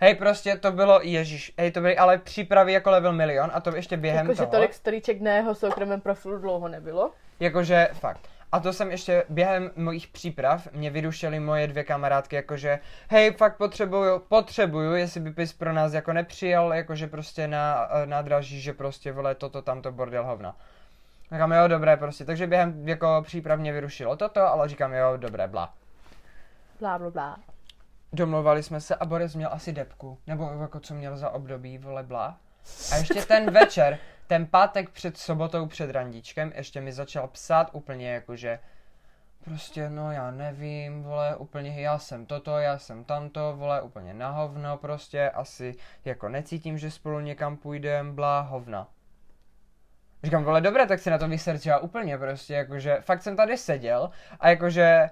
Hej, 0.00 0.14
prostě 0.14 0.56
to 0.56 0.72
bylo, 0.72 1.00
ježíš, 1.02 1.52
hej, 1.58 1.70
to 1.70 1.80
byly 1.80 1.98
ale 1.98 2.18
přípravy 2.18 2.72
jako 2.72 2.90
level 2.90 3.12
milion 3.12 3.50
a 3.54 3.60
to 3.60 3.76
ještě 3.76 3.96
během 3.96 4.26
Jakože 4.26 4.38
toho. 4.38 4.50
tolik 4.50 4.74
storíček 4.74 5.20
na 5.20 5.32
jeho 5.32 5.54
soukromém 5.54 6.00
profilu 6.00 6.38
dlouho 6.38 6.68
nebylo. 6.68 7.12
Jakože 7.40 7.88
fakt. 7.92 8.28
A 8.54 8.60
to 8.60 8.72
jsem 8.72 8.90
ještě 8.90 9.24
během 9.28 9.70
mojich 9.76 10.08
příprav, 10.08 10.68
mě 10.72 10.90
vyrušily 10.90 11.40
moje 11.40 11.66
dvě 11.66 11.84
kamarádky, 11.84 12.36
jakože 12.36 12.78
hej, 13.08 13.32
fakt 13.32 13.56
potřebuju, 13.56 14.18
potřebuju, 14.18 14.94
jestli 14.94 15.20
by 15.20 15.30
bys 15.30 15.52
pro 15.52 15.72
nás 15.72 15.92
jako 15.92 16.12
nepřijal, 16.12 16.74
jakože 16.74 17.06
prostě 17.06 17.48
na 17.48 17.88
eh, 17.90 18.06
nádraží, 18.06 18.60
že 18.60 18.72
prostě 18.72 19.12
vole 19.12 19.34
toto, 19.34 19.62
tamto 19.62 19.92
bordel 19.92 20.24
hovna. 20.24 20.56
Říkám, 21.32 21.52
jo, 21.52 21.68
dobré, 21.68 21.96
prostě, 21.96 22.24
takže 22.24 22.46
během 22.46 22.88
jako 22.88 23.22
příprav 23.26 23.60
mě 23.60 23.72
vyrušilo 23.72 24.16
toto, 24.16 24.40
ale 24.40 24.68
říkám, 24.68 24.92
jo, 24.92 25.16
dobré, 25.16 25.48
bla. 25.48 25.74
Blá, 26.80 26.98
blá, 26.98 27.10
blá. 27.10 27.36
Domlouvali 28.12 28.62
jsme 28.62 28.80
se 28.80 28.94
a 28.94 29.04
Boris 29.04 29.34
měl 29.34 29.50
asi 29.52 29.72
depku, 29.72 30.18
nebo 30.26 30.50
jako 30.60 30.80
co 30.80 30.94
měl 30.94 31.16
za 31.16 31.30
období, 31.30 31.78
vole, 31.78 32.02
bla. 32.02 32.36
A 32.92 32.96
ještě 32.96 33.22
ten 33.22 33.50
večer, 33.50 33.98
ten 34.26 34.46
pátek 34.46 34.90
před 34.90 35.18
sobotou 35.18 35.66
před 35.66 35.90
randíčkem, 35.90 36.52
ještě 36.54 36.80
mi 36.80 36.92
začal 36.92 37.28
psát 37.28 37.70
úplně 37.72 38.10
jakože 38.10 38.58
prostě 39.44 39.90
no 39.90 40.12
já 40.12 40.30
nevím, 40.30 41.02
vole, 41.02 41.36
úplně 41.36 41.80
já 41.80 41.98
jsem 41.98 42.26
toto, 42.26 42.58
já 42.58 42.78
jsem 42.78 43.04
tamto, 43.04 43.56
vole, 43.56 43.82
úplně 43.82 44.14
na 44.14 44.30
hovno 44.30 44.76
prostě, 44.76 45.30
asi 45.30 45.74
jako 46.04 46.28
necítím, 46.28 46.78
že 46.78 46.90
spolu 46.90 47.20
někam 47.20 47.56
půjdem, 47.56 48.14
blá, 48.14 48.40
hovna. 48.40 48.88
Říkám, 50.22 50.44
vole, 50.44 50.60
dobré, 50.60 50.86
tak 50.86 51.00
si 51.00 51.10
na 51.10 51.18
to 51.18 51.28
já 51.66 51.78
úplně 51.78 52.18
prostě, 52.18 52.54
jakože, 52.54 52.98
fakt 53.00 53.22
jsem 53.22 53.36
tady 53.36 53.56
seděl 53.56 54.10
a 54.40 54.48
jakože, 54.48 55.10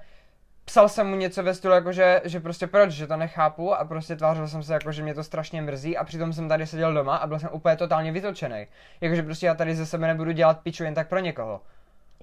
psal 0.72 0.88
jsem 0.88 1.06
mu 1.06 1.16
něco 1.16 1.42
ve 1.42 1.54
stylu, 1.54 1.74
jakože, 1.74 2.20
že 2.24 2.40
prostě 2.40 2.66
proč, 2.66 2.90
že 2.90 3.06
to 3.06 3.16
nechápu 3.16 3.74
a 3.74 3.84
prostě 3.84 4.16
tvářil 4.16 4.48
jsem 4.48 4.62
se 4.62 4.74
jako, 4.74 4.92
že 4.92 5.02
mě 5.02 5.14
to 5.14 5.24
strašně 5.24 5.62
mrzí 5.62 5.96
a 5.96 6.04
přitom 6.04 6.32
jsem 6.32 6.48
tady 6.48 6.66
seděl 6.66 6.94
doma 6.94 7.16
a 7.16 7.26
byl 7.26 7.38
jsem 7.38 7.48
úplně 7.52 7.76
totálně 7.76 8.12
vytočený. 8.12 8.66
Jakože 9.00 9.22
prostě 9.22 9.46
já 9.46 9.54
tady 9.54 9.74
ze 9.74 9.86
sebe 9.86 10.06
nebudu 10.06 10.32
dělat 10.32 10.60
piču 10.60 10.84
jen 10.84 10.94
tak 10.94 11.08
pro 11.08 11.18
někoho. 11.18 11.60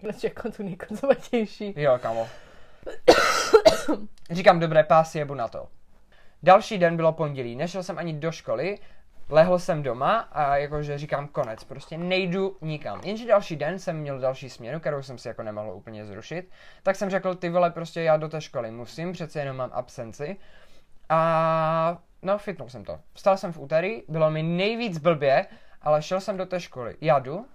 Hned 0.03 0.23
jako 0.23 0.51
tu 0.51 0.63
nejkonzervatější. 0.63 1.73
Jo, 1.77 1.99
kamo. 2.01 2.27
Říkám, 4.31 4.59
dobré, 4.59 4.83
pás 4.83 5.15
jebu 5.15 5.33
na 5.33 5.47
to. 5.47 5.67
Další 6.43 6.77
den 6.77 6.95
bylo 6.95 7.13
pondělí, 7.13 7.55
nešel 7.55 7.83
jsem 7.83 7.97
ani 7.97 8.13
do 8.13 8.31
školy, 8.31 8.77
lehl 9.29 9.59
jsem 9.59 9.83
doma 9.83 10.17
a 10.19 10.57
jakože 10.57 10.97
říkám 10.97 11.27
konec, 11.27 11.63
prostě 11.63 11.97
nejdu 11.97 12.57
nikam. 12.61 13.01
Jenže 13.03 13.27
další 13.27 13.55
den 13.55 13.79
jsem 13.79 13.97
měl 13.97 14.19
další 14.19 14.49
směnu, 14.49 14.79
kterou 14.79 15.01
jsem 15.01 15.17
si 15.17 15.27
jako 15.27 15.43
nemohl 15.43 15.71
úplně 15.71 16.05
zrušit, 16.05 16.49
tak 16.83 16.95
jsem 16.95 17.09
řekl, 17.09 17.35
ty 17.35 17.49
vole, 17.49 17.71
prostě 17.71 18.01
já 18.01 18.17
do 18.17 18.29
té 18.29 18.41
školy 18.41 18.71
musím, 18.71 19.11
přece 19.11 19.39
jenom 19.39 19.57
mám 19.57 19.69
absenci. 19.73 20.37
A 21.09 21.97
no, 22.21 22.37
fitnul 22.37 22.69
jsem 22.69 22.83
to. 22.83 22.99
Vstal 23.13 23.37
jsem 23.37 23.53
v 23.53 23.59
úterý, 23.59 24.03
bylo 24.07 24.31
mi 24.31 24.43
nejvíc 24.43 24.97
blbě, 24.97 25.45
ale 25.81 26.01
šel 26.01 26.21
jsem 26.21 26.37
do 26.37 26.45
té 26.45 26.59
školy. 26.59 26.95
Já 27.01 27.19
jdu, 27.19 27.45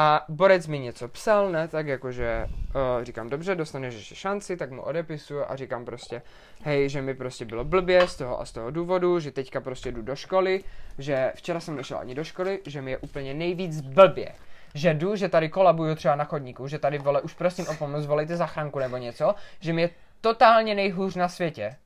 a 0.00 0.24
Borec 0.28 0.66
mi 0.66 0.78
něco 0.78 1.08
psal, 1.08 1.50
ne, 1.50 1.68
tak 1.68 1.86
jakože 1.86 2.46
uh, 2.48 3.04
říkám, 3.04 3.30
dobře, 3.30 3.54
dostaneš 3.54 3.94
ještě 3.94 4.14
šanci, 4.14 4.56
tak 4.56 4.70
mu 4.70 4.82
odepisuju 4.82 5.44
a 5.48 5.56
říkám 5.56 5.84
prostě, 5.84 6.22
hej, 6.62 6.88
že 6.88 7.02
mi 7.02 7.14
prostě 7.14 7.44
bylo 7.44 7.64
blbě 7.64 8.08
z 8.08 8.16
toho 8.16 8.40
a 8.40 8.44
z 8.44 8.52
toho 8.52 8.70
důvodu, 8.70 9.20
že 9.20 9.30
teďka 9.30 9.60
prostě 9.60 9.92
jdu 9.92 10.02
do 10.02 10.16
školy, 10.16 10.64
že 10.98 11.32
včera 11.34 11.60
jsem 11.60 11.76
nešel 11.76 11.98
ani 11.98 12.14
do 12.14 12.24
školy, 12.24 12.60
že 12.66 12.82
mi 12.82 12.90
je 12.90 12.98
úplně 12.98 13.34
nejvíc 13.34 13.80
blbě. 13.80 14.32
Že 14.74 14.94
jdu, 14.94 15.16
že 15.16 15.28
tady 15.28 15.48
kolabuju 15.48 15.94
třeba 15.94 16.16
na 16.16 16.24
chodníku, 16.24 16.68
že 16.68 16.78
tady 16.78 16.98
vole, 16.98 17.20
už 17.20 17.34
prosím 17.34 17.68
o 17.68 17.74
pomoc, 17.74 18.06
volejte 18.06 18.36
zachránku 18.36 18.78
nebo 18.78 18.96
něco, 18.96 19.34
že 19.60 19.72
mi 19.72 19.82
je 19.82 19.90
totálně 20.20 20.74
nejhůř 20.74 21.16
na 21.16 21.28
světě. 21.28 21.76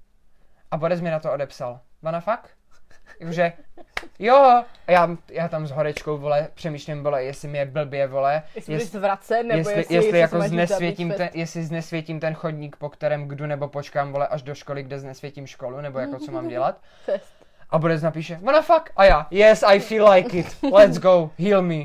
A 0.70 0.76
Borec 0.76 1.00
mi 1.00 1.10
na 1.10 1.20
to 1.20 1.32
odepsal. 1.32 1.80
Vana 2.02 2.20
fakt? 2.20 2.50
Jakože, 3.22 3.52
jo, 4.18 4.36
a 4.36 4.64
já, 4.86 5.16
já 5.30 5.48
tam 5.48 5.66
s 5.66 5.70
horečkou, 5.70 6.18
vole, 6.18 6.48
přemýšlím, 6.54 7.02
vole, 7.02 7.24
jestli 7.24 7.48
mi 7.48 7.58
je 7.58 7.66
blbě, 7.66 8.06
vole, 8.06 8.42
Jestli 8.54 8.74
budeš 8.74 8.88
zvracet, 8.88 9.42
nebo 9.42 9.58
jestli, 9.58 9.78
jestli, 9.78 9.94
jestli, 9.94 10.18
jako 10.18 10.40
znesvětím 10.40 11.12
ten, 11.12 11.28
jestli 11.34 11.64
znesvětím 11.64 12.20
ten 12.20 12.34
chodník, 12.34 12.76
po 12.76 12.88
kterém 12.88 13.28
jdu, 13.28 13.46
nebo 13.46 13.68
počkám, 13.68 14.12
vole, 14.12 14.26
až 14.28 14.42
do 14.42 14.54
školy, 14.54 14.82
kde 14.82 14.98
znesvětím 14.98 15.46
školu, 15.46 15.80
nebo 15.80 15.98
jako 15.98 16.18
co 16.18 16.32
mám 16.32 16.48
dělat. 16.48 16.80
A 17.70 17.78
Borec 17.78 18.02
napíše, 18.02 18.38
what 18.42 18.56
the 18.56 18.62
fuck? 18.62 18.90
A 18.96 19.04
já, 19.04 19.26
yes, 19.30 19.62
I 19.62 19.80
feel 19.80 20.10
like 20.10 20.38
it, 20.38 20.56
let's 20.72 20.98
go, 20.98 21.30
heal 21.38 21.62
me. 21.62 21.84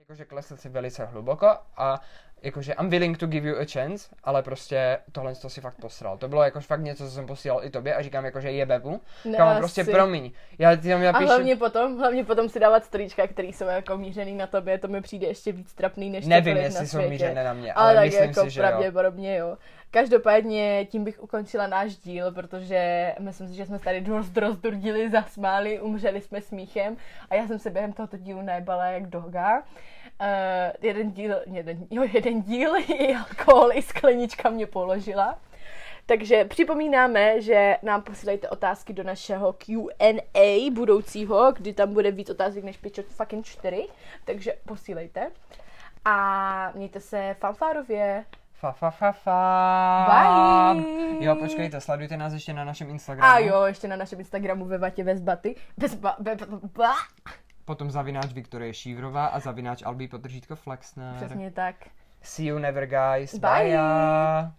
Jakože 0.00 0.24
klesl 0.24 0.56
si 0.56 0.68
velice 0.68 1.04
hluboko 1.04 1.48
a 1.76 2.00
jakože 2.42 2.74
I'm 2.80 2.90
willing 2.90 3.18
to 3.18 3.26
give 3.26 3.48
you 3.48 3.56
a 3.56 3.64
chance, 3.72 4.08
ale 4.24 4.42
prostě 4.42 4.98
tohle 5.12 5.34
to 5.34 5.50
si 5.50 5.60
fakt 5.60 5.76
posral. 5.80 6.18
To 6.18 6.28
bylo 6.28 6.42
jakož 6.42 6.66
fakt 6.66 6.80
něco, 6.80 7.04
co 7.04 7.10
jsem 7.10 7.26
posílal 7.26 7.64
i 7.64 7.70
tobě 7.70 7.94
a 7.94 8.02
říkám 8.02 8.24
jakože 8.24 8.50
je 8.50 8.66
bebu. 8.66 9.00
Kámo, 9.36 9.58
prostě 9.58 9.84
promiň. 9.84 10.32
Já 10.58 10.76
ti 10.76 10.88
tam 10.88 11.00
A 11.00 11.04
napíšu, 11.04 11.26
hlavně 11.26 11.56
potom, 11.56 11.98
hlavně 11.98 12.24
potom 12.24 12.48
si 12.48 12.60
dávat 12.60 12.84
storíčka, 12.84 13.26
který 13.26 13.52
jsou 13.52 13.64
jako 13.64 13.96
mířený 13.96 14.34
na 14.34 14.46
tobě, 14.46 14.78
to 14.78 14.88
mi 14.88 15.00
přijde 15.00 15.26
ještě 15.26 15.52
víc 15.52 15.74
trapný, 15.74 16.10
než 16.10 16.26
nevím, 16.26 16.56
jestli 16.56 16.80
na 16.80 16.86
jsou 16.86 17.08
mířené 17.08 17.44
na 17.44 17.52
mě, 17.52 17.72
Ale, 17.72 17.90
ale, 17.90 17.94
tak 17.94 18.04
myslím 18.04 18.24
jako 18.24 18.40
si, 18.40 18.50
že 18.50 18.60
jo. 18.60 18.66
pravděpodobně 18.68 19.36
jo. 19.36 19.56
Každopádně 19.90 20.86
tím 20.90 21.04
bych 21.04 21.22
ukončila 21.22 21.66
náš 21.66 21.96
díl, 21.96 22.32
protože 22.32 23.12
myslím 23.18 23.48
si, 23.48 23.54
že 23.54 23.66
jsme 23.66 23.78
tady 23.78 24.00
dost 24.00 24.36
rozdurdili, 24.36 25.10
zasmáli, 25.10 25.80
umřeli 25.80 26.20
jsme 26.20 26.40
smíchem 26.40 26.96
a 27.30 27.34
já 27.34 27.46
jsem 27.46 27.58
se 27.58 27.70
během 27.70 27.92
tohoto 27.92 28.16
dílu 28.16 28.42
najbala 28.42 28.86
jak 28.86 29.06
doga. 29.06 29.62
Uh, 30.20 30.26
jeden 30.82 31.10
díl, 31.10 31.34
jeden, 31.46 31.86
jo, 31.90 32.02
jeden 32.12 32.42
díl 32.42 32.76
i 32.88 33.16
alkohol, 33.16 33.70
i 33.72 33.82
sklenička 33.82 34.50
mě 34.50 34.66
položila. 34.66 35.38
Takže 36.06 36.44
připomínáme, 36.44 37.40
že 37.40 37.76
nám 37.82 38.02
posílejte 38.02 38.48
otázky 38.48 38.92
do 38.92 39.02
našeho 39.02 39.52
Q&A 39.52 40.70
budoucího, 40.70 41.52
kdy 41.52 41.72
tam 41.72 41.94
bude 41.94 42.10
víc 42.10 42.30
otázek 42.30 42.64
než 42.64 42.76
5 42.76 43.06
fucking 43.08 43.46
4, 43.46 43.88
takže 44.24 44.52
posílejte. 44.66 45.30
A 46.04 46.72
mějte 46.74 47.00
se 47.00 47.36
fanfárově. 47.40 48.24
Fa, 48.52 48.72
fa, 48.72 48.90
fa, 48.90 49.12
fa. 49.12 50.06
Bye. 50.74 50.84
Jo, 51.24 51.36
počkejte, 51.36 51.80
sledujte 51.80 52.16
nás 52.16 52.32
ještě 52.32 52.52
na 52.52 52.64
našem 52.64 52.90
Instagramu. 52.90 53.34
A 53.34 53.38
jo, 53.38 53.62
ještě 53.62 53.88
na 53.88 53.96
našem 53.96 54.18
Instagramu 54.18 54.64
ve 54.64 54.78
vatě 54.78 55.04
bez 55.04 55.20
baty. 55.20 55.56
Bez 55.78 55.94
ba, 55.94 56.16
be, 56.18 56.34
be, 56.34 56.46
ba. 56.74 56.94
Potom 57.70 57.86
zavináč 57.86 58.34
Viktorie 58.34 58.74
Šívrová 58.74 59.26
a 59.26 59.38
zavináč 59.38 59.82
Albí 59.86 60.08
Potržítko 60.08 60.56
Flexner. 60.56 61.14
Přesně 61.14 61.50
tak. 61.50 61.74
See 62.22 62.46
you 62.46 62.58
never, 62.58 62.86
guys. 62.86 63.34
Bye. 63.34 63.70
Bye. 63.70 64.50